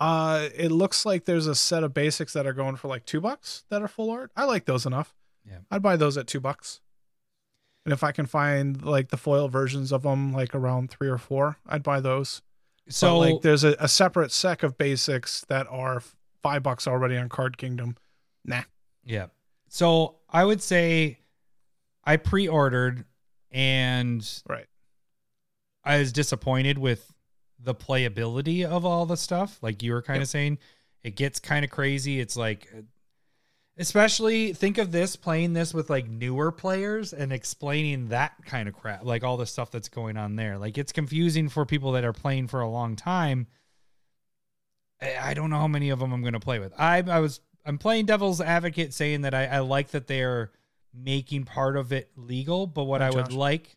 [0.00, 3.20] Uh, it looks like there's a set of basics that are going for like two
[3.20, 4.30] bucks that are full art.
[4.36, 5.14] I like those enough.
[5.48, 5.58] Yeah.
[5.70, 6.80] I'd buy those at two bucks.
[7.84, 11.18] And if I can find like the foil versions of them, like around three or
[11.18, 12.40] four, I'd buy those.
[12.88, 16.02] So but, like, there's a, a separate sec of basics that are
[16.42, 17.96] five bucks already on Card Kingdom.
[18.44, 18.62] Nah.
[19.04, 19.26] yeah.
[19.68, 21.18] So I would say
[22.04, 23.04] I pre-ordered
[23.50, 24.66] and Right.
[25.82, 27.12] I was disappointed with
[27.58, 29.58] the playability of all the stuff.
[29.62, 30.28] Like you were kind of Yep.
[30.28, 30.58] saying,
[31.02, 32.20] it gets kind of crazy.
[32.20, 32.72] It's like,
[33.76, 38.74] especially think of this playing this with like newer players and explaining that kind of
[38.74, 40.58] crap, like all the stuff that's going on there.
[40.58, 43.46] Like it's confusing for people that are playing for a long time.
[45.00, 46.72] I don't know how many of them I'm going to play with.
[46.78, 50.52] I I was I'm playing devil's advocate, saying that I, I like that they're
[50.92, 53.76] making part of it legal, but what Hi, I would like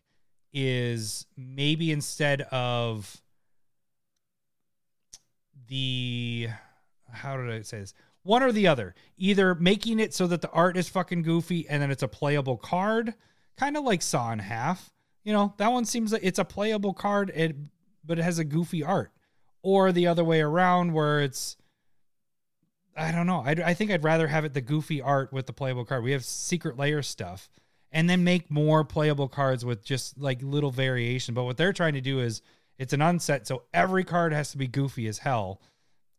[0.52, 3.20] is maybe instead of
[5.66, 6.48] the
[7.10, 7.94] how did I say this?
[8.28, 8.94] One or the other.
[9.16, 12.58] Either making it so that the art is fucking goofy and then it's a playable
[12.58, 13.14] card,
[13.56, 14.92] kind of like Saw in Half.
[15.24, 17.56] You know, that one seems like it's a playable card, it,
[18.04, 19.12] but it has a goofy art.
[19.62, 21.56] Or the other way around, where it's,
[22.94, 23.42] I don't know.
[23.46, 26.04] I, I think I'd rather have it the goofy art with the playable card.
[26.04, 27.48] We have secret lair stuff,
[27.92, 31.34] and then make more playable cards with just like little variation.
[31.34, 32.42] But what they're trying to do is
[32.78, 35.62] it's an unset, so every card has to be goofy as hell,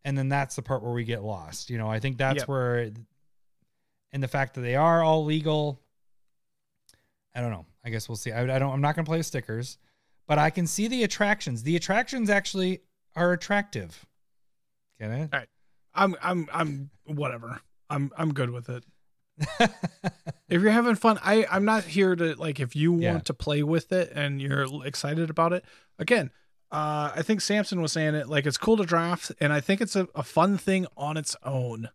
[0.04, 1.70] and then that's the part where we get lost.
[1.70, 2.48] You know, I think that's Yep.
[2.48, 2.90] where,
[4.12, 5.80] and the fact that they are all legal.
[7.34, 7.66] I don't know.
[7.84, 8.32] I guess we'll see.
[8.32, 8.72] I, I don't.
[8.72, 9.78] I'm not gonna play with stickers,
[10.26, 11.62] but I can see the attractions.
[11.62, 12.80] The attractions actually
[13.14, 14.04] are attractive.
[14.98, 15.30] Get it?
[15.94, 17.60] I'm I'm I'm whatever.
[17.88, 18.84] I'm I'm good with it.
[20.48, 23.18] if you're having fun, I I'm not here to like if you want Yeah.
[23.20, 25.64] to play with it and you're excited about it.
[25.98, 26.30] Again,
[26.72, 29.80] uh I think Samson was saying it like it's cool to draft and I think
[29.80, 31.88] it's a, a fun thing on its own.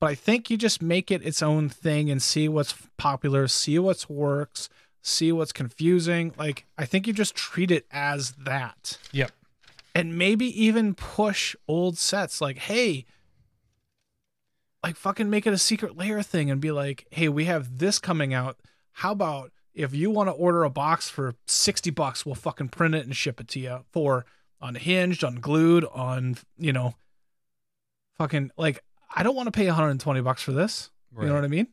[0.00, 3.78] But I think you just make it its own thing and see what's popular, see
[3.78, 4.70] what's works,
[5.02, 6.32] see what's confusing.
[6.38, 9.32] Like I think you just treat it as that Yep.
[9.94, 13.04] and maybe even push old sets like hey
[14.82, 17.98] like fucking make it a secret lair thing and be like hey we have this
[17.98, 18.56] coming out
[18.92, 22.94] how about if you want to order a box for 60 bucks we'll fucking print
[22.94, 24.24] it and ship it to you for
[24.60, 26.94] unhinged unglued on you know
[28.18, 28.82] fucking like
[29.14, 31.66] i don't want to pay 120 bucks for this you know what i mean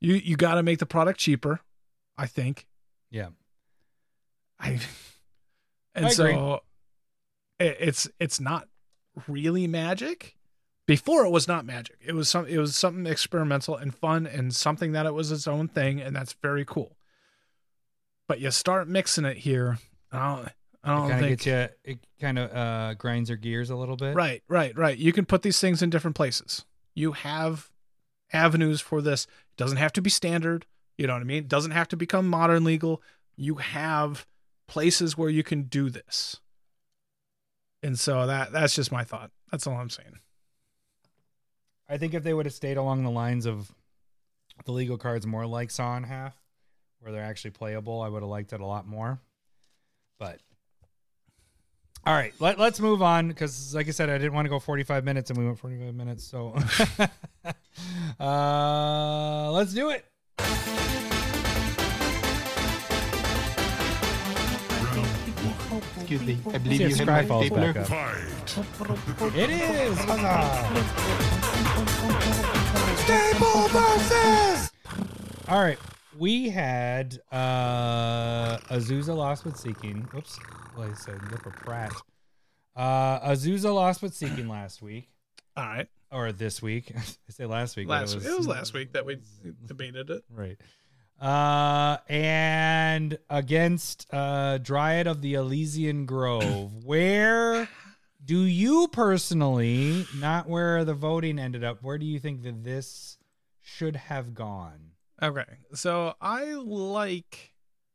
[0.00, 1.60] you you got to make the product cheaper
[2.16, 2.66] i think
[3.10, 3.28] Yeah.
[4.58, 4.80] I
[5.94, 6.60] and I so
[7.58, 8.68] it, it's it's not
[9.28, 10.36] really magic.
[10.86, 11.96] Before it was not magic.
[12.04, 15.46] It was some it was something experimental and fun and something that it was its
[15.46, 16.96] own thing and that's very cool.
[18.26, 19.78] But you start mixing it here.
[20.10, 20.48] I don't
[20.84, 21.68] I don't of think gets you.
[21.84, 24.14] It kind of uh, grinds your gears a little bit.
[24.14, 24.98] Right, right, right.
[24.98, 26.64] You can put these things in different places.
[26.94, 27.70] You have
[28.32, 29.24] avenues for this.
[29.24, 30.66] It doesn't have to be standard.
[30.98, 31.38] You know what I mean?
[31.38, 33.00] It doesn't have to become modern legal.
[33.36, 34.26] You have
[34.66, 36.40] places where you can do this.
[37.82, 39.30] And so that that's just my thought.
[39.50, 40.18] That's all I'm saying.
[41.92, 43.70] I think if they would have stayed along the lines of
[44.64, 46.34] the legal cards more like Saw in Half,
[47.00, 49.20] where they're actually playable, I would have liked it a lot more.
[50.18, 50.40] But
[52.06, 54.58] all right, let, let's move on because, like I said, I didn't want to go
[54.58, 56.24] 45 minutes and we went 45 minutes.
[56.24, 56.56] So
[58.18, 61.21] uh, let's do it.
[66.02, 66.38] Excuse me.
[66.52, 67.72] I believe you have my falls stapler.
[67.72, 69.36] back up.
[69.36, 69.98] It is.
[75.48, 75.78] All right.
[76.18, 80.08] We had uh Azusa Lost but Seeking.
[80.14, 80.38] Oops.
[80.76, 81.92] Well, I said Lipper Pratt.
[82.74, 85.08] Uh Azusa Lost but Seeking last week.
[85.56, 85.88] All right.
[86.10, 86.92] Or this week.
[86.96, 87.86] I say last week.
[87.86, 89.18] but Last it was last week that we
[89.66, 90.24] debated it.
[90.30, 90.58] Right.
[91.22, 96.72] Uh and against uh Dryad of the Elysian Grove.
[96.84, 97.68] Where
[98.24, 103.18] do you personally, not where the voting ended up, where do you think that this
[103.60, 104.92] should have gone?
[105.22, 105.44] Okay.
[105.74, 107.52] So I like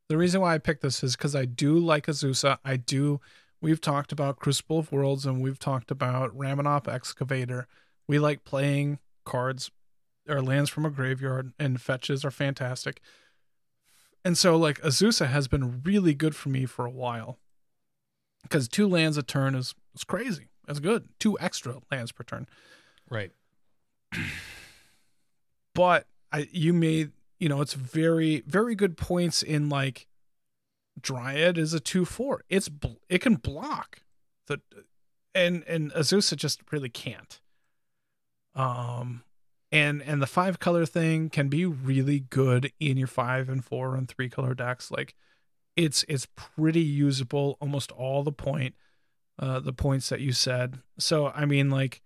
[0.10, 2.58] the reason why I picked this is because I do like Azusa.
[2.64, 3.20] I do.
[3.60, 7.68] We've talked about Crucible of Worlds and we've talked about Ramunap Excavator.
[8.08, 9.72] We like playing cards
[10.28, 13.02] or lands from a graveyard, and fetches are fantastic.
[14.26, 17.40] And so, like, Azusa has been really good for me for a while
[18.44, 20.49] because two lands a turn is, is crazy.
[20.66, 21.08] That's good.
[21.20, 22.48] Two extra lands per turn
[23.10, 23.32] Right.
[25.74, 30.08] but I you made you know it's very very good points in like
[30.99, 32.44] Dryad is a two four.
[32.49, 32.70] It's
[33.10, 34.02] it can block
[34.48, 34.60] the
[35.34, 37.40] and and Azusa just really can't.
[38.56, 39.24] Um
[39.72, 43.95] and and the five color thing can be really good in your five and four
[43.95, 44.91] and three color decks.
[44.91, 45.14] Like
[45.76, 48.76] it's it's pretty usable almost all the point
[49.39, 50.80] uh the points that you said.
[50.98, 52.02] So I mean like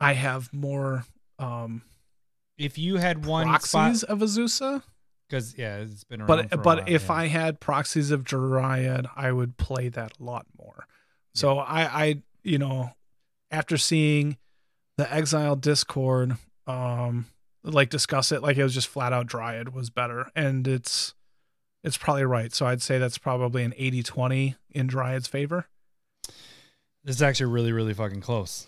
[0.00, 1.04] I have more
[1.38, 1.82] um
[2.58, 4.82] If you had one proxies spot, of Azusa.
[5.28, 6.48] because yeah, it's been around.
[6.50, 7.14] But but while, if yeah.
[7.14, 10.86] I had proxies of Dryad, I would play that a lot more.
[11.34, 12.90] So I I you know
[13.50, 14.36] after seeing
[14.96, 17.26] the Exile Discord, um,
[17.62, 21.14] like discuss it, like it was just flat out Dryad was better, and it's
[21.82, 22.52] it's probably right.
[22.52, 25.66] So I'd say that's probably an 80-20 in Dryad's favor.
[27.04, 28.66] this is actually really really fucking close.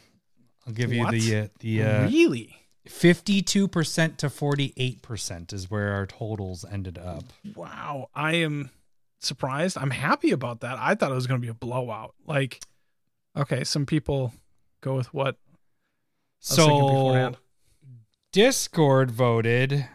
[0.66, 2.56] I'll give you the uh, the uh, really?
[2.88, 7.24] 52% to 48% is where our totals ended up.
[7.54, 8.70] Wow, I am
[9.18, 9.76] surprised.
[9.76, 10.78] I'm happy about that.
[10.78, 12.14] I thought it was going to be a blowout.
[12.26, 12.60] Like,
[13.36, 14.32] okay, some people
[14.80, 15.36] go with what
[16.40, 17.34] So.
[18.32, 19.86] Discord voted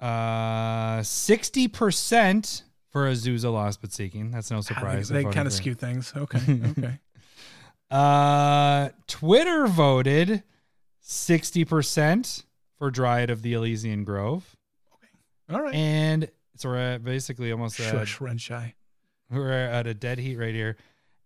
[0.00, 4.30] uh 60% for Azusa Lost But Seeking.
[4.30, 5.08] That's no surprise.
[5.08, 6.12] They, They're they kind of skew things.
[6.16, 6.38] Okay.
[6.78, 6.98] Okay.
[7.90, 10.42] Uh, Twitter voted
[11.04, 12.44] 60%
[12.78, 14.56] for Dryad of the Elysian Grove.
[14.94, 15.08] Okay.
[15.56, 15.74] All right.
[15.74, 18.74] And so we're at basically almost at, Shush, Renshai.
[19.30, 20.76] we're at a dead heat right here.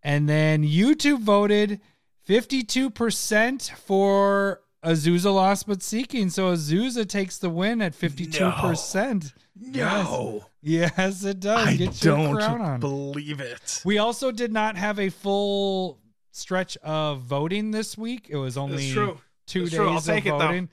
[0.02, 1.80] And then YouTube voted
[2.28, 6.30] 52% for Azusa Lost But Seeking.
[6.30, 9.32] So Azusa takes the win at 52%.
[9.60, 10.44] No.
[10.60, 11.68] Yes, it does.
[11.68, 12.80] I Get don't crown on.
[12.80, 13.82] believe it.
[13.84, 15.98] We also did not have a full
[16.30, 18.28] stretch of voting this week.
[18.30, 19.78] It was only two That's days.
[19.78, 20.38] I'll of take it, though.
[20.38, 20.68] voting.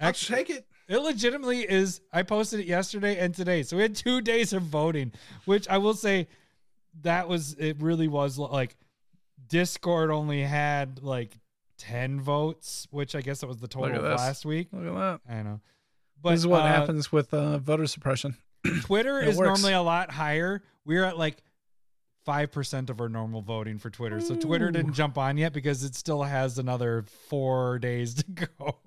[0.00, 0.66] I'll Actually, take it.
[0.88, 2.00] it legitimately is.
[2.12, 5.12] I posted it yesterday and today, so we had two days of voting.
[5.44, 6.28] Which I will say,
[7.02, 7.80] that was it.
[7.80, 8.76] Really was like
[9.48, 11.38] Discord only had like
[11.78, 14.68] ten votes, which I guess that was the total last week.
[14.72, 15.32] Look at that.
[15.32, 15.60] I know,
[16.22, 18.36] but this is what uh, happens with uh, voter suppression.
[18.82, 19.46] Twitter is works.
[19.46, 20.62] normally a lot higher.
[20.84, 21.42] We're at like
[22.24, 24.20] five percent of our normal voting for Twitter.
[24.20, 28.24] So Twitter didn't jump on yet because it still has another four days to
[28.58, 28.78] go.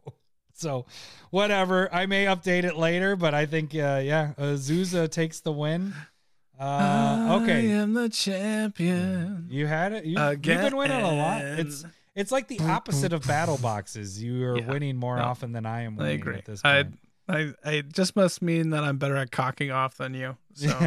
[0.53, 0.85] So
[1.29, 1.93] whatever.
[1.93, 5.93] I may update it later, but I think uh, yeah, Azusa takes the win.
[6.59, 9.47] Uh, okay, I am the champion.
[9.49, 10.05] you had it.
[10.05, 11.41] You, you've been winning a lot.
[11.41, 14.21] It's it's like the opposite of battle boxes.
[14.21, 14.67] You are Yeah.
[14.67, 15.23] winning more No.
[15.23, 16.35] often than I am I agree.
[16.35, 16.99] at this I, point.
[17.29, 20.35] I, I it just must mean that I'm better at cocking off than you.
[20.53, 20.77] So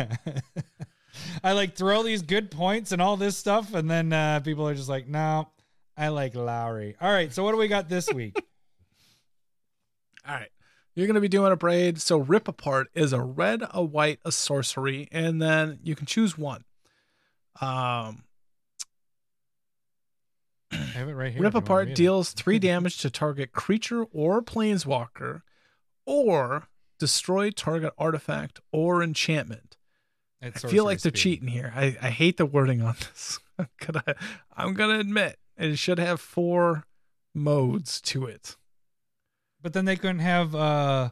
[1.44, 4.74] I like throw these good points and all this stuff, and then uh, people are
[4.74, 5.48] just like, "No,
[5.96, 8.34] I like Lowry." All right, so what do we got this week?
[10.28, 10.51] All right.
[10.94, 12.00] You're going to be doing Abrade.
[12.00, 16.36] So Rip Apart is a red, a white, a sorcery, and then you can choose
[16.36, 16.64] one.
[17.60, 18.24] Um,
[20.70, 21.42] I have it right here.
[21.42, 25.42] Rip if you wanna Apart deals three damage to target creature or planeswalker,
[26.06, 29.76] or destroy target artifact or enchantment.
[30.42, 31.20] I feel like they're speed.
[31.20, 31.72] cheating here.
[31.74, 33.38] I, I hate the wording on this.
[33.80, 34.14] Could I,
[34.56, 36.84] I'm going to admit it should have four
[37.34, 38.56] modes to it.
[39.62, 41.10] But then they couldn't have uh,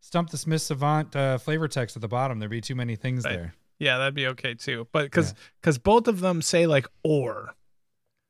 [0.00, 2.38] Stump the Smith Savant uh, flavor text at the bottom.
[2.38, 3.34] There'd be too many things Right.
[3.36, 3.54] there.
[3.80, 4.88] Yeah, that'd be okay too.
[4.92, 7.54] But because because both of them say like or,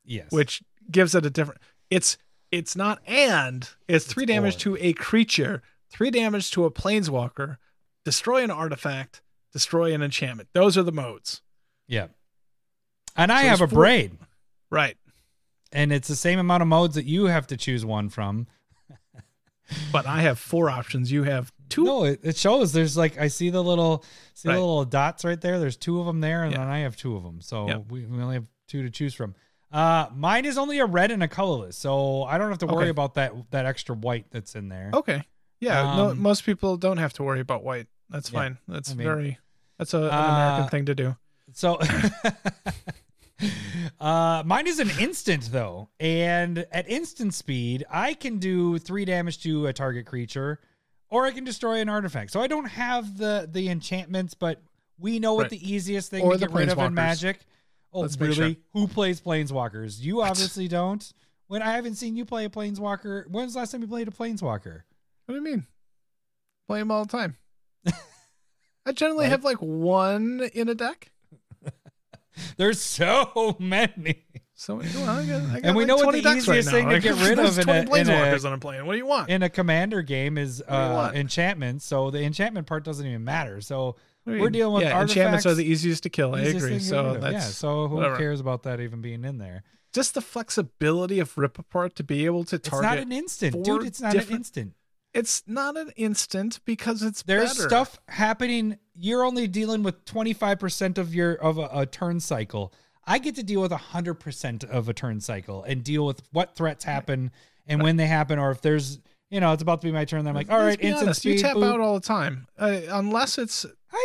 [0.05, 0.31] Yes.
[0.31, 1.61] which gives it a different.
[1.91, 2.19] It's
[2.51, 4.59] it's not and it's three damage or.
[4.61, 7.57] to a creature, three damage to a planeswalker,
[8.05, 9.23] destroy an artifact,
[9.53, 10.49] destroy an enchantment.
[10.55, 11.43] Those are the modes.
[11.87, 12.09] yeah.
[13.17, 14.17] And I have a four- braid,
[14.71, 14.97] Right.
[15.73, 18.47] and it's the same amount of modes that you have to choose one from.
[19.93, 21.11] But I have four options.
[21.13, 21.85] You have two.
[21.85, 22.73] No, it, it shows.
[22.73, 24.05] There's like I see the little
[24.35, 24.55] see Right.
[24.55, 25.59] the little dots right there.
[25.59, 26.59] There's two of them there, and Yeah.
[26.59, 27.41] then I have two of them.
[27.41, 27.85] So Yep.
[27.91, 29.35] we, we only have two to choose from.
[29.71, 32.85] Uh, mine is only a red and a colorless, so I don't have to worry
[32.85, 32.89] Okay.
[32.89, 34.91] about that that extra white that's in there.
[34.95, 35.23] Okay.
[35.61, 35.97] Yeah.
[35.97, 37.87] no, Um, most people don't have to worry about white.
[38.09, 38.59] That's Yeah, fine.
[38.69, 39.39] That's I mean, very.
[39.77, 41.17] That's a, an uh, American thing to do.
[41.53, 41.79] So
[44.01, 45.89] uh mine is an instant though.
[46.01, 50.61] And at instant speed, I can do 3 damage to a target creature
[51.11, 52.31] or I can destroy an artifact.
[52.33, 54.61] So I don't have the the enchantments, but
[54.99, 55.51] we know what Right.
[55.53, 57.41] the easiest thing Or to get rid of in magic.
[57.93, 58.35] Oh, Let's really?
[58.35, 58.55] sure.
[58.75, 60.01] Who plays planeswalkers?
[60.01, 61.11] You obviously don't.
[61.47, 63.27] When I haven't seen you play a planeswalker.
[63.31, 64.83] When's the last time you played a planeswalker?
[65.25, 65.67] What do you mean?
[66.67, 67.37] Play them all the time.
[68.85, 71.11] I generally Like- have like one in a deck.
[72.57, 74.25] There's so many.
[74.55, 76.73] So well, I got, I got And we like know what the right easiest now.
[76.73, 78.87] thing to get rid of in a- in a- that I'm playing.
[78.87, 79.31] What do you want?
[79.31, 83.95] in a commander game is uh enchantment so the enchantment part doesn't even matter so
[84.27, 86.35] we're dealing with yeah, enchantments are the easiest to kill.
[86.35, 86.69] I easiest agree.
[86.71, 88.17] to get So that's yeah so who whatever.
[88.19, 89.63] cares about that even being in there
[89.95, 92.85] just the flexibility of Rip Apart to be able to target.
[92.85, 94.73] it's not an instant dude it's not an instant
[95.15, 97.69] It's not an instant because it's there's better.
[97.69, 102.73] stuff happening you're only dealing with 25% of your of a, a turn cycle
[103.07, 106.85] i get to deal with 100% of a turn cycle and deal with what threats
[106.85, 107.31] happen
[107.67, 108.99] and when they happen or if there's
[109.31, 111.21] you know it's about to be my turn then i'm like all right instant honest,
[111.21, 111.73] speed you tap boop.
[111.73, 113.65] out all the time, uh, unless it's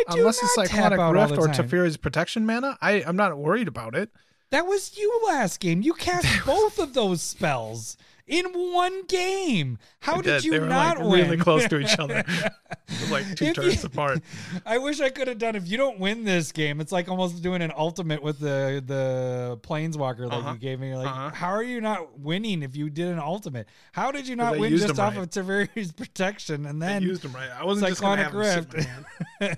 [0.10, 1.48] unless it's not tap Cyclonic out all Rift or.
[1.48, 2.78] Teferi's protection mana.
[2.82, 4.10] I I'm not worried about it.
[4.52, 5.82] That was you last game.
[5.82, 9.78] You cast both of those spells in one game.
[10.00, 11.24] How I did, you They were not like win?
[11.26, 12.24] really close to each other,
[13.12, 14.20] like two If turns you- apart.
[14.66, 15.56] I wish I could have done.
[15.56, 19.60] If you don't win this game, it's like almost doing an ultimate with the the
[19.62, 20.54] planeswalker like Uh-huh.
[20.54, 20.90] you gave me.
[20.90, 21.30] You're Like, Uh-huh.
[21.32, 23.68] how are you not winning if you did an ultimate?
[23.92, 25.24] How did you not win just off right.
[25.24, 27.50] of Teferi's protection and I then used them right.
[27.52, 29.58] I wasn't just gonna have them sit in my Rift.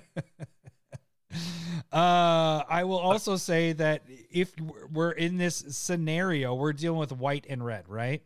[1.92, 4.52] Uh, I will also say that if
[4.92, 8.22] we're in this scenario, we're dealing with white and red, right?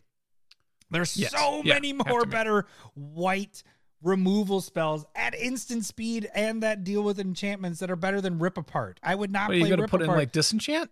[0.91, 1.33] There's Yes.
[1.33, 3.63] so Yeah, many more better white
[4.03, 8.57] removal spells at instant speed and that deal with enchantments that are better than Rip
[8.57, 8.99] Apart.
[9.03, 10.15] I would not What, are you gonna put Apart.
[10.17, 10.91] in like disenchant?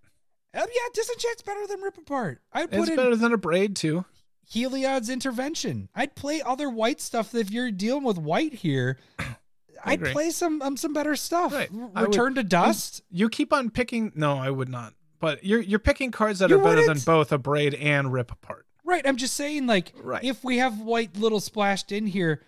[0.55, 2.41] Oh, yeah, Disenchant's better than Rip Apart.
[2.53, 4.05] I'd put It's in better than Abrade too.
[4.51, 5.89] Heliod's Intervention.
[5.95, 8.99] I'd play other white stuff if you're dealing with white here.
[9.85, 11.53] I'd play some um, some better stuff.
[11.53, 11.71] Right.
[11.73, 13.03] R- I would- Return to Dust.
[13.11, 14.11] You keep on picking.
[14.15, 14.95] No, I would not.
[15.21, 17.05] But you're you're picking cards that You are better than wouldn't?
[17.07, 18.67] both Abrade and rip apart.
[18.89, 19.07] Right.
[19.07, 20.25] I'm just saying, like, Right.
[20.25, 22.43] if we have white little splashed in here,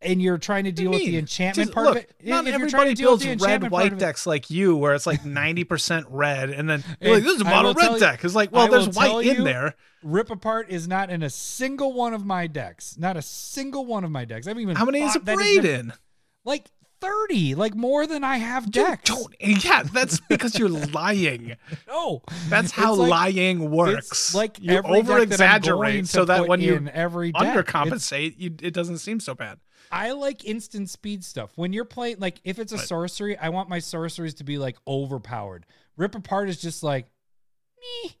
[0.00, 2.58] and you're trying to deal with the enchantment Just part look, of it, Not if
[2.58, 6.50] you're trying everybody builds red white decks like you, where it's like ninety percent red,
[6.50, 9.24] and then like, "This is a tell red you- deck." It's like, well, there's white
[9.26, 9.74] in you- there.
[10.02, 12.96] Rip Apart is not in a single one of my decks.
[12.98, 14.48] Not a single one of my decks.
[14.48, 14.74] I haven't even.
[14.76, 15.92] How many is a thought braid in?
[16.44, 16.68] Like
[17.02, 19.10] thirty, like more than I have decks.
[19.10, 21.56] don't- yeah, that's because you're lying.
[21.88, 24.34] No, That's how like- lying works.
[24.34, 28.34] Like you every deck that I'm over exaggerate so that when you every deck, undercompensate,
[28.38, 29.58] you, it doesn't seem so bad.
[29.90, 31.50] I like instant speed stuff.
[31.56, 32.86] When you're playing, like if it's a Right.
[32.86, 35.66] sorcery, I want my sorceries to be like overpowered.
[35.96, 37.06] Rip apart is just like
[37.78, 38.12] me,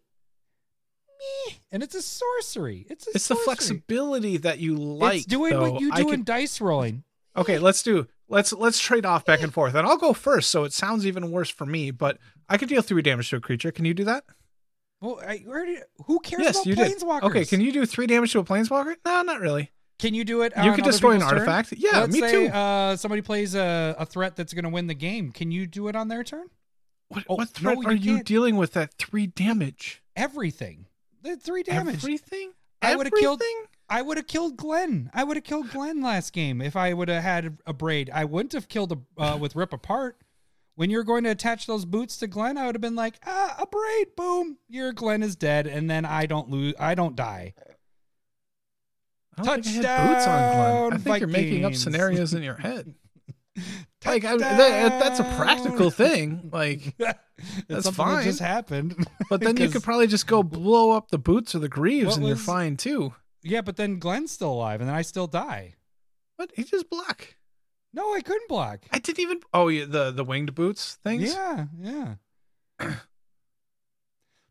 [1.18, 2.86] me, and it's a sorcery.
[2.90, 5.18] It's a It's the flexibility that you like.
[5.18, 5.72] it's doing though.
[5.72, 7.04] what you I do can- in dice rolling.
[7.36, 10.64] Okay, let's do let's let's trade off back and forth, and I'll go first, so
[10.64, 11.90] it sounds even worse for me.
[11.90, 12.18] But
[12.48, 13.70] I can deal three damage to a creature.
[13.70, 14.24] Can you do that?
[15.00, 16.78] Well, I already, who cares yes, did.
[16.78, 17.22] planeswalkers?
[17.24, 18.94] Okay, can you do three damage to a planeswalker?
[19.04, 19.70] No, not really.
[19.98, 20.52] Can you do it?
[20.60, 21.48] You could destroy an people's turn?
[21.48, 21.74] artifact.
[21.76, 22.52] Yeah, Let's me say, too.
[22.52, 25.30] Uh, somebody plays a, a threat that's going to win the game.
[25.32, 26.46] Can you do it on their turn?
[27.08, 30.02] What, oh, what threat no, are you dealing with That three damage?
[30.16, 30.86] Everything.
[31.22, 31.96] The three damage.
[31.96, 32.52] Everything.
[32.80, 33.64] I would've killed- Everything?
[33.92, 35.10] I would have killed Glenn.
[35.12, 38.08] I would have killed Glenn last game if I would have had Abrade.
[38.10, 40.16] I wouldn't have killed a, uh, with rip apart.
[40.76, 43.54] When you're going to attach those boots to Glenn, I would have been like, ah,
[43.60, 47.52] Abrade, boom, your Glenn is dead, and then I don't lose, I don't die.
[49.36, 50.92] I don't think I had boots on Glenn.
[50.94, 52.94] I think you're making up scenarios in your head.
[54.06, 56.48] like I, that, that's a practical thing.
[56.50, 56.96] Like,
[57.68, 58.24] That's that fine.
[58.24, 59.06] just happened.
[59.28, 62.26] but then you could probably just go blow up the boots or the greaves, and
[62.26, 63.12] you're fine too.
[63.42, 65.74] Yeah, but then Glenn's still alive, and then I still die.
[66.36, 66.50] What?
[66.54, 67.36] He just block.
[67.92, 68.80] No, I couldn't block.
[68.90, 69.40] I didn't even.
[69.52, 71.32] Oh, yeah, the the winged boots things.
[71.34, 72.14] Yeah, yeah.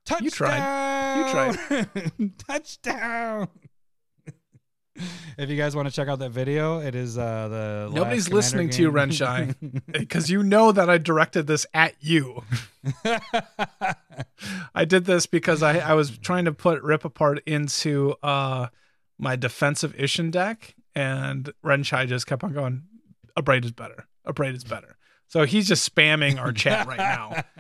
[0.06, 0.22] Touchdown!
[1.18, 1.58] You tried.
[1.66, 2.38] tried.
[2.38, 3.48] Touchdown!
[5.38, 8.70] if you guys want to check out that video, it is uh the Nobody's listening
[8.72, 8.96] to you, game.
[8.96, 12.44] Renshai, because you know that I directed this at you.
[14.74, 18.68] I did this because I, I was trying to put Rip Apart into uh
[19.22, 22.84] my defensive Isshin deck, and Renshai just kept on going,
[23.38, 24.08] Abrade is better.
[24.28, 24.98] Abrade is better.
[25.28, 27.44] So he's just spamming our chat right now.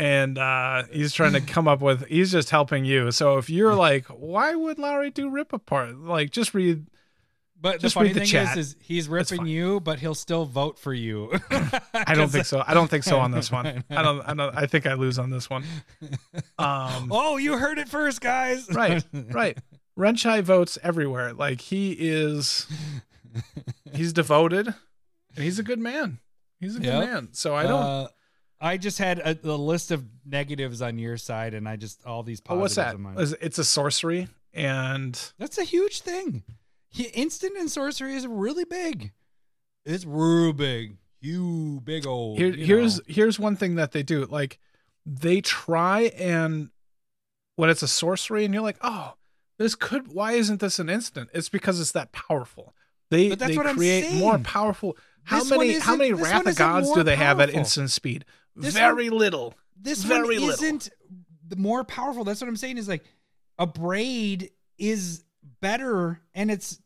[0.00, 3.10] And uh he's trying to come up with he's just helping you.
[3.10, 5.96] So if you're like, why would Lowry do Rip Apart?
[5.98, 6.86] Like just read
[7.60, 8.56] But Just the funny the thing chat.
[8.56, 11.32] is, is he's ripping you, but he'll still vote for you.
[11.92, 12.62] I don't think so.
[12.64, 13.82] I don't think so on this one.
[13.90, 15.64] I don't I don't I think I lose on this one.
[16.58, 18.68] Um oh, you heard it first, guys.
[18.72, 19.58] right, right.
[19.98, 21.32] Renshai votes everywhere.
[21.32, 22.66] Like he is,
[23.92, 26.20] he's devoted, and he's a good man.
[26.60, 27.28] He's a good man.
[27.32, 27.82] So I don't.
[27.82, 28.08] Uh,
[28.60, 32.22] I just had a, a list of negatives on your side, and I just all
[32.22, 32.62] these oh, positives.
[32.62, 32.94] what's that?
[32.94, 33.34] on mine.
[33.40, 36.44] It's a sorcery, and That's a huge thing.
[36.90, 39.12] He, instant and sorcery is really big.
[39.84, 42.38] It's real big, huge, big old.
[42.38, 43.04] here, you here's know.
[43.08, 44.26] here's one thing that they do.
[44.26, 44.58] Like
[45.04, 46.70] they try and
[47.56, 49.14] when it's a sorcery, and you're like, oh,
[49.58, 50.08] this could.
[50.12, 51.30] Why isn't this an instant?
[51.34, 52.74] It's because it's that powerful.
[53.10, 54.96] They But that's they what I'm create more powerful.
[55.24, 58.24] How This many how many Wrath of Gods do they have at instant speed?
[58.56, 59.54] This Very little.
[59.80, 60.48] this very one little.
[60.50, 60.90] isn't
[61.46, 62.24] the more powerful.
[62.24, 62.78] That's what I'm saying.
[62.78, 63.04] Is like
[63.58, 65.24] Abrade is
[65.60, 66.80] better, and it's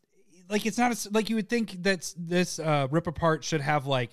[0.49, 3.85] like it's not a, like you would think that this uh, rip apart should have
[3.85, 4.11] like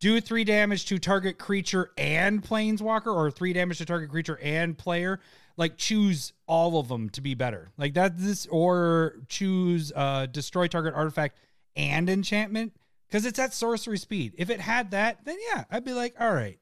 [0.00, 4.76] do three damage to target creature and planeswalker, or three damage to target creature and
[4.76, 5.20] player.
[5.56, 7.70] Like choose all of them to be better.
[7.76, 11.36] Like that this or choose uh destroy target artifact
[11.76, 12.74] and enchantment
[13.08, 14.34] because it's at sorcery speed.
[14.38, 16.58] If it had that, then yeah, I'd be like, all right,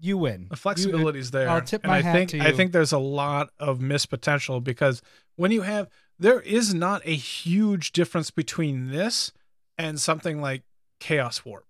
[0.00, 0.46] you win.
[0.50, 1.48] The You- flexibility's there.
[1.48, 4.10] I'll tip and my I hat think to I think there's a lot of missed
[4.10, 5.02] potential because
[5.36, 5.88] when you have
[6.18, 9.32] there is not a huge difference between this
[9.78, 10.64] and something like
[11.00, 11.64] Chaos Warp.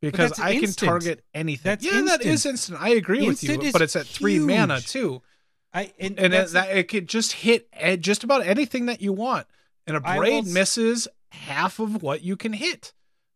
[0.00, 1.62] Because I can target anything.
[1.70, 2.52] That's yeah, that is instant.
[2.54, 2.82] instant.
[2.82, 5.22] I agree Instant with you, but it's at three mana too.
[5.74, 7.68] I and, And it, that it could just hit
[8.00, 9.46] just about anything that you want.
[9.86, 12.92] And Abrade misses half of what you can hit.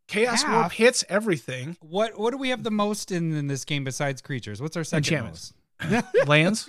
[0.06, 1.76] Chaos Warp hits everything.
[1.80, 4.62] what what do we have the most in, in this game besides creatures?
[4.62, 5.52] What's our second Enchantments.
[5.82, 6.04] most?
[6.26, 6.68] Lands.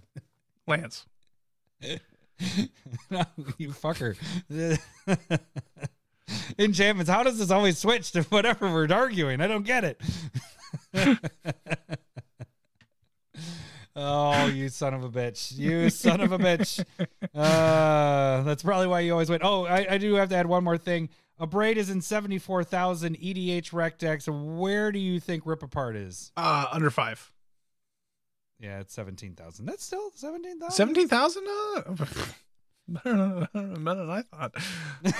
[0.66, 1.06] Lands.
[3.10, 3.24] no,
[3.58, 4.16] you fucker.
[6.58, 7.10] Enchantments.
[7.10, 9.40] How does this always switch to whatever we're arguing?
[9.42, 10.00] I don't get it.
[13.94, 15.56] Oh, you son of a bitch.
[15.58, 16.84] You son of a bitch.
[17.34, 19.40] Uh, that's probably why you always win.
[19.42, 21.08] Oh, I, I do have to add one more thing.
[21.40, 24.28] Abrade is in 74,000 EDHREC decks.
[24.28, 26.30] Where do you think Rip Apart is?
[26.36, 27.32] Uh, under five.
[28.60, 29.66] Yeah, it's 17,000.
[29.66, 30.70] That's still 17,000?
[30.70, 31.44] Seventeen thousand.
[31.48, 31.82] Uh,
[32.88, 34.54] better than better than I thought.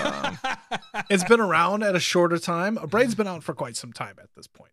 [0.01, 2.77] Um, it's been around at a shorter time.
[2.77, 4.71] Abrade's been out for quite some time at this point.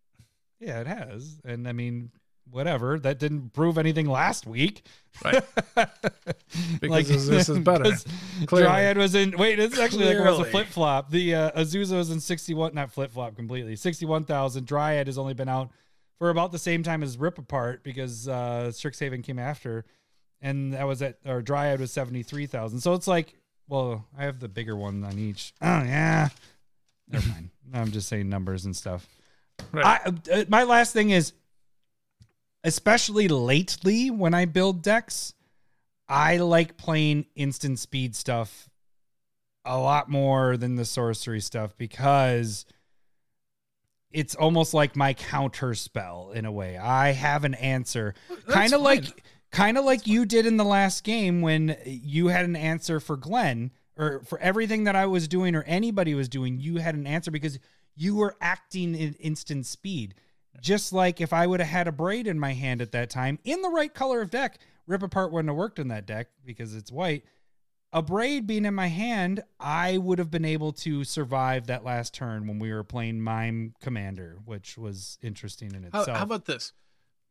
[0.60, 1.40] Yeah, it has.
[1.44, 2.10] And I mean,
[2.50, 2.98] whatever.
[2.98, 4.82] That didn't prove anything last week.
[5.24, 5.42] Right.
[6.80, 7.84] Because this, this is better.
[7.84, 8.04] because
[8.46, 8.66] Clearly.
[8.66, 9.36] Dryad was in.
[9.36, 11.10] Wait, it's actually like almost a flip flop.
[11.10, 13.76] The uh, Azusa was in 61, not flip flop completely.
[13.76, 14.66] 61,000.
[14.66, 15.70] Dryad has only been out
[16.18, 19.84] for about the same time as Rip Apart because uh, Strixhaven came after.
[20.42, 22.80] And that was at, or Dryad was 73,000.
[22.80, 23.34] So it's like,
[23.68, 25.52] well, I have the bigger one on each.
[25.62, 26.28] Oh, yeah.
[27.08, 27.50] Never mind.
[27.72, 29.06] I'm just saying numbers and stuff.
[29.72, 30.00] Right.
[30.06, 31.32] I, uh, my last thing is,
[32.64, 35.34] especially lately when I build decks,
[36.08, 38.68] I like playing instant speed stuff
[39.64, 42.64] a lot more than the sorcery stuff because
[44.10, 46.76] it's almost like my counter spell in a way.
[46.76, 48.14] I have an answer,
[48.48, 49.22] kind of like
[49.52, 53.16] kind of like you did in the last game when you had an answer for
[53.16, 56.58] Glenn or for everything that I was doing or anybody was doing.
[56.60, 57.58] You had an answer because
[57.94, 60.14] you were acting in instant speed.
[60.60, 63.62] Just like if I would have had Abrade in my hand at that time in
[63.62, 66.90] the right color of deck, Rip Apart wouldn't have worked in that deck because it's
[66.90, 67.24] white.
[67.92, 72.46] Abrade being in my hand, I would have been able to survive that last turn
[72.46, 76.18] when we were playing Mime Commander, which was interesting in How, itself.
[76.18, 76.72] how about this?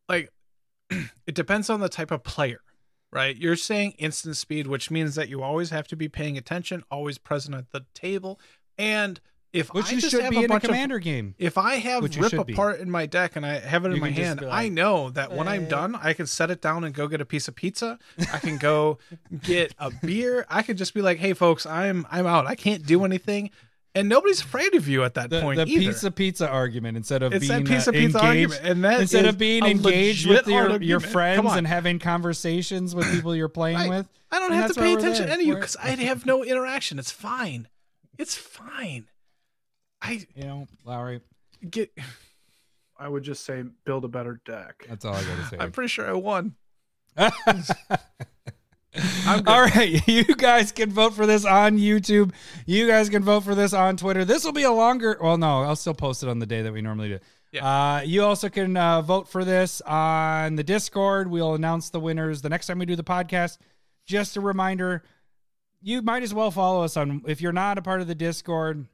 [0.09, 0.31] Like,
[0.89, 2.59] it depends on the type of player,
[3.11, 3.37] right?
[3.37, 7.17] You're saying instant speed, which means that you always have to be paying attention, always
[7.17, 8.39] present at the table.
[8.77, 9.21] And
[9.51, 11.33] if which I you just should have be a in a bunch of commander game.
[11.39, 12.53] If I have rip should be.
[12.53, 15.09] apart in my deck and I have it in You my hand, be I know
[15.11, 17.55] that when I'm done, I can set it down and go get a piece of
[17.55, 17.97] pizza.
[18.31, 18.99] I can go
[19.43, 20.45] get a beer.
[20.49, 22.45] I can just be like, "Hey, folks, I'm I'm out.
[22.45, 23.49] I can't do anything,"
[23.95, 25.79] and nobody's afraid of you at that The, point the either.
[25.91, 28.83] pizza pizza argument instead of It's being that piece uh, of pizza engaged, argument, and
[28.85, 33.47] that instead of being engaged with your, your friends and having conversations with people you're
[33.49, 33.89] playing Right.
[33.89, 34.07] with.
[34.31, 36.43] I don't And have to pay attention to any of you because I'd have no
[36.45, 36.99] interaction.
[36.99, 37.67] It's fine.
[38.19, 39.07] It's fine.
[40.01, 41.21] I You know, Lowry,
[41.69, 41.91] get.
[42.97, 44.85] I would just say build a better deck.
[44.87, 45.57] that's all I got to say.
[45.59, 46.55] I'm pretty sure I won.
[49.45, 52.33] All right, you guys can vote for this on YouTube.
[52.65, 54.25] You guys can vote for this on Twitter.
[54.25, 55.17] This will be a longer.
[55.21, 57.59] Well, no, I'll still post it on the day that we normally do.
[57.59, 61.29] Uh, you also can uh, vote for this on the Discord.
[61.29, 63.57] We'll announce the winners the next time we do the podcast.
[64.05, 65.03] Just a reminder,
[65.81, 67.21] you might as well follow us on.
[67.27, 68.87] If you're not a part of the Discord,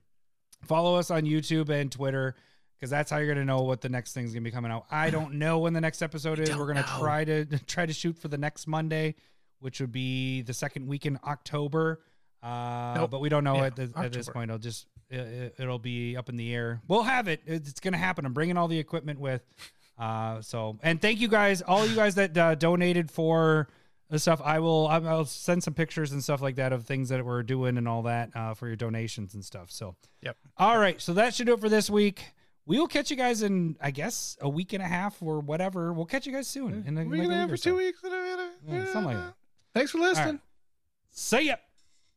[0.64, 2.36] follow us on YouTube and Twitter
[2.80, 4.86] because that's how you're gonna know what the next thing's gonna be coming out.
[4.92, 6.56] I don't know when the next episode is.
[6.56, 7.00] We're gonna know.
[7.00, 9.16] try to try to shoot for the next Monday,
[9.60, 12.02] which would be the second week in October.
[12.44, 13.12] Uh, Nope.
[13.12, 14.52] But we don't know Yeah, at, the, at this point.
[14.52, 16.82] It'll just it, it'll be up in the air.
[16.88, 17.42] We'll have it.
[17.46, 18.26] It's, it's gonna happen.
[18.26, 19.42] I'm bringing all the equipment with.
[19.98, 23.70] Uh, so and thank you guys, all you guys that uh, donated for
[24.18, 24.42] stuff.
[24.44, 27.44] I will I- I'll send some pictures and stuff like that of things that we're
[27.44, 29.72] doing and all that uh, for your donations and stuff.
[29.72, 30.38] So Yep.
[30.58, 32.32] all right, so that should do it for this week.
[32.68, 35.94] We will catch you guys in, I guess, a week and a half or whatever.
[35.94, 36.84] We'll catch you guys soon.
[36.88, 38.00] In a, We're like a gonna week have for two weeks.
[38.04, 39.34] Yeah, something like that.
[39.76, 40.40] Thanks for listening.
[41.12, 41.56] See ya.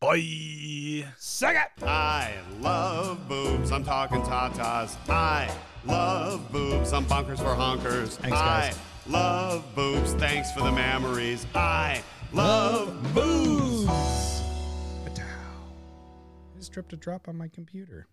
[0.01, 1.05] Bye.
[1.19, 1.83] Suck it.
[1.85, 3.73] I love boobs.
[3.73, 4.97] I'm talking tatas.
[5.11, 5.51] I
[5.85, 6.93] love boobs.
[6.93, 8.11] I'm bonkers for honkers.
[8.17, 8.75] Thanks, guys.
[8.77, 8.79] I
[9.09, 10.15] love boobs.
[10.15, 11.47] Thanks for the memories.
[11.55, 12.03] I
[12.33, 13.89] love boobs.
[15.09, 18.07] I just tripped a drop on my computer.